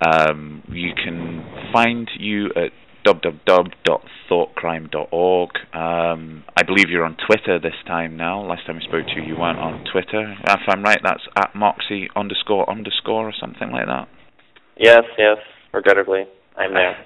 Um, 0.00 0.62
you 0.68 0.92
can 0.94 1.44
find 1.72 2.08
you 2.18 2.46
at 2.56 2.72
www.thoughtcrime.org. 3.06 5.50
Um, 5.74 6.44
I 6.56 6.62
believe 6.64 6.90
you're 6.90 7.04
on 7.04 7.16
Twitter 7.26 7.58
this 7.58 7.74
time 7.86 8.16
now. 8.16 8.40
Last 8.44 8.66
time 8.66 8.78
I 8.82 8.84
spoke 8.84 9.06
to 9.06 9.12
you, 9.16 9.22
you 9.22 9.36
weren't 9.38 9.58
on 9.58 9.84
Twitter. 9.90 10.34
If 10.44 10.60
I'm 10.68 10.82
right, 10.82 10.98
that's 11.02 11.22
at 11.36 11.54
Moxie 11.54 12.08
underscore 12.16 12.68
underscore 12.70 13.28
or 13.28 13.32
something 13.38 13.70
like 13.70 13.86
that. 13.86 14.08
Yes, 14.78 15.02
yes. 15.16 15.38
Regrettably, 15.72 16.24
I'm 16.56 16.72
there. 16.74 16.96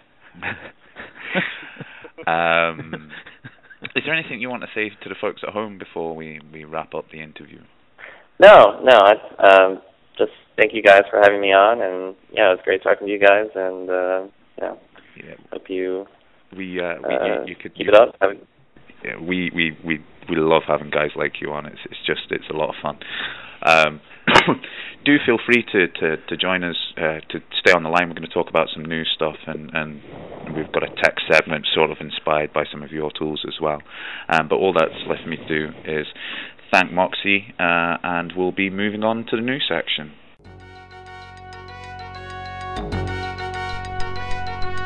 um, 2.28 3.10
is 3.96 4.02
there 4.04 4.14
anything 4.14 4.40
you 4.40 4.48
want 4.48 4.62
to 4.62 4.68
say 4.74 4.90
to 5.02 5.08
the 5.08 5.16
folks 5.20 5.42
at 5.46 5.52
home 5.52 5.78
before 5.78 6.14
we, 6.14 6.40
we 6.52 6.64
wrap 6.64 6.94
up 6.94 7.06
the 7.10 7.20
interview? 7.20 7.60
No, 8.38 8.80
no. 8.82 8.92
I 8.92 9.64
um, 9.64 9.82
just 10.16 10.32
thank 10.56 10.72
you 10.74 10.82
guys 10.82 11.02
for 11.10 11.20
having 11.22 11.40
me 11.40 11.52
on, 11.52 11.82
and 11.82 12.16
yeah, 12.32 12.50
it 12.50 12.56
was 12.56 12.60
great 12.64 12.82
talking 12.82 13.06
to 13.06 13.12
you 13.12 13.18
guys, 13.18 13.46
and 13.54 13.90
uh, 13.90 14.26
yeah, 14.58 14.74
Yeah, 15.16 15.34
hope 15.50 15.64
you 15.68 16.06
we 16.56 16.80
uh, 16.80 16.94
we 17.06 17.14
uh, 17.14 17.24
you, 17.24 17.34
you 17.46 17.56
could 17.56 17.74
keep 17.74 17.86
you 17.86 17.92
it 17.92 18.00
up. 18.00 18.14
Yeah, 19.04 19.18
we, 19.20 19.50
we, 19.54 19.76
we, 19.84 19.98
we 20.28 20.36
love 20.36 20.62
having 20.66 20.90
guys 20.90 21.10
like 21.16 21.40
you 21.40 21.50
on. 21.50 21.66
It's 21.66 21.80
it's 21.86 22.06
just 22.06 22.30
it's 22.30 22.48
a 22.50 22.56
lot 22.56 22.68
of 22.68 22.76
fun. 22.80 22.98
Um, 23.64 24.00
do 25.04 25.16
feel 25.26 25.38
free 25.44 25.64
to, 25.72 25.88
to, 25.88 26.16
to 26.16 26.36
join 26.36 26.62
us 26.64 26.76
uh, 26.96 27.20
to 27.30 27.40
stay 27.60 27.72
on 27.72 27.82
the 27.82 27.88
line. 27.88 28.08
We're 28.08 28.14
going 28.14 28.28
to 28.28 28.34
talk 28.34 28.48
about 28.48 28.68
some 28.72 28.84
new 28.84 29.04
stuff, 29.04 29.36
and, 29.46 29.70
and 29.74 30.00
we've 30.54 30.70
got 30.72 30.82
a 30.84 30.94
tech 31.02 31.14
segment 31.30 31.66
sort 31.74 31.90
of 31.90 31.98
inspired 32.00 32.52
by 32.52 32.64
some 32.70 32.82
of 32.82 32.92
your 32.92 33.10
tools 33.16 33.44
as 33.46 33.54
well. 33.60 33.82
Um, 34.28 34.48
but 34.48 34.56
all 34.56 34.72
that's 34.72 34.94
left 35.08 35.22
for 35.22 35.28
me 35.28 35.36
to 35.36 35.48
do 35.48 35.72
is 35.84 36.06
thank 36.72 36.92
Moxie, 36.92 37.54
uh, 37.58 37.98
and 38.02 38.32
we'll 38.36 38.52
be 38.52 38.70
moving 38.70 39.02
on 39.02 39.26
to 39.30 39.36
the 39.36 39.42
new 39.42 39.58
section. 39.68 40.12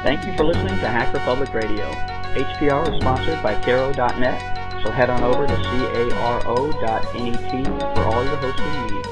Thank 0.02 0.24
you 0.24 0.36
for 0.36 0.44
listening 0.44 0.78
to 0.78 0.88
Hacker 0.88 1.18
Public 1.20 1.52
Radio. 1.52 1.90
HPR 2.36 2.94
is 2.94 3.00
sponsored 3.00 3.42
by 3.42 3.60
Caro.net, 3.62 4.84
so 4.84 4.92
head 4.92 5.10
on 5.10 5.22
over 5.24 5.46
to 5.46 5.56
caro.net 5.56 7.04
for 7.96 8.04
all 8.04 8.24
your 8.24 8.36
hosting 8.36 8.94
needs. 8.94 9.05